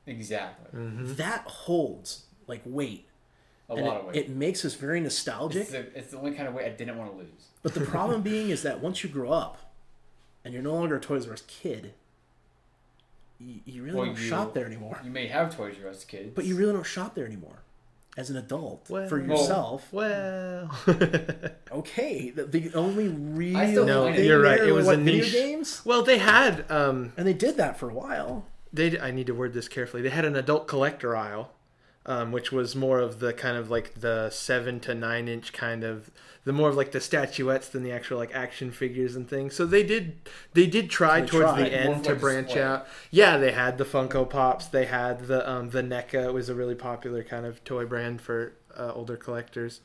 Exactly. 0.08 0.80
Mm. 0.80 1.16
That 1.18 1.42
holds 1.48 2.26
like 2.48 2.62
weight. 2.66 3.08
A 3.70 3.74
and 3.74 3.86
lot 3.86 3.96
it, 3.96 4.00
of 4.00 4.06
weight. 4.08 4.16
it 4.18 4.30
makes 4.30 4.64
us 4.64 4.76
very 4.76 5.00
nostalgic. 5.00 5.64
It's 5.64 5.72
the, 5.72 5.98
it's 5.98 6.12
the 6.12 6.18
only 6.20 6.32
kind 6.34 6.48
of 6.48 6.54
weight 6.54 6.68
I 6.68 6.70
didn't 6.70 6.98
want 6.98 7.12
to 7.14 7.18
lose. 7.18 7.48
But 7.64 7.74
the 7.74 7.82
problem 7.82 8.22
being 8.22 8.50
is 8.52 8.62
that 8.62 8.80
once 8.82 9.04
you 9.04 9.10
grow 9.10 9.32
up 9.32 9.58
and 10.46 10.54
you're 10.54 10.64
no 10.64 10.74
longer 10.76 10.96
a 10.96 11.00
Toys 11.02 11.28
R 11.28 11.34
Us 11.34 11.44
kid, 11.48 11.94
you, 13.40 13.60
you 13.66 13.84
really 13.84 13.96
Well, 13.98 14.06
don't 14.06 14.18
you- 14.18 14.24
shop 14.30 14.54
there 14.54 14.66
anymore. 14.66 15.00
You 15.04 15.12
may 15.12 15.28
have 15.28 15.54
Toys 15.56 15.76
R 15.84 15.90
Us 15.90 16.06
kids, 16.06 16.32
But 16.34 16.46
you 16.46 16.56
really 16.56 16.72
don't 16.74 16.86
shop 16.86 17.16
there 17.16 17.26
anymore. 17.26 17.60
As 18.18 18.30
an 18.30 18.38
adult, 18.38 18.90
Well- 18.90 19.10
for 19.10 19.20
yourself, 19.20 19.92
well, 19.92 20.72
okay. 21.72 22.30
The, 22.30 22.46
the 22.46 22.74
only 22.74 23.10
real 23.10 23.58
I 23.58 23.72
still 23.72 23.86
No, 23.86 24.06
find 24.06 24.24
you're 24.24 24.42
right. 24.42 24.60
there 24.60 24.70
It 24.70 24.72
was 24.74 24.86
what, 24.86 24.96
a 24.96 25.02
video 25.02 25.24
niche. 25.24 25.34
games, 25.34 25.82
well, 25.84 26.02
they 26.02 26.18
had 26.20 26.70
um, 26.72 27.12
and 27.18 27.28
they 27.28 27.34
did 27.34 27.58
that 27.58 27.78
for 27.78 27.90
a 27.90 27.94
while. 27.94 28.46
they 28.72 28.98
I 29.00 29.12
need 29.12 29.28
to 29.28 29.34
word 29.34 29.54
this 29.54 29.68
carefully. 29.68 30.02
They 30.02 30.10
had 30.12 30.24
an 30.24 30.38
adult 30.38 30.66
collector 30.68 31.14
aisle, 31.14 31.52
um, 32.06 32.32
which 32.32 32.52
was 32.52 32.76
more 32.76 33.00
of 33.00 33.20
the 33.20 33.34
kind 33.34 33.58
of 33.58 33.70
like 33.70 33.96
the 34.00 34.30
seven 34.30 34.80
to 34.82 34.94
nine 34.94 35.28
inch 35.28 35.54
kind 35.54 35.84
of 35.84 36.12
the 36.44 36.54
more 36.54 36.70
of 36.70 36.76
like 36.76 36.92
the 36.92 37.02
statuettes 37.02 37.68
than 37.70 37.82
the 37.82 37.92
actual 37.92 38.20
like 38.20 38.34
action 38.36 38.72
figures 38.72 39.16
and 39.16 39.28
things. 39.28 39.56
So 39.56 39.66
they 39.66 39.82
did 39.84 40.18
they 40.54 40.68
did 40.68 40.90
try 40.90 41.22
They 41.22 41.28
towards 41.28 41.54
tried. 41.54 41.66
the 41.66 41.74
end 41.74 42.04
to 42.06 42.12
like 42.12 42.20
branch 42.22 42.56
out. 42.56 42.86
Yeah, 43.10 43.38
they 43.38 43.52
had 43.52 43.78
the 43.80 43.86
Funko 43.86 44.30
Pops. 44.30 44.68
They 44.68 44.86
had 44.86 45.22
the 45.28 45.50
um, 45.50 45.72
the 45.72 45.82
NECA 45.82 46.26
It 46.26 46.34
was 46.34 46.50
a 46.50 46.56
really 46.56 46.76
popular 46.76 47.24
kind 47.24 47.46
of 47.46 47.64
toy 47.64 47.86
brand 47.86 48.22
for 48.22 48.54
uh, 48.78 48.92
older 48.94 49.18
collectors. 49.18 49.82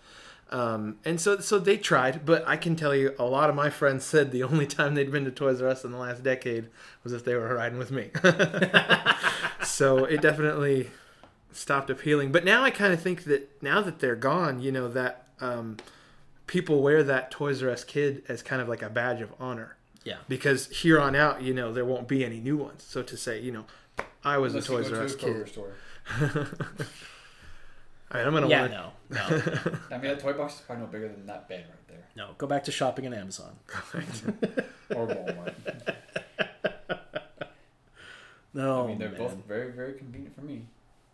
Um, 0.50 0.98
and 1.04 1.20
so, 1.20 1.38
so 1.38 1.60
they 1.60 1.76
tried, 1.76 2.26
but 2.26 2.42
I 2.44 2.56
can 2.56 2.74
tell 2.74 2.92
you, 2.92 3.14
a 3.20 3.24
lot 3.24 3.50
of 3.50 3.54
my 3.54 3.70
friends 3.70 4.04
said 4.04 4.32
the 4.32 4.42
only 4.42 4.66
time 4.66 4.96
they'd 4.96 5.12
been 5.12 5.24
to 5.24 5.30
Toys 5.30 5.62
R 5.62 5.68
Us 5.68 5.84
in 5.84 5.92
the 5.92 5.96
last 5.98 6.24
decade 6.24 6.66
was 7.04 7.12
if 7.12 7.24
they 7.24 7.36
were 7.36 7.54
riding 7.54 7.78
with 7.78 7.92
me. 7.92 8.10
so 9.62 10.04
it 10.04 10.20
definitely 10.20 10.90
stopped 11.52 11.90
appealing. 11.90 12.32
But 12.32 12.44
now 12.44 12.62
I 12.62 12.70
kind 12.70 12.92
of 12.92 13.00
think 13.00 13.24
that 13.24 13.62
now 13.62 13.80
that 13.80 13.98
they're 13.98 14.16
gone, 14.16 14.60
you 14.60 14.72
know, 14.72 14.88
that 14.88 15.26
um, 15.40 15.76
people 16.46 16.82
wear 16.82 17.02
that 17.02 17.30
Toys 17.30 17.62
R 17.62 17.70
Us 17.70 17.84
kid 17.84 18.22
as 18.28 18.42
kind 18.42 18.60
of 18.62 18.68
like 18.68 18.82
a 18.82 18.88
badge 18.90 19.20
of 19.20 19.32
honor. 19.38 19.76
Yeah. 20.04 20.16
Because 20.28 20.68
here 20.68 20.98
on 21.00 21.14
out, 21.14 21.42
you 21.42 21.52
know, 21.52 21.72
there 21.72 21.84
won't 21.84 22.08
be 22.08 22.24
any 22.24 22.40
new 22.40 22.56
ones. 22.56 22.82
So 22.82 23.02
to 23.02 23.16
say, 23.16 23.40
you 23.40 23.52
know, 23.52 23.66
I 24.24 24.38
was 24.38 24.54
Unless 24.54 24.68
a 24.68 24.72
Toys 24.72 24.92
R 24.92 25.02
Us 25.02 25.14
a 25.14 25.16
Kroger 25.18 25.44
kid. 25.44 25.52
store. 25.52 25.72
I 28.12 28.18
mean, 28.18 28.26
I'm 28.26 28.32
gonna 28.34 28.48
Yeah, 28.48 28.60
want 28.62 28.72
no, 28.72 28.92
no, 29.10 29.20
I 29.92 29.98
mean, 29.98 30.10
that 30.10 30.18
toy 30.18 30.32
box 30.32 30.54
is 30.54 30.60
probably 30.62 30.84
no 30.84 30.90
bigger 30.90 31.08
than 31.08 31.26
that 31.26 31.48
bed 31.48 31.66
right 31.68 31.86
there, 31.88 32.04
no. 32.16 32.30
Go 32.38 32.48
back 32.48 32.64
to 32.64 32.72
shopping 32.72 33.06
on 33.06 33.14
Amazon. 33.14 33.56
or 34.96 35.06
Walmart. 35.06 35.54
No, 38.52 38.82
I 38.84 38.86
mean, 38.88 38.98
they're 38.98 39.10
man. 39.10 39.18
both 39.18 39.36
very, 39.46 39.70
very 39.70 39.92
convenient 39.94 40.34
for 40.34 40.40
me. 40.40 40.64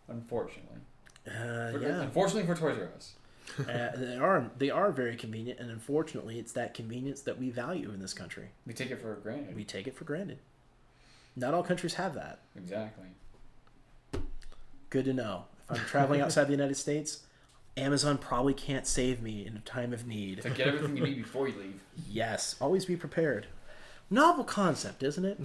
Unfortunately, 0.07 0.79
Uh, 1.27 1.71
For- 1.71 1.79
yeah, 1.81 2.01
unfortunately 2.01 2.45
for 2.47 2.55
Toys 2.59 2.77
R 2.79 2.89
Us. 2.95 3.13
uh, 3.59 3.95
they 3.97 4.15
are. 4.17 4.49
They 4.57 4.69
are 4.69 4.91
very 4.91 5.15
convenient, 5.17 5.59
and 5.59 5.69
unfortunately, 5.69 6.39
it's 6.39 6.53
that 6.53 6.73
convenience 6.73 7.21
that 7.21 7.37
we 7.37 7.49
value 7.49 7.91
in 7.91 7.99
this 7.99 8.13
country. 8.13 8.49
We 8.65 8.73
take 8.73 8.91
it 8.91 9.01
for 9.01 9.13
granted. 9.15 9.55
We 9.55 9.63
take 9.65 9.87
it 9.87 9.95
for 9.95 10.03
granted. 10.05 10.39
Not 11.35 11.53
all 11.53 11.63
countries 11.63 11.95
have 11.95 12.13
that. 12.15 12.39
exactly. 12.55 13.07
Good 14.89 15.05
to 15.05 15.13
know. 15.13 15.45
If 15.69 15.79
I'm 15.81 15.85
traveling 15.85 16.21
outside 16.21 16.45
the 16.45 16.51
United 16.51 16.75
States, 16.75 17.23
Amazon 17.75 18.17
probably 18.17 18.53
can't 18.53 18.87
save 18.87 19.21
me 19.21 19.45
in 19.45 19.55
a 19.57 19.59
time 19.59 19.91
of 19.93 20.07
need. 20.07 20.41
To 20.43 20.49
get 20.49 20.67
everything 20.67 20.95
you 20.97 21.03
need 21.03 21.17
before 21.23 21.47
you 21.47 21.59
leave. 21.59 21.81
Yes, 22.09 22.55
always 22.61 22.85
be 22.85 22.95
prepared. 22.95 23.47
Novel 24.09 24.45
concept, 24.45 25.03
isn't 25.03 25.25
it? 25.25 25.39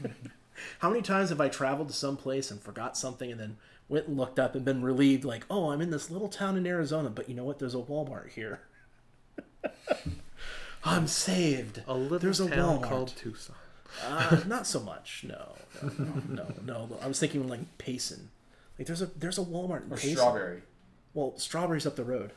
How 0.80 0.88
many 0.88 1.02
times 1.02 1.28
have 1.28 1.40
I 1.40 1.48
traveled 1.48 1.88
to 1.88 1.94
some 1.94 2.16
place 2.16 2.50
and 2.50 2.60
forgot 2.60 2.96
something 2.96 3.30
and 3.30 3.38
then 3.38 3.56
went 3.90 4.06
and 4.06 4.16
looked 4.16 4.38
up 4.38 4.54
and 4.54 4.64
been 4.64 4.82
relieved 4.82 5.24
like, 5.24 5.44
"Oh, 5.50 5.70
I'm 5.70 5.82
in 5.82 5.90
this 5.90 6.10
little 6.10 6.28
town 6.28 6.56
in 6.56 6.66
Arizona, 6.66 7.10
but 7.10 7.28
you 7.28 7.34
know 7.34 7.44
what? 7.44 7.58
There's 7.58 7.74
a 7.74 7.78
Walmart 7.78 8.30
here." 8.30 8.60
I'm 10.84 11.06
saved. 11.06 11.82
a 11.86 11.94
little 11.94 12.18
There's 12.18 12.40
a 12.40 12.48
town 12.48 12.78
Walmart. 12.78 12.82
called 12.84 13.12
Tucson. 13.16 13.56
Uh, 14.06 14.40
not 14.46 14.66
so 14.66 14.80
much. 14.80 15.24
No, 15.28 15.54
no, 15.82 15.90
no, 16.28 16.46
no, 16.64 16.86
no. 16.86 16.98
I 17.02 17.06
was 17.08 17.18
thinking 17.18 17.46
like 17.48 17.60
Payson. 17.78 18.30
Like 18.78 18.86
there's 18.86 19.02
a 19.02 19.06
there's 19.06 19.36
a 19.38 19.42
Walmart 19.44 19.84
in 19.86 19.92
Or 19.92 19.96
Payson. 19.96 20.16
strawberry. 20.16 20.62
Well, 21.12 21.34
strawberries 21.36 21.86
up 21.86 21.96
the 21.96 22.04
road. 22.04 22.32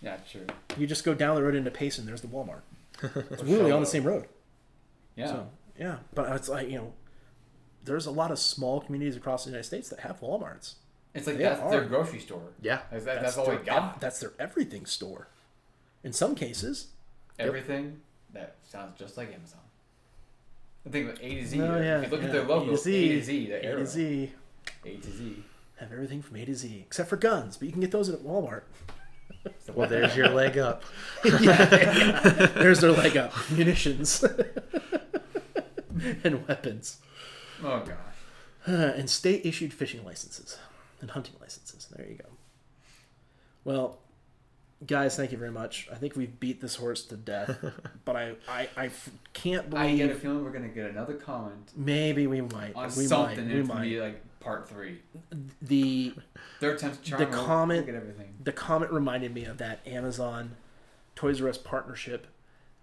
Yeah, 0.00 0.16
true. 0.30 0.46
You 0.78 0.86
just 0.86 1.04
go 1.04 1.12
down 1.14 1.34
the 1.36 1.42
road 1.42 1.54
into 1.54 1.70
Payson. 1.70 2.06
There's 2.06 2.22
the 2.22 2.28
Walmart. 2.28 2.62
It's 3.30 3.42
literally 3.42 3.72
on 3.72 3.80
the 3.80 3.86
same 3.86 4.04
road. 4.04 4.26
Yeah. 5.16 5.26
So 5.26 5.46
yeah, 5.78 5.96
but 6.14 6.34
it's 6.36 6.48
like 6.48 6.70
you 6.70 6.76
know, 6.76 6.92
there's 7.84 8.06
a 8.06 8.10
lot 8.10 8.30
of 8.30 8.38
small 8.38 8.80
communities 8.80 9.16
across 9.16 9.44
the 9.44 9.50
United 9.50 9.64
States 9.66 9.88
that 9.90 10.00
have 10.00 10.20
WalMarts. 10.20 10.74
It's 11.14 11.26
like 11.26 11.36
They 11.36 11.44
that's 11.44 11.70
their 11.70 11.84
grocery 11.84 12.20
store. 12.20 12.42
Yeah. 12.60 12.80
That's, 12.90 13.04
that, 13.04 13.22
that's, 13.22 13.36
all 13.36 13.46
their 13.46 13.58
we 13.58 13.64
got. 13.64 14.00
that's 14.00 14.20
their 14.20 14.32
everything 14.38 14.86
store. 14.86 15.28
In 16.04 16.12
some 16.12 16.34
cases, 16.34 16.88
Everything 17.38 18.00
that 18.32 18.56
sounds 18.62 18.98
just 18.98 19.16
like 19.16 19.28
Amazon. 19.28 19.58
The 20.84 20.90
thing 20.90 21.06
with 21.06 21.18
A 21.22 21.34
to 21.34 21.46
Z. 21.46 21.60
Oh, 21.60 21.74
if 21.74 22.04
you 22.04 22.10
look 22.10 22.20
yeah. 22.20 22.26
at 22.26 22.32
their 22.32 22.44
logo, 22.44 22.66
A 22.66 22.70
to 22.70 22.76
Z, 22.76 23.04
A 23.04 23.08
to 23.14 23.22
Z, 23.22 23.46
the 23.46 23.72
A 23.72 23.76
to 23.76 23.86
Z 23.86 24.32
A 24.84 24.96
to 24.96 25.10
Z. 25.10 25.44
have 25.78 25.92
everything 25.92 26.22
from 26.22 26.36
A 26.36 26.44
to 26.44 26.54
Z 26.54 26.82
except 26.86 27.08
for 27.08 27.16
guns, 27.16 27.56
but 27.56 27.66
you 27.66 27.72
can 27.72 27.80
get 27.80 27.90
those 27.90 28.08
at 28.08 28.20
Walmart. 28.20 28.62
Well, 29.74 29.88
there's 29.88 30.16
your 30.16 30.28
leg 30.28 30.56
up. 30.56 30.84
There's 31.24 32.80
their 32.80 32.92
leg 32.92 33.16
up: 33.16 33.32
munitions 33.50 34.22
and 36.22 36.46
weapons, 36.46 36.98
Oh 37.60 37.80
gosh. 37.80 37.96
Uh, 38.68 38.92
and 38.96 39.10
state-issued 39.10 39.72
fishing 39.72 40.04
licenses 40.04 40.58
and 41.02 41.10
hunting 41.10 41.34
licenses. 41.40 41.86
There 41.94 42.06
you 42.08 42.14
go. 42.16 42.28
Well, 43.64 43.98
guys, 44.86 45.16
thank 45.16 45.30
you 45.32 45.38
very 45.38 45.50
much. 45.50 45.88
I 45.92 45.96
think 45.96 46.16
we've 46.16 46.40
beat 46.40 46.60
this 46.60 46.76
horse 46.76 47.04
to 47.06 47.16
death, 47.16 47.56
but 48.04 48.16
I, 48.16 48.32
I, 48.48 48.68
I 48.76 48.86
f- 48.86 49.10
can't 49.34 49.68
believe. 49.68 49.82
I 49.84 49.86
believe 49.88 49.98
get 50.08 50.16
a 50.16 50.18
feeling 50.20 50.42
we're 50.44 50.50
gonna 50.50 50.68
get 50.68 50.90
another 50.90 51.14
comment 51.14 51.70
maybe 51.76 52.26
we 52.26 52.40
might. 52.40 52.74
on 52.74 52.84
we 52.96 53.04
something, 53.04 53.46
might. 53.46 53.54
We 53.54 53.60
it's 53.60 53.68
gonna 53.68 53.80
might. 53.80 53.88
be 53.88 54.00
like 54.00 54.40
part 54.40 54.68
three. 54.68 55.00
The 55.60 56.14
Third 56.60 56.78
time's 56.78 56.98
a 56.98 57.02
charm. 57.02 57.20
The 57.20 57.26
comment- 57.36 57.86
We'll 57.86 57.94
get 57.94 58.02
everything. 58.02 58.34
the 58.42 58.52
comment 58.52 58.90
reminded 58.92 59.34
me 59.34 59.44
of 59.44 59.58
that 59.58 59.86
Amazon 59.86 60.56
Toys 61.14 61.40
R 61.40 61.48
Us 61.48 61.58
partnership, 61.58 62.26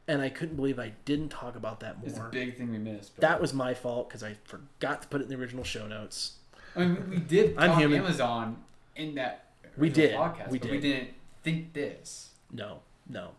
and 0.08 0.22
I 0.22 0.30
couldn't 0.30 0.56
believe 0.56 0.80
I 0.80 0.94
didn't 1.04 1.30
talk 1.30 1.56
about 1.58 1.82
that 1.82 1.98
more. 2.00 2.08
It's 2.10 2.18
a 2.20 2.30
big 2.32 2.58
thing 2.58 2.72
we 2.72 2.78
missed. 2.78 3.16
But 3.16 3.22
That 3.22 3.42
was 3.42 3.54
my 3.54 3.74
fault 3.74 4.08
because 4.08 4.24
I 4.24 4.36
forgot 4.46 5.02
to 5.02 5.08
put 5.10 5.20
it 5.20 5.26
in 5.26 5.30
the 5.30 5.36
original 5.36 5.66
show 5.66 5.86
notes. 5.88 6.36
I 6.76 6.80
mean, 6.80 7.10
we 7.10 7.18
did 7.18 7.56
I'm 7.58 7.72
talk 7.72 7.80
human. 7.80 8.00
Amazon 8.02 8.58
in 8.96 9.16
that 9.16 9.46
We 9.78 9.90
did. 9.90 10.16
podcast, 10.16 10.50
We 10.50 10.60
but 10.60 10.70
we 10.72 10.80
did. 10.80 10.94
didn't 10.94 11.10
think 11.44 11.74
this. 11.74 12.30
No, 12.52 12.80
no, 13.08 13.32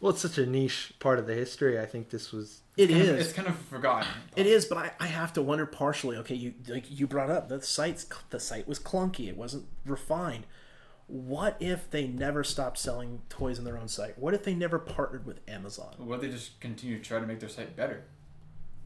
Well, 0.00 0.10
it's 0.12 0.20
such 0.22 0.38
a 0.38 0.46
niche 0.46 0.94
part 1.00 1.18
of 1.18 1.26
the 1.26 1.34
history. 1.34 1.78
I 1.80 1.86
think 1.86 2.10
this 2.10 2.32
was. 2.32 2.60
it 2.76 2.88
Kind 2.88 3.02
of- 3.08 3.18
It's 3.18 3.32
kind 3.32 3.48
of 3.48 3.56
forgotten. 3.58 4.08
It 4.36 4.46
is, 4.46 4.64
but 4.64 4.78
I, 4.78 4.92
I 5.00 5.06
have 5.08 5.32
to 5.34 5.42
wonder 5.42 5.66
partially. 5.66 6.16
Okay, 6.18 6.34
you 6.34 6.54
like 6.68 6.84
you 6.90 7.06
brought 7.06 7.30
up 7.30 7.48
the 7.48 7.60
site's 7.62 8.06
the 8.30 8.40
site 8.40 8.66
was 8.68 8.78
clunky. 8.78 9.28
It 9.28 9.36
wasn't 9.36 9.66
refined. 9.84 10.44
What 11.08 11.56
if 11.60 11.90
they 11.90 12.06
never 12.06 12.42
stopped 12.44 12.78
selling 12.78 13.20
toys 13.28 13.58
on 13.58 13.64
their 13.66 13.76
own 13.76 13.88
site? 13.88 14.18
What 14.18 14.32
if 14.34 14.44
they 14.44 14.54
never 14.54 14.78
partnered 14.78 15.26
with 15.26 15.40
Amazon? 15.48 15.94
What 15.98 16.16
if 16.16 16.20
they 16.22 16.28
just 16.30 16.58
continue 16.60 16.96
to 16.98 17.04
try 17.04 17.18
to 17.20 17.26
make 17.26 17.40
their 17.40 17.48
site 17.50 17.76
better? 17.76 18.04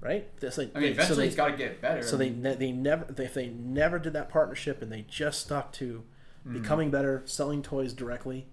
Right? 0.01 0.29
That's 0.41 0.59
like 0.59 0.71
I 0.77 0.81
mean, 0.81 0.91
they- 0.91 0.95
so 0.95 1.03
eventually 1.03 1.19
they- 1.23 1.27
it's 1.29 1.37
got 1.37 1.49
to 1.49 1.57
get 1.57 1.81
better. 1.81 2.03
So 2.03 2.17
I 2.17 2.19
they 2.19 2.31
mean, 2.31 2.43
ne- 2.43 2.55
they 2.55 2.73
never 2.73 3.07
if 3.23 3.35
they 3.35 3.49
never 3.49 3.99
did 3.99 4.13
that 4.13 4.29
partnership 4.29 4.83
and 4.83 4.93
they 4.93 5.03
just 5.09 5.41
stuck 5.41 5.73
to 5.75 6.05
Hmm. 6.45 6.53
becoming 6.53 6.91
better, 6.91 7.23
selling 7.25 7.63
toys 7.63 7.93
directly. 7.93 8.47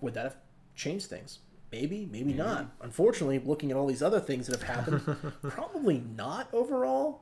Would 0.00 0.14
that 0.14 0.24
have 0.24 0.36
changed 0.74 1.06
things? 1.06 1.40
Maybe, 1.72 2.08
maybe 2.10 2.32
not. 2.32 2.70
Unfortunately, 2.80 3.38
looking 3.38 3.70
at 3.70 3.76
all 3.76 3.86
these 3.86 4.02
other 4.02 4.18
things 4.18 4.46
that 4.48 4.60
have 4.60 4.76
happened, 4.76 5.32
probably 5.42 5.98
not 6.16 6.48
overall. 6.52 7.20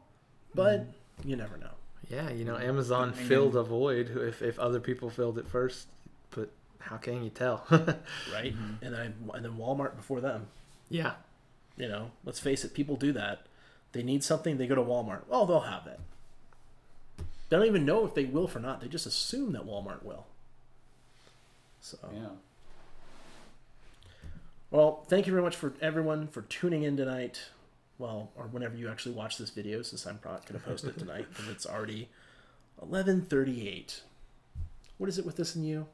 But 0.54 0.80
Hmm. 1.22 1.28
you 1.28 1.36
never 1.36 1.56
know. 1.56 1.70
Yeah, 2.08 2.30
you 2.30 2.44
know, 2.44 2.56
Amazon 2.56 3.12
I 3.14 3.16
mean- 3.18 3.26
filled 3.26 3.56
a 3.56 3.62
void 3.62 4.10
if, 4.16 4.40
if 4.40 4.58
other 4.58 4.80
people 4.80 5.10
filled 5.10 5.38
it 5.38 5.46
first. 5.48 5.88
But 6.30 6.50
how 6.78 6.96
can 6.96 7.22
you 7.24 7.30
tell? 7.30 7.66
right? 8.32 8.54
And 8.80 8.94
then 8.94 9.14
and 9.34 9.44
then 9.44 9.52
Walmart 9.58 9.96
before 9.96 10.20
them. 10.20 10.46
yeah. 10.88 11.14
You 11.78 11.88
know, 11.88 12.10
let's 12.24 12.40
face 12.40 12.64
it, 12.64 12.74
people 12.74 12.96
do 12.96 13.12
that. 13.12 13.46
They 13.92 14.02
need 14.02 14.24
something, 14.24 14.58
they 14.58 14.66
go 14.66 14.74
to 14.74 14.82
Walmart. 14.82 15.22
Oh, 15.30 15.46
they'll 15.46 15.60
have 15.60 15.86
it. 15.86 16.00
They 17.48 17.56
don't 17.56 17.66
even 17.66 17.86
know 17.86 18.04
if 18.04 18.14
they 18.14 18.24
will 18.24 18.50
or 18.54 18.60
not. 18.60 18.80
They 18.80 18.88
just 18.88 19.06
assume 19.06 19.52
that 19.52 19.64
Walmart 19.64 20.02
will. 20.02 20.26
So, 21.80 21.96
yeah. 22.12 22.28
well, 24.70 25.06
thank 25.08 25.26
you 25.26 25.32
very 25.32 25.42
much 25.42 25.56
for 25.56 25.72
everyone 25.80 26.26
for 26.26 26.42
tuning 26.42 26.82
in 26.82 26.96
tonight. 26.96 27.40
Well, 27.96 28.30
or 28.36 28.44
whenever 28.48 28.76
you 28.76 28.90
actually 28.90 29.14
watch 29.14 29.38
this 29.38 29.50
video, 29.50 29.80
since 29.82 30.06
I'm 30.06 30.18
probably 30.18 30.42
going 30.48 30.60
to 30.60 30.66
post 30.66 30.84
it 30.84 30.98
tonight, 30.98 31.26
because 31.30 31.48
it's 31.48 31.66
already 31.66 32.08
11:38. 32.84 34.00
What 34.98 35.08
is 35.08 35.18
it 35.18 35.24
with 35.24 35.36
this 35.36 35.54
and 35.54 35.66
you? 35.66 35.86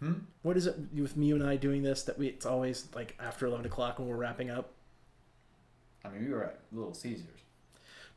Hmm? 0.00 0.12
What 0.42 0.56
is 0.56 0.66
it 0.66 0.76
with 0.94 1.16
me 1.16 1.32
and 1.32 1.42
I 1.42 1.56
doing 1.56 1.82
this 1.82 2.02
that 2.02 2.18
we? 2.18 2.26
It's 2.28 2.46
always 2.46 2.88
like 2.94 3.16
after 3.18 3.46
11 3.46 3.66
o'clock 3.66 3.98
when 3.98 4.08
we're 4.08 4.16
wrapping 4.16 4.50
up. 4.50 4.70
I 6.04 6.10
mean, 6.10 6.26
we 6.26 6.32
were 6.32 6.44
at 6.44 6.58
Little 6.72 6.94
Caesars. 6.94 7.26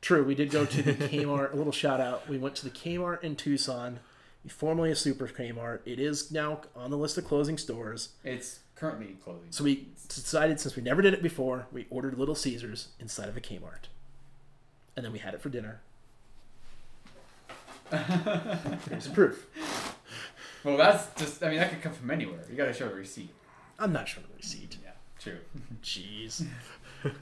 True, 0.02 0.24
we 0.24 0.36
did 0.36 0.50
go 0.50 0.66
to 0.66 0.82
the 0.82 0.94
Kmart. 1.08 1.54
A 1.54 1.56
little 1.56 1.72
shout 1.72 2.00
out. 2.00 2.28
We 2.30 2.38
went 2.38 2.56
to 2.58 2.66
the 2.66 2.70
Kmart 2.70 3.24
in 3.24 3.36
Tucson, 3.36 4.00
formerly 4.48 4.92
a 4.92 4.96
Super 4.96 5.28
Kmart. 5.28 5.80
It 5.86 6.00
is 6.00 6.32
now 6.32 6.62
on 6.76 6.92
the 6.92 6.98
list 6.98 7.18
of 7.18 7.26
closing 7.26 7.58
stores. 7.58 8.10
It's 8.24 8.60
currently 8.76 9.18
closing. 9.24 9.52
So 9.52 9.64
we 9.64 9.88
decided, 10.08 10.60
since 10.60 10.76
we 10.76 10.84
never 10.84 11.02
did 11.02 11.14
it 11.14 11.22
before, 11.24 11.68
we 11.72 11.86
ordered 11.90 12.18
Little 12.18 12.36
Caesars 12.36 12.90
inside 13.00 13.30
of 13.30 13.36
a 13.36 13.42
Kmart, 13.42 13.88
and 14.96 15.06
then 15.06 15.12
we 15.12 15.20
had 15.20 15.34
it 15.34 15.42
for 15.42 15.50
dinner. 15.50 15.82
Here's 18.90 19.08
proof. 19.08 19.48
Well, 20.64 20.78
that's 20.78 21.08
just. 21.20 21.44
I 21.44 21.50
mean, 21.50 21.60
that 21.60 21.70
could 21.72 21.82
come 21.82 21.94
from 21.94 22.12
anywhere. 22.12 22.44
You 22.50 22.56
got 22.56 22.66
to 22.66 22.74
show 22.74 22.88
a 22.90 22.94
receipt. 22.94 23.30
I'm 23.78 23.94
not 23.94 24.08
showing 24.08 24.28
the 24.30 24.36
receipt. 24.36 24.78
Yeah. 24.84 24.92
True. 25.20 25.40
Jeez. 25.84 26.46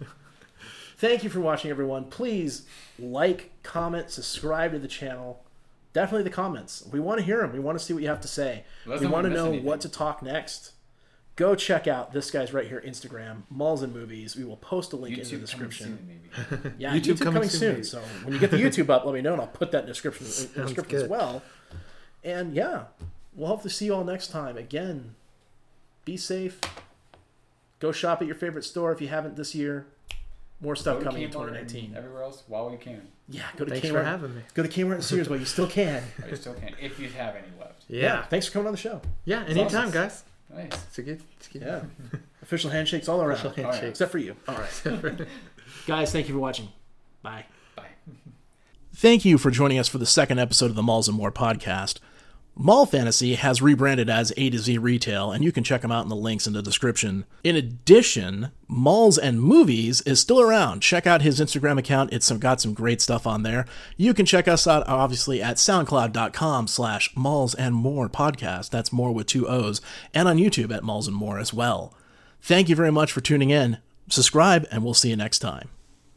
Thank 0.97 1.23
you 1.23 1.29
for 1.29 1.39
watching, 1.39 1.69
everyone. 1.69 2.05
Please 2.05 2.65
like, 2.97 3.51
comment, 3.61 4.09
subscribe 4.09 4.71
to 4.71 4.79
the 4.79 4.87
channel. 4.87 5.43
Definitely 5.93 6.23
the 6.23 6.31
comments. 6.31 6.83
We 6.91 6.99
want 6.99 7.19
to 7.19 7.25
hear 7.25 7.41
them. 7.41 7.53
We 7.53 7.59
want 7.59 7.77
to 7.77 7.83
see 7.83 7.93
what 7.93 8.01
you 8.01 8.09
have 8.09 8.21
to 8.21 8.27
say. 8.27 8.63
Let 8.85 8.95
us 8.95 9.01
we 9.01 9.07
want 9.07 9.25
to 9.25 9.29
know 9.31 9.47
anything. 9.47 9.65
what 9.65 9.81
to 9.81 9.89
talk 9.89 10.23
next. 10.23 10.71
Go 11.35 11.53
check 11.53 11.85
out 11.85 12.13
this 12.13 12.31
guy's 12.31 12.51
right 12.51 12.67
here, 12.67 12.81
Instagram, 12.85 13.43
Malls 13.51 13.83
and 13.83 13.93
Movies. 13.93 14.35
We 14.35 14.43
will 14.43 14.57
post 14.57 14.91
a 14.93 14.95
link 14.95 15.19
in 15.19 15.23
the 15.23 15.29
YouTube 15.29 15.29
coming 15.29 15.41
description. 15.41 15.85
soon, 15.85 16.59
maybe. 16.63 16.75
Yeah, 16.79 16.95
YouTube, 16.95 17.21
coming, 17.21 17.47
soon. 17.47 17.73
maybe. 17.73 17.83
So 17.83 18.01
when 18.23 18.33
you 18.33 18.39
get 18.39 18.49
the 18.49 18.57
YouTube 18.57 18.89
up, 18.89 19.05
let 19.05 19.13
me 19.13 19.21
know, 19.21 19.33
and 19.33 19.41
I'll 19.41 19.47
put 19.47 19.71
that 19.71 19.81
in 19.81 19.85
the 19.85 19.91
description, 19.91 20.25
in 20.25 20.31
the 20.31 20.37
Sounds 20.37 20.53
description 20.55 20.95
as 20.95 21.03
good. 21.03 21.11
well. 21.11 21.43
And 22.23 22.55
yeah, 22.55 22.85
we'll 23.37 23.47
hope 23.47 23.61
to 23.61 23.69
see 23.69 23.85
you 23.85 23.95
all 23.95 24.03
next 24.03 24.27
time. 24.27 24.57
Again, 24.57 25.15
be 26.03 26.17
safe. 26.17 26.59
Go 27.79 27.93
shop 27.93 28.21
at 28.21 28.27
your 28.27 28.35
favorite 28.35 28.63
store 28.65 28.91
if 28.91 28.99
you 28.99 29.07
haven't 29.07 29.37
this 29.37 29.55
year. 29.55 29.85
More 30.59 30.75
stuff 30.75 31.03
coming 31.03 31.21
in 31.21 31.29
Kmart 31.29 31.55
and 31.59 31.69
2019. 31.69 31.93
Everywhere 31.95 32.23
else 32.23 32.43
while 32.47 32.69
we 32.69 32.77
can. 32.77 33.07
Yeah, 33.29 33.43
go 33.55 33.65
to 33.65 33.71
Thanks 33.71 33.87
Kmart. 33.87 33.91
for 33.91 34.03
having 34.03 34.35
me. 34.35 34.41
Go 34.55 34.63
to 34.63 34.69
Kmart 34.69 34.95
and 34.95 35.03
Sears 35.03 35.29
while 35.29 35.37
you 35.37 35.45
still 35.45 35.67
can. 35.67 36.03
I 36.31 36.33
still 36.33 36.55
can, 36.55 36.73
if 36.81 36.99
you 36.99 37.09
have 37.09 37.35
any 37.35 37.45
left. 37.59 37.83
Yeah. 37.87 38.23
Thanks 38.23 38.47
for 38.47 38.53
coming 38.53 38.67
on 38.67 38.73
the 38.73 38.79
show. 38.79 39.01
Yeah, 39.25 39.43
anytime, 39.43 39.89
awesome. 39.89 39.91
guys. 39.91 40.23
Nice. 40.51 40.67
It's 40.87 40.97
a 40.97 41.01
good, 41.03 41.21
it's 41.37 41.47
a 41.47 41.51
good 41.51 41.61
Yeah. 41.61 41.81
Official 42.41 42.71
handshakes 42.71 43.07
all 43.07 43.21
around. 43.21 43.33
Official 43.33 43.53
yeah. 43.57 43.63
handshake. 43.65 43.89
Except 43.89 44.11
for 44.11 44.17
you. 44.17 44.35
All 44.47 44.55
right. 44.55 45.27
Guys, 45.85 46.11
thank 46.11 46.27
you 46.27 46.33
for 46.33 46.39
watching. 46.39 46.69
Bye. 47.21 47.45
Bye. 47.75 47.87
Thank 48.95 49.25
you 49.25 49.37
for 49.37 49.51
joining 49.51 49.77
us 49.77 49.87
for 49.87 49.97
the 49.97 50.05
second 50.05 50.39
episode 50.39 50.67
of 50.67 50.75
the 50.75 50.83
Malls 50.83 51.07
and 51.07 51.17
More 51.17 51.31
podcast. 51.31 51.99
Mall 52.59 52.87
Fantasy 52.87 53.35
has 53.35 53.61
rebranded 53.61 54.09
as 54.09 54.33
A 54.35 54.49
to 54.49 54.57
Z 54.57 54.79
Retail, 54.79 55.31
and 55.31 55.43
you 55.43 55.51
can 55.51 55.63
check 55.63 55.81
them 55.81 55.91
out 55.91 56.01
in 56.03 56.09
the 56.09 56.15
links 56.15 56.47
in 56.47 56.53
the 56.53 56.63
description. 56.63 57.25
In 57.43 57.55
addition, 57.55 58.49
Malls 58.67 59.19
and 59.19 59.39
Movies 59.39 60.01
is 60.01 60.19
still 60.19 60.41
around. 60.41 60.81
Check 60.81 61.05
out 61.05 61.21
his 61.21 61.39
Instagram 61.39 61.77
account. 61.77 62.11
It's 62.11 62.31
got 62.31 62.59
some 62.59 62.73
great 62.73 62.99
stuff 62.99 63.27
on 63.27 63.43
there. 63.43 63.67
You 63.95 64.15
can 64.15 64.25
check 64.25 64.47
us 64.47 64.65
out, 64.65 64.87
obviously, 64.87 65.39
at 65.39 65.57
soundcloud.com 65.57 66.65
slash 66.67 67.15
malls 67.15 67.53
and 67.53 67.75
more 67.75 68.09
podcast. 68.09 68.71
That's 68.71 68.91
more 68.91 69.13
with 69.13 69.27
two 69.27 69.47
O's. 69.47 69.79
And 70.11 70.27
on 70.27 70.37
YouTube 70.37 70.75
at 70.75 70.83
Malls 70.83 71.07
and 71.07 71.15
More 71.15 71.37
as 71.37 71.53
well. 71.53 71.93
Thank 72.41 72.69
you 72.69 72.75
very 72.75 72.91
much 72.91 73.11
for 73.11 73.21
tuning 73.21 73.51
in. 73.51 73.77
Subscribe, 74.09 74.65
and 74.71 74.83
we'll 74.83 74.95
see 74.95 75.09
you 75.09 75.15
next 75.15 75.39
time. 75.39 75.69